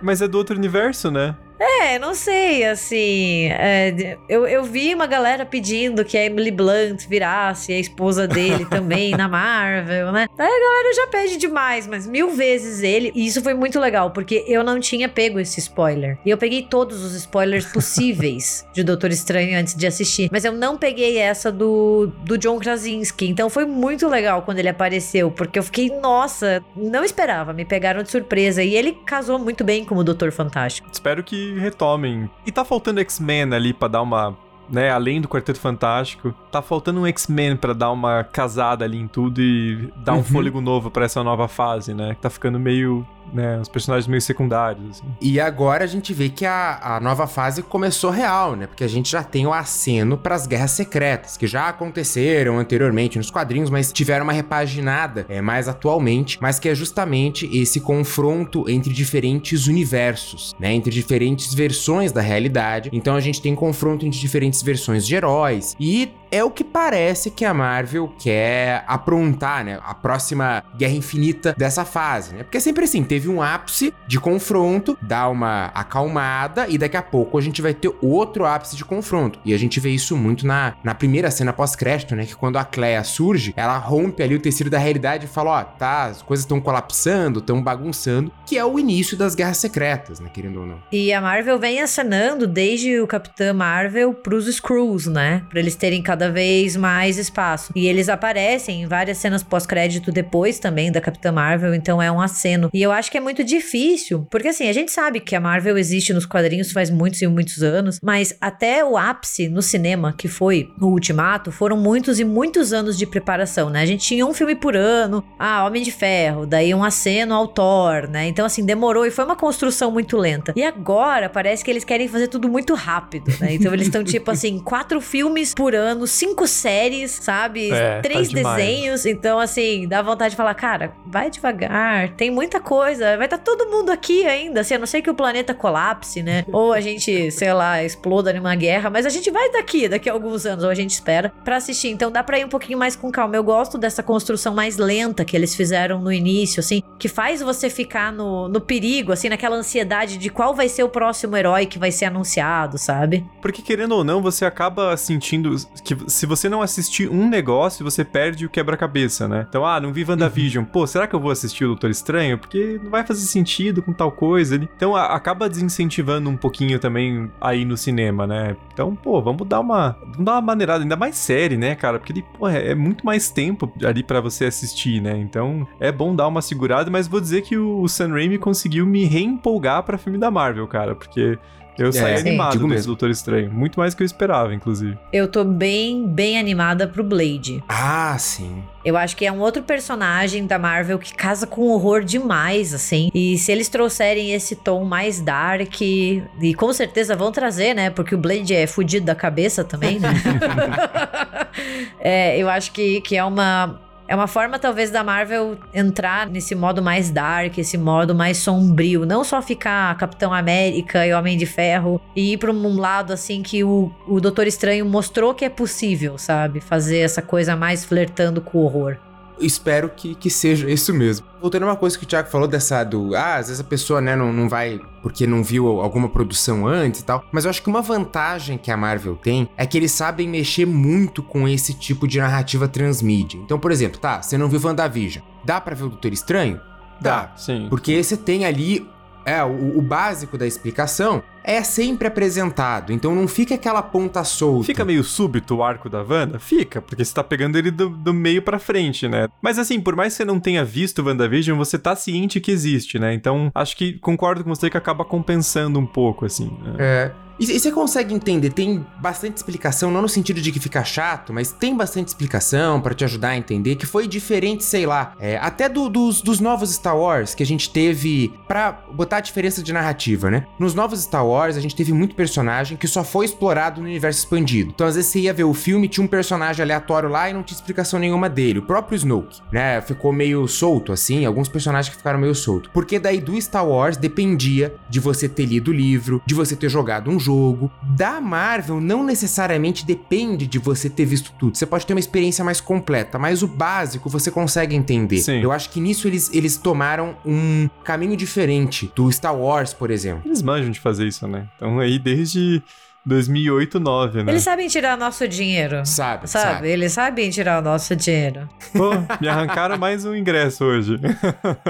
Mas 0.03 0.21
é 0.21 0.29
do 0.29 0.37
outro 0.37 0.57
universo, 0.57 1.11
né? 1.11 1.37
É, 1.63 1.97
não 1.97 2.13
sei, 2.13 2.65
assim. 2.65 3.47
É, 3.53 4.19
eu, 4.29 4.49
eu 4.49 4.65
vi 4.65 4.93
uma 4.93 5.07
galera 5.07 5.47
pedindo 5.47 6.05
que 6.05 6.19
a 6.19 6.25
Emily 6.25 6.51
Blunt 6.51 7.07
virasse 7.09 7.73
a 7.73 7.79
esposa 7.79 8.27
dele 8.27 8.65
também 8.69 9.13
na 9.13 9.29
Marvel, 9.29 10.11
né? 10.11 10.27
Aí 10.37 10.45
a 10.45 10.49
galera 10.49 10.95
já 10.95 11.07
pede 11.07 11.37
demais, 11.37 11.87
mas 11.87 12.05
mil 12.05 12.31
vezes 12.31 12.83
ele. 12.83 13.13
E 13.15 13.25
isso 13.25 13.41
foi 13.43 13.55
muito 13.55 13.79
legal, 13.79 14.11
porque 14.11 14.45
eu 14.49 14.65
não 14.65 14.81
tinha 14.81 15.09
pego 15.09 15.39
esse 15.39 15.61
spoiler. 15.61 16.19
E 16.27 16.31
eu 16.31 16.37
peguei 16.37 16.63
todos 16.63 17.01
os 17.05 17.15
spoilers 17.15 17.67
possíveis 17.67 18.67
de 18.75 18.83
Doutor 18.83 19.13
Estranho 19.13 19.57
antes 19.57 19.77
de 19.77 19.87
assistir. 19.87 20.29
Mas 20.33 20.45
eu 20.45 20.53
não 20.53 20.77
peguei 20.77 21.19
essa 21.19 21.53
do, 21.53 22.13
do 22.25 22.37
John 22.37 22.59
Krasinski. 22.59 23.29
Então 23.29 23.49
foi 23.49 23.67
muito 23.67 24.09
legal 24.09 24.43
quando 24.43 24.59
ele 24.59 24.69
apareceu, 24.69 25.31
porque 25.31 25.61
eu 25.61 25.63
fiquei, 25.63 25.91
nossa, 26.01 26.61
não 26.75 27.05
esperava, 27.05 27.53
me 27.53 27.65
pegaram 27.65 28.03
de 28.03 28.11
surpresa. 28.11 28.65
E 28.65 28.75
ele 28.75 28.99
casou 29.07 29.39
muito 29.39 29.63
bem 29.63 29.85
com 29.85 29.95
o 29.95 30.03
Doutor 30.03 30.33
Fantástico. 30.33 30.89
Espero 30.93 31.23
que 31.23 31.52
retomem. 31.59 32.31
E 32.47 32.53
tá 32.53 32.65
faltando 32.65 33.01
X-Men 33.01 33.55
ali 33.55 33.73
pra 33.73 33.89
dar 33.89 34.03
uma. 34.03 34.37
Né, 34.71 34.91
além 34.91 35.21
do 35.21 35.29
Quarteto 35.29 35.61
Fantástico, 35.61 36.33
tá 36.51 36.63
faltando 36.63 37.01
um 37.01 37.07
X-Men 37.07 37.57
para 37.57 37.75
dar 37.75 37.91
uma 37.91 38.25
casada 38.25 38.85
ali 38.85 38.97
em 38.97 39.07
tudo 39.07 39.43
e 39.43 39.93
dar 39.97 40.15
um 40.15 40.19
uhum. 40.19 40.25
fôlego 40.25 40.61
novo 40.63 40.91
para 40.91 41.05
essa 41.05 41.23
nova 41.23 41.47
fase, 41.47 41.93
né? 41.93 42.15
Que 42.15 42.23
tá 42.23 42.31
ficando 42.31 42.59
meio 42.59 43.07
né, 43.33 43.59
os 43.61 43.69
personagens 43.69 44.07
meio 44.07 44.21
secundários. 44.21 44.91
Assim. 44.91 45.07
E 45.21 45.41
agora 45.41 45.85
a 45.85 45.87
gente 45.87 46.13
vê 46.13 46.29
que 46.29 46.45
a, 46.45 46.79
a 46.97 47.01
nova 47.01 47.27
fase 47.27 47.63
começou 47.63 48.11
real, 48.11 48.57
né? 48.57 48.67
Porque 48.67 48.85
a 48.85 48.89
gente 48.89 49.11
já 49.11 49.23
tem 49.23 49.47
o 49.47 49.53
aceno 49.53 50.17
para 50.17 50.35
as 50.35 50.47
guerras 50.47 50.73
secretas, 50.73 51.37
que 51.37 51.47
já 51.47 51.69
aconteceram 51.69 52.59
anteriormente 52.59 53.19
nos 53.19 53.31
quadrinhos, 53.31 53.71
mas 53.71 53.93
tiveram 53.93 54.25
uma 54.25 54.33
repaginada 54.33 55.27
é, 55.29 55.41
mais 55.41 55.69
atualmente, 55.69 56.39
mas 56.41 56.59
que 56.59 56.69
é 56.69 56.75
justamente 56.75 57.49
esse 57.57 57.81
confronto 57.81 58.69
entre 58.69 58.93
diferentes 58.93 59.67
universos, 59.67 60.55
né? 60.59 60.73
Entre 60.73 60.93
diferentes 60.93 61.55
versões 61.55 62.13
da 62.13 62.21
realidade. 62.21 62.91
Então 62.93 63.17
a 63.17 63.21
gente 63.21 63.41
tem 63.41 63.55
confronto 63.55 64.07
entre 64.07 64.19
diferentes 64.19 64.63
versões 64.63 65.07
de 65.07 65.15
heróis 65.15 65.77
e 65.79 66.13
é 66.33 66.43
o 66.43 66.51
que 66.51 66.65
parece 66.65 67.31
que 67.31 67.45
a 67.45 67.53
Marvel 67.53 68.09
quer 68.19 68.85
aprontar, 68.87 69.63
né? 69.63 69.79
A 69.85 69.95
próxima 69.95 70.65
Guerra 70.77 70.95
Infinita 70.95 71.55
dessa 71.57 71.85
fase, 71.85 72.35
né? 72.35 72.43
Porque 72.43 72.57
é 72.57 72.61
sempre 72.61 72.85
assim, 72.85 73.05
teve 73.05 73.22
um 73.29 73.43
ápice 73.43 73.93
de 74.07 74.19
confronto, 74.21 74.97
dá 75.01 75.29
uma 75.29 75.67
acalmada 75.67 76.67
e 76.69 76.77
daqui 76.79 76.97
a 76.97 77.03
pouco 77.03 77.39
a 77.39 77.41
gente 77.41 77.63
vai 77.63 77.75
ter 77.75 77.93
outro 78.01 78.45
ápice 78.45 78.77
de 78.77 78.85
confronto. 78.85 79.39
E 79.45 79.55
a 79.55 79.59
gente 79.59 79.81
vê 79.81 79.91
isso 79.91 80.17
muito 80.17 80.47
na, 80.47 80.75
na 80.83 80.95
primeira 80.95 81.31
cena 81.31 81.53
pós-crédito, 81.53 82.15
né? 82.15 82.27
Que 82.27 82.37
quando 82.37 82.57
a 82.57 82.65
Clea 82.65 83.05
surge, 83.05 83.53
ela 83.57 83.79
rompe 83.79 84.23
ali 84.23 84.35
o 84.35 84.41
tecido 84.41 84.71
da 84.71 84.79
realidade 84.79 85.27
e 85.27 85.29
fala: 85.29 85.61
ó, 85.61 85.65
tá, 85.65 86.05
as 86.05 86.23
coisas 86.23 86.45
estão 86.45 86.61
colapsando, 86.61 87.39
estão 87.39 87.63
bagunçando, 87.63 88.33
que 88.47 88.59
é 88.59 88.65
o 88.65 88.79
início 88.79 89.17
das 89.17 89.35
guerras 89.35 89.59
secretas, 89.59 90.21
né? 90.21 90.31
Querendo 90.33 90.61
ou 90.61 90.67
não. 90.67 90.83
E 90.91 91.13
a 91.13 91.21
Marvel 91.21 91.59
vem 91.59 91.81
acenando 91.81 92.47
desde 92.47 93.01
o 93.01 93.07
Capitão 93.07 93.55
Marvel 93.55 94.15
pros 94.15 94.47
Screws, 94.47 95.07
né? 95.07 95.45
Pra 95.49 95.61
eles 95.61 95.77
terem 95.77 96.03
cada 96.03 96.31
vez 96.31 96.77
mais 96.77 97.19
espaço. 97.19 97.73
E 97.77 97.87
eles 97.87 98.09
aparecem 98.09 98.83
em 98.83 98.87
várias 98.87 99.19
cenas 99.19 99.43
pós-crédito 99.43 100.11
depois 100.11 100.59
também 100.59 100.91
da 100.91 101.01
Capitã 101.01 101.31
Marvel, 101.31 101.75
então 101.75 102.01
é 102.01 102.11
um 102.11 102.21
aceno. 102.21 102.71
E 102.73 102.83
eu 102.83 102.91
acho 102.91 103.11
que 103.13 103.19
é 103.19 103.21
muito 103.21 103.45
difícil, 103.45 104.27
porque 104.31 104.49
assim, 104.49 104.71
a 104.71 104.73
gente 104.73 104.91
sabe 104.91 105.21
que 105.21 105.37
a 105.37 105.41
Marvel 105.41 105.77
existe 105.77 106.15
nos 106.15 106.25
quadrinhos 106.25 106.73
faz 106.73 106.89
muitos 106.89 107.21
e 107.21 107.27
muitos 107.27 107.63
anos, 107.63 108.01
mas 108.03 108.35
até 108.41 108.83
o 108.83 108.97
ápice 108.97 109.51
no 109.51 109.61
cinema, 109.61 110.15
que 110.17 110.29
foi 110.29 110.71
o 110.81 110.87
Ultimato, 110.87 111.53
foram 111.53 111.77
muitos 111.77 112.19
e 112.19 112.25
muitos 112.25 112.73
anos 112.73 112.97
de 112.97 113.07
preparação, 113.07 113.69
né? 113.69 113.83
A 113.83 113.87
gente 113.87 114.07
tinha 114.07 114.25
um 114.25 114.33
filme 114.33 114.55
por 114.55 114.75
ano, 114.75 115.23
ah, 115.39 115.67
Homem 115.67 115.83
de 115.83 115.93
Ferro, 115.93 116.47
daí 116.47 116.75
um 116.75 116.83
aceno 116.83 117.35
ao 117.35 117.47
Thor, 117.49 118.09
né? 118.09 118.29
Então 118.29 118.47
assim, 118.47 118.65
demorou 118.65 119.05
e 119.05 119.11
foi 119.11 119.27
uma 119.27 119.37
construção 119.37 119.91
muito 119.91 120.17
lenta. 120.17 120.55
E 120.57 120.65
agora 120.65 121.29
parece 121.29 121.63
que 121.63 121.71
eles 121.71 121.85
querem 121.85 122.09
fazer 122.09 122.29
tudo 122.29 122.49
muito 122.49 122.73
rápido, 122.75 123.31
né? 123.39 123.53
Então 123.53 123.75
eles 123.75 123.89
estão 123.89 124.03
tipo 124.03 124.31
assim, 124.33 124.59
quatro 124.59 125.03
filmes 125.03 125.53
por 125.53 125.75
ano, 125.75 126.07
cinco 126.07 126.47
séries, 126.47 127.11
sabe? 127.11 127.71
É, 127.71 127.97
tá 127.97 128.01
Três 128.01 128.31
tá 128.31 128.57
desenhos. 128.57 129.05
Então 129.05 129.39
assim, 129.39 129.87
dá 129.87 130.01
vontade 130.01 130.31
de 130.31 130.37
falar, 130.39 130.55
cara, 130.55 130.95
vai 131.07 131.29
devagar, 131.29 132.17
tem 132.17 132.31
muita 132.31 132.59
coisa 132.59 132.92
coisa. 132.93 133.17
Vai 133.17 133.27
estar 133.27 133.39
tá 133.39 133.45
todo 133.45 133.71
mundo 133.71 133.91
aqui 133.91 134.27
ainda, 134.27 134.61
assim, 134.61 134.75
a 134.75 134.79
não 134.79 134.87
ser 134.87 135.03
que 135.03 135.11
o 135.11 135.15
planeta 135.15 135.55
colapse, 135.55 136.23
né? 136.23 136.45
Ou 136.53 136.73
a 136.73 136.81
gente, 136.81 137.31
sei 137.31 137.53
lá, 137.53 137.83
exploda 137.83 138.33
numa 138.33 138.55
guerra, 138.55 138.91
mas 138.91 139.07
a 139.07 139.09
gente 139.09 139.31
vai 139.31 139.51
daqui, 139.51 139.89
daqui 139.89 140.09
a 140.09 140.13
alguns 140.13 140.47
anos, 140.47 140.65
ou 140.65 140.71
a 140.71 140.75
gente 140.75 140.91
espera, 140.91 141.33
para 141.45 141.57
assistir. 141.57 141.89
Então 141.89 142.11
dá 142.11 142.23
pra 142.23 142.39
ir 142.39 142.45
um 142.45 142.49
pouquinho 142.49 142.79
mais 142.79 142.95
com 142.95 143.11
calma. 143.11 143.37
Eu 143.37 143.45
gosto 143.45 143.79
dessa 143.79 144.03
construção 144.03 144.55
mais 144.55 144.77
lenta 144.77 145.25
que 145.25 145.37
eles 145.37 145.55
fizeram 145.55 146.01
no 146.01 146.13
início, 146.13 146.61
assim, 146.61 146.83
que 146.99 147.09
faz 147.09 147.41
você 147.41 147.71
ficar 147.71 148.13
no, 148.13 148.49
no 148.49 148.61
perigo, 148.61 149.13
assim, 149.13 149.29
naquela 149.29 149.57
ansiedade 149.57 150.19
de 150.19 150.29
qual 150.31 150.55
vai 150.55 150.69
ser 150.69 150.83
o 150.83 150.89
próximo 150.89 151.37
herói 151.37 151.67
que 151.67 151.79
vai 151.79 151.91
ser 151.91 152.07
anunciado, 152.07 152.79
sabe? 152.79 153.25
Porque 153.41 153.63
querendo 153.63 153.93
ou 153.93 154.05
não, 154.05 154.21
você 154.21 154.45
acaba 154.45 154.97
sentindo 154.97 155.55
que 155.85 155.97
se 156.09 156.27
você 156.27 156.49
não 156.49 156.63
assistir 156.63 157.09
um 157.09 157.29
negócio, 157.29 157.85
você 157.85 158.05
perde 158.05 158.47
o 158.47 158.51
quebra-cabeça, 158.51 159.27
né? 159.27 159.47
Então, 159.49 159.65
ah, 159.65 159.81
não 159.81 159.93
vi 159.93 160.05
WandaVision. 160.05 160.65
Uhum. 160.65 160.71
Pô, 160.71 160.87
será 160.87 161.07
que 161.07 161.15
eu 161.15 161.21
vou 161.21 161.31
assistir 161.31 161.65
o 161.65 161.69
Doutor 161.69 161.91
Estranho? 161.91 162.39
Porque 162.43 162.81
não 162.83 162.91
vai 162.91 163.05
fazer 163.05 163.21
sentido 163.27 163.83
com 163.83 163.93
tal 163.93 164.11
coisa. 164.11 164.57
Então 164.57 164.97
a, 164.97 165.07
acaba 165.07 165.49
desincentivando 165.49 166.29
um 166.29 166.37
pouquinho 166.37 166.79
também 166.79 167.31
aí 167.41 167.65
no 167.65 167.77
cinema, 167.77 168.27
né? 168.27 168.57
Então, 168.73 168.95
pô, 168.95 169.21
vamos 169.21 169.47
dar 169.47 169.61
uma, 169.61 169.97
vamos 170.01 170.25
dar 170.25 170.33
uma 170.33 170.41
maneirada, 170.41 170.83
ainda 170.83 170.97
mais 170.97 171.17
série, 171.17 171.57
né, 171.57 171.75
cara? 171.75 171.99
Porque 171.99 172.13
ele, 172.13 172.25
pô, 172.39 172.49
é, 172.49 172.71
é 172.71 172.75
muito 172.75 173.05
mais 173.05 173.31
tempo 173.31 173.73
ali 173.85 174.03
para 174.03 174.21
você 174.21 174.47
assistir, 174.47 175.01
né? 175.01 175.17
Então 175.19 175.67
é 175.79 175.93
bom 175.93 176.15
dar 176.15 176.27
uma 176.29 176.43
segurada, 176.43 176.91
mas 176.91 177.09
vou 177.09 177.21
dizer 177.21 177.43
que 177.43 177.57
o, 177.57 177.81
o 177.83 177.89
Sam 177.89 178.13
Raimi 178.13 178.39
conseguiu 178.39 178.87
me 178.87 179.05
reempolgar 179.05 179.83
para 179.83 179.99
filme 179.99 180.19
da 180.19 180.31
Marvel, 180.31 180.67
cara, 180.67 180.95
porque 180.95 181.39
Eu 181.79 181.93
saí 181.93 182.15
É, 182.15 182.19
animado 182.19 182.53
digo 182.53 182.65
desse 182.65 182.75
mesmo. 182.75 182.87
Doutor 182.89 183.11
Estranho. 183.11 183.51
Muito 183.51 183.79
mais 183.79 183.95
do 183.95 183.97
que 183.97 184.03
eu 184.03 184.07
esperava, 184.07 184.55
inclusive. 184.55 184.99
Eu 185.13 185.27
tô 185.29 185.45
bem, 185.45 186.07
bem 186.07 186.39
animada 186.39 186.87
pro 186.87 187.03
Blade. 187.03 187.63
Ah, 187.69 188.17
sim. 188.19 188.63
Eu 188.85 188.97
acho 188.97 189.17
que 189.17 189.25
é 189.25 189.33
um 189.33 189.39
outro 189.39 189.63
personagem 189.63 190.47
da 190.47 190.59
Marvel 190.59 190.99
que 190.99 191.15
casa 191.15 191.47
com 191.47 191.69
horror 191.69 192.03
demais, 192.05 192.75
assim. 192.75 193.11
E 193.15 193.39
se 193.39 193.53
eles 193.53 193.69
trouxerem 193.69 194.33
esse 194.33 194.57
tom 194.57 194.85
mais 194.85 195.21
dark, 195.21 195.81
e 195.81 196.23
com 196.57 196.73
certeza 196.73 197.15
vão 197.15 197.31
trazer, 197.31 197.75
né? 197.75 197.91
Porque 197.91 198.15
o 198.15 198.19
Blade 198.19 198.55
é 198.55 198.67
fudido 198.67 199.07
da 199.07 199.15
cabeça 199.15 199.63
também, 199.65 199.99
né? 199.99 200.11
é, 202.01 202.39
eu 202.39 202.49
acho 202.49 202.73
que, 202.73 203.01
que 203.01 203.17
é 203.17 203.25
uma. 203.25 203.81
É 204.13 204.15
uma 204.15 204.27
forma, 204.27 204.59
talvez, 204.59 204.91
da 204.91 205.03
Marvel 205.03 205.57
entrar 205.73 206.29
nesse 206.29 206.55
modo 206.55 206.83
mais 206.83 207.09
dark, 207.09 207.57
esse 207.57 207.79
modo 207.79 208.15
mais 208.15 208.37
sombrio. 208.37 209.07
Não 209.07 209.25
só 209.25 209.41
ficar 209.41 209.97
Capitão 209.97 210.35
América 210.35 211.07
e 211.07 211.15
Homem 211.15 211.35
de 211.35 211.47
Ferro 211.47 211.99
e 212.15 212.35
ir 212.35 212.37
pra 212.37 212.53
um 212.53 212.79
lado, 212.79 213.15
assim, 213.15 213.43
que 213.43 213.65
o, 213.65 213.91
o 214.07 214.21
Doutor 214.21 214.47
Estranho 214.47 214.85
mostrou 214.85 215.33
que 215.33 215.47
é 215.47 215.49
possível, 215.49 216.19
sabe? 216.19 216.61
Fazer 216.61 216.99
essa 216.99 217.23
coisa 217.23 217.57
mais 217.57 217.87
flertando 217.87 218.43
com 218.43 218.59
o 218.59 218.65
horror. 218.65 218.99
Espero 219.45 219.89
que, 219.91 220.15
que 220.15 220.31
seja 220.31 220.71
isso 220.71 220.95
mesmo. 220.95 221.27
Voltando 221.41 221.65
a 221.65 221.67
uma 221.67 221.77
coisa 221.77 221.99
que 221.99 222.05
o 222.05 222.07
Thiago 222.07 222.29
falou 222.29 222.47
dessa 222.47 222.85
do. 222.85 223.15
Ah, 223.15 223.37
às 223.37 223.49
vezes 223.49 223.61
a 223.61 223.65
pessoa, 223.65 224.01
né, 224.01 224.15
não, 224.15 224.33
não 224.33 224.49
vai 224.49 224.81
porque 225.03 225.27
não 225.27 225.43
viu 225.43 225.81
alguma 225.81 226.09
produção 226.09 226.67
antes 226.67 227.01
e 227.01 227.05
tal. 227.05 227.25
Mas 227.33 227.45
eu 227.45 227.51
acho 227.51 227.63
que 227.63 227.69
uma 227.69 227.83
vantagem 227.83 228.57
que 228.57 228.71
a 228.71 228.77
Marvel 228.77 229.17
tem 229.17 229.49
é 229.57 229.67
que 229.67 229.77
eles 229.77 229.93
sabem 229.93 230.29
mexer 230.29 230.65
muito 230.65 231.23
com 231.23 231.49
esse 231.49 231.75
tipo 231.75 232.07
de 232.07 232.19
narrativa 232.19 232.69
transmídia. 232.69 233.39
Então, 233.39 233.59
por 233.59 233.73
exemplo, 233.73 233.99
tá, 233.99 234.23
você 234.23 234.39
não 234.39 234.49
viu 234.49 234.61
WandaVision. 234.63 235.25
Dá 235.45 235.61
pra 235.61 235.75
ver 235.75 235.85
o 235.85 235.89
Doutor 235.89 236.13
Estranho? 236.13 236.61
Dá. 237.01 237.33
Sim. 237.37 237.67
Porque 237.69 238.03
você 238.03 238.17
tem 238.17 238.45
ali. 238.45 238.89
É, 239.25 239.43
o, 239.45 239.79
o 239.79 239.83
básico 239.83 240.37
da 240.37 240.49
explicação 240.49 241.23
é 241.45 241.63
sempre 241.63 242.09
apresentado, 242.09 242.93
então 242.93 243.15
não 243.15 243.27
fica 243.29 243.55
aquela 243.55 243.83
ponta 243.83 244.25
solta. 244.25 244.65
Fica 244.65 244.85
meio 244.85 245.05
súbito 245.05 245.57
o 245.57 245.63
arco 245.63 245.89
da 245.89 246.03
Wanda? 246.03 246.39
Fica, 246.39 246.81
porque 246.81 247.05
você 247.05 247.15
tá 247.15 247.23
pegando 247.25 247.57
ele 247.59 247.71
do, 247.71 247.89
do 247.89 248.13
meio 248.15 248.43
pra 248.43 248.59
frente, 248.59 249.09
né? 249.09 249.29
Mas 249.41 249.59
assim, 249.59 249.81
por 249.81 249.95
mais 249.97 250.13
que 250.13 250.19
você 250.19 250.25
não 250.25 250.39
tenha 250.41 250.65
visto 250.65 251.03
WandaVision, 251.05 251.57
você 251.59 251.79
tá 251.79 251.95
ciente 251.97 252.41
que 252.41 252.51
existe, 252.51 252.99
né? 252.99 253.13
Então, 253.15 253.51
acho 253.55 253.77
que 253.77 253.95
concordo 253.99 254.45
com 254.45 254.55
você 254.55 254.71
que 254.71 254.77
acaba 254.77 255.05
compensando 255.05 255.79
um 255.79 255.87
pouco, 255.87 256.25
assim. 256.25 256.47
né? 256.63 256.77
É. 256.79 257.13
E, 257.41 257.45
e 257.45 257.59
você 257.59 257.73
consegue 257.73 258.15
entender, 258.15 258.51
tem 258.53 258.87
bastante 259.01 259.39
explicação, 259.39 259.91
não 259.91 260.03
no 260.03 260.09
sentido 260.09 260.41
de 260.41 260.53
que 260.53 260.61
fica 260.61 260.85
chato, 260.85 261.33
mas 261.33 261.51
tem 261.51 261.75
bastante 261.75 262.09
explicação 262.09 262.81
pra 262.81 262.95
te 262.95 263.05
ajudar 263.05 263.31
a 263.31 263.37
entender 263.37 263.75
que 263.77 263.87
foi 263.87 264.07
diferente, 264.07 264.63
sei 264.63 264.85
lá, 264.87 265.15
é, 265.19 265.39
até 265.39 265.67
do- 265.69 265.89
dos, 265.89 266.21
dos 266.21 266.39
novos 266.39 266.71
Star 266.75 266.97
Wars 266.97 267.35
que 267.35 267.43
a 267.43 267.47
gente 267.47 267.71
teve 267.71 268.33
pra 268.47 268.73
botar 268.93 269.17
a 269.17 269.21
diferença 269.21 269.63
de 269.63 269.73
narrativa, 269.73 270.31
né? 270.31 270.47
Nos 270.61 270.75
novos 270.75 271.01
Star 271.03 271.27
Wars 271.27 271.32
a 271.41 271.61
gente 271.61 271.75
teve 271.75 271.93
muito 271.93 272.15
personagem 272.15 272.77
que 272.77 272.87
só 272.87 273.03
foi 273.03 273.25
explorado 273.25 273.81
no 273.81 273.87
universo 273.87 274.21
expandido. 274.21 274.73
Então 274.75 274.87
às 274.87 274.95
vezes 274.95 275.11
você 275.11 275.21
ia 275.21 275.33
ver 275.33 275.45
o 275.45 275.55
filme, 275.55 275.89
tinha 275.89 276.05
um 276.05 276.09
personagem 276.09 276.63
aleatório 276.63 277.09
lá 277.09 277.29
e 277.29 277.33
não 277.33 277.43
tinha 277.43 277.57
explicação 277.57 277.99
nenhuma 277.99 278.29
dele. 278.29 278.59
O 278.59 278.63
próprio 278.63 278.97
Snoke, 278.97 279.41
né? 279.51 279.81
Ficou 279.81 280.13
meio 280.13 280.47
solto 280.47 280.93
assim, 280.93 281.25
alguns 281.25 281.49
personagens 281.49 281.91
que 281.91 281.97
ficaram 281.97 282.19
meio 282.19 282.35
solto. 282.35 282.71
Porque 282.73 282.99
daí 282.99 283.21
do 283.21 283.41
Star 283.41 283.67
Wars 283.67 283.97
dependia 283.97 284.75
de 284.89 285.01
você 285.01 285.29
ter 285.29 285.47
lido 285.47 285.71
o 285.71 285.75
livro, 285.75 286.23
de 286.27 286.35
você 286.35 286.55
ter 286.57 286.69
jogado 286.69 287.11
um 287.11 287.19
jogo. 287.19 287.71
Da 287.83 288.21
Marvel 288.21 288.81
não 288.81 289.05
necessariamente 289.05 289.85
depende 289.85 290.47
de 290.47 290.59
você 290.59 290.89
ter 290.89 291.05
visto 291.05 291.33
tudo. 291.39 291.57
Você 291.57 291.67
pode 291.67 291.87
ter 291.87 291.93
uma 291.95 292.01
experiência 292.01 292.45
mais 292.45 292.61
completa, 292.61 293.19
mas 293.19 293.43
o 293.43 293.49
básico 293.49 294.09
você 294.09 294.31
consegue 294.31 294.75
entender. 294.75 295.19
Sim. 295.19 295.41
Eu 295.41 295.53
acho 295.53 295.71
que 295.71 295.81
nisso 295.81 296.07
eles, 296.09 296.31
eles 296.33 296.57
tomaram 296.57 297.17
um 297.25 297.69
caminho 297.85 298.17
diferente 298.17 298.91
do 298.95 299.11
Star 299.11 299.37
Wars, 299.37 299.73
por 299.73 299.91
exemplo. 299.91 300.23
Eles 300.25 300.43
manjam 300.43 300.71
de 300.71 300.81
fazer 300.81 301.07
isso, 301.07 301.22
né? 301.27 301.49
Então 301.57 301.79
aí 301.79 301.99
desde 301.99 302.63
2008, 303.05 303.79
2009, 303.81 304.23
né? 304.25 304.33
Eles 304.33 304.43
sabem 304.43 304.69
tirar 304.69 304.97
nosso 304.97 305.27
dinheiro. 305.27 305.85
Sabe, 305.85 306.29
Sabe? 306.29 306.55
sabe. 306.55 306.69
Eles 306.69 306.93
sabem 306.93 307.31
tirar 307.31 307.61
o 307.61 307.63
nosso 307.63 307.95
dinheiro. 307.97 308.49
Pô, 308.73 308.91
me 309.21 309.29
arrancaram 309.29 309.77
mais 309.79 310.05
um 310.05 310.15
ingresso 310.15 310.65
hoje. 310.65 310.99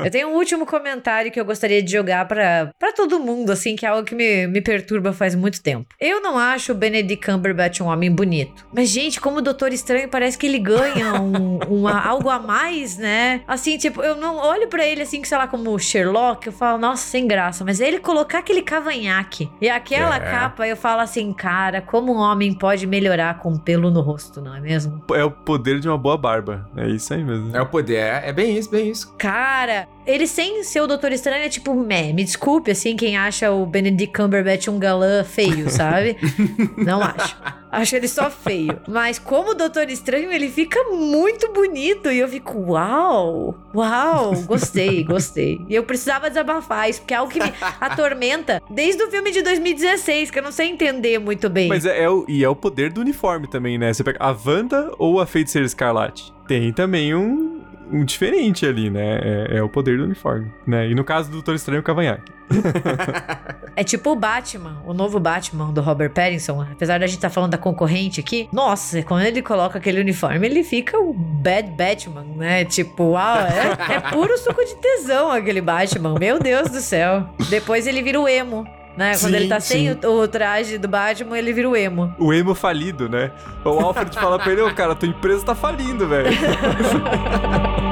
Eu 0.05 0.11
tenho 0.11 0.29
um 0.29 0.35
último 0.35 0.67
comentário 0.67 1.31
que 1.33 1.41
eu 1.41 1.45
gostaria 1.45 1.83
de 1.83 1.91
jogar 1.91 2.27
pra, 2.29 2.71
pra 2.79 2.93
todo 2.93 3.19
mundo, 3.19 3.51
assim, 3.51 3.75
que 3.77 3.87
é 3.87 3.89
algo 3.89 4.05
que 4.05 4.15
me, 4.15 4.47
me 4.47 4.61
perturba 4.61 5.13
faz 5.13 5.35
muito 5.35 5.63
tempo. 5.63 5.87
Eu 6.01 6.21
não 6.21 6.39
acho 6.39 6.73
o 6.73 6.75
Benedict 6.75 7.25
Cumberbatch 7.25 7.81
um 7.81 7.87
homem 7.87 8.11
bonito. 8.11 8.67
Mas, 8.75 8.89
gente, 8.89 9.21
como 9.21 9.39
o 9.39 9.43
Doutor 9.43 9.73
Estranho, 9.73 10.09
parece 10.09 10.37
que 10.37 10.47
ele 10.47 10.59
ganha 10.59 11.15
um, 11.21 11.59
uma, 11.69 12.01
algo 12.01 12.29
a 12.29 12.39
mais, 12.39 12.97
né? 12.99 13.41
Assim, 13.47 13.79
tipo, 13.79 14.03
eu 14.03 14.17
não 14.17 14.37
olho 14.37 14.69
pra 14.69 14.85
ele 14.87 15.03
assim, 15.03 15.21
que 15.23 15.29
sei 15.29 15.39
lá, 15.39 15.47
como 15.47 15.71
o 15.71 15.79
Sherlock, 15.79 16.47
eu 16.47 16.53
falo, 16.53 16.79
nossa, 16.79 17.05
sem 17.07 17.27
graça. 17.27 17.65
Mas 17.65 17.81
ele 17.81 17.99
colocar 17.99 18.39
aquele 18.39 18.63
cavanhaque 18.63 19.51
e 19.61 19.69
aquela 19.69 20.17
É. 20.17 20.21
capa, 20.21 20.67
eu 20.67 20.77
falo 20.77 21.01
assim, 21.01 21.22
cara, 21.31 21.83
como 21.83 22.15
um 22.15 22.17
homem 22.17 22.55
pode 22.55 22.87
melhorar 22.87 23.39
com 23.39 23.59
pelo 23.59 23.91
no 23.91 24.01
rosto, 24.01 24.41
não 24.41 24.57
é 24.57 24.61
mesmo? 24.61 25.05
É 25.15 25.23
o 25.23 25.31
poder 25.31 25.79
de 25.79 25.89
uma 25.89 25.99
boa 25.99 26.17
barba. 26.17 26.67
É 26.75 26.89
isso 26.89 27.13
aí 27.13 27.23
mesmo. 27.23 27.55
É 27.55 27.61
o 27.61 27.67
poder, 27.67 27.97
é, 27.97 28.31
é 28.31 28.33
bem 28.33 28.57
isso, 28.57 28.71
bem 28.71 28.89
isso. 28.89 29.15
Cara, 29.19 29.87
ele 30.07 30.27
sem 30.27 30.63
ser 30.65 30.81
o 30.81 30.87
Doutor 30.87 31.13
Estranho 31.13 31.45
é 31.45 31.49
tipo, 31.49 31.75
meh, 31.75 32.13
me 32.13 32.25
desculpe, 32.25 32.71
assim, 32.71 32.97
quem 32.97 33.17
acha 33.17 33.51
o 33.51 33.65
Benedict 33.67 34.17
Cumberbatch 34.17 34.69
um 34.69 34.79
galã 34.79 35.25
feio, 35.25 35.71
sabe? 35.71 36.17
Não 36.77 37.03
acho. 37.03 37.37
Acho 37.73 37.97
ele 37.97 38.07
só 38.07 38.31
feio. 38.31 38.79
Mas 38.87 39.19
como 39.19 39.55
Doutor 39.55 39.89
Estranho, 39.89 40.31
ele 40.31 40.51
fica 40.51 40.79
muito 40.91 41.51
bonito. 41.53 42.11
E 42.11 42.19
eu 42.19 42.29
fico, 42.29 42.59
uau, 42.59 43.57
uau, 43.75 44.35
gostei, 44.43 45.03
gostei. 45.05 45.59
E 45.69 45.75
eu 45.75 45.83
precisava 45.83 46.29
desabafar 46.29 46.91
isso, 46.91 47.01
porque 47.01 47.15
é 47.15 47.17
algo 47.17 47.33
que 47.33 47.43
me 47.43 47.51
atormenta 47.81 48.61
desde 48.69 49.03
o 49.03 49.11
filme 49.11 49.31
de 49.31 49.41
2016, 49.41 50.31
que 50.31 50.39
eu 50.39 50.43
não 50.43 50.53
sei 50.53 50.69
entender 50.69 51.19
muito 51.19 51.49
bem. 51.49 51.69
Mas 51.69 51.87
é, 51.87 52.03
é 52.03 52.11
o, 52.11 52.27
e 52.29 52.45
é 52.45 52.49
o 52.49 52.55
poder 52.55 52.93
do 52.93 53.01
uniforme 53.01 53.49
também, 53.49 53.79
né? 53.79 53.91
Você 53.91 54.05
pega 54.05 54.19
a 54.21 54.37
Wanda 54.47 54.93
ou 54.99 55.19
a 55.19 55.25
Feiticeira 55.25 55.67
Escarlate. 55.67 56.31
Tem 56.47 56.71
também 56.75 57.15
um, 57.15 57.62
um 57.93 58.05
diferente 58.05 58.67
ali, 58.67 58.91
né? 58.91 59.19
É, 59.23 59.59
é 59.59 59.63
o 59.63 59.69
poder 59.69 59.99
do 59.99 60.05
uniforme, 60.05 60.51
né? 60.67 60.89
E 60.89 60.95
no 60.95 61.05
caso 61.05 61.29
do 61.29 61.35
Doutor 61.35 61.55
Estranho, 61.55 61.81
o 61.81 61.85
cavanhaque. 61.85 62.33
É 63.75 63.83
tipo 63.83 64.11
o 64.11 64.15
Batman, 64.15 64.83
o 64.85 64.93
novo 64.93 65.19
Batman 65.19 65.73
do 65.73 65.81
Robert 65.81 66.11
Pattinson. 66.11 66.61
Apesar 66.61 67.01
da 67.01 67.07
gente 67.07 67.17
estar 67.17 67.31
falando 67.31 67.53
da 67.53 67.59
concorrente 67.59 68.21
aqui, 68.21 68.47
nossa, 68.53 69.03
quando 69.03 69.25
ele 69.25 69.41
coloca 69.41 69.79
aquele 69.79 69.99
uniforme, 69.99 70.47
ele 70.47 70.63
fica 70.63 70.99
o 70.99 71.15
Bad 71.15 71.71
Batman, 71.71 72.23
né? 72.37 72.67
Tipo, 72.67 73.13
uau, 73.13 73.39
é, 73.39 73.95
é 73.95 74.01
puro 74.13 74.37
suco 74.37 74.63
de 74.63 74.77
tesão 74.77 75.31
aquele 75.31 75.63
Batman. 75.63 76.15
Meu 76.19 76.39
Deus 76.39 76.69
do 76.69 76.81
céu. 76.81 77.27
Depois 77.49 77.87
ele 77.87 78.03
vira 78.03 78.21
o 78.21 78.29
emo. 78.29 78.67
Né? 78.97 79.13
Quando 79.13 79.33
Sim, 79.33 79.37
ele 79.37 79.49
tá 79.49 79.61
sem 79.61 79.91
o, 79.91 79.99
o 80.07 80.29
traje 80.29 80.77
do 80.77 80.87
Batman, 80.87 81.39
ele 81.39 81.53
vira 81.53 81.69
o 81.69 81.77
emo. 81.77 82.15
O 82.19 82.33
emo 82.33 82.55
falido, 82.55 83.09
né? 83.09 83.31
O 83.65 83.71
Alfred 83.71 84.15
fala 84.15 84.39
pra 84.39 84.53
ele, 84.53 84.61
ô 84.61 84.75
cara, 84.75 84.95
tua 84.95 85.09
empresa 85.09 85.45
tá 85.45 85.55
falindo, 85.55 86.07
velho. 86.07 86.29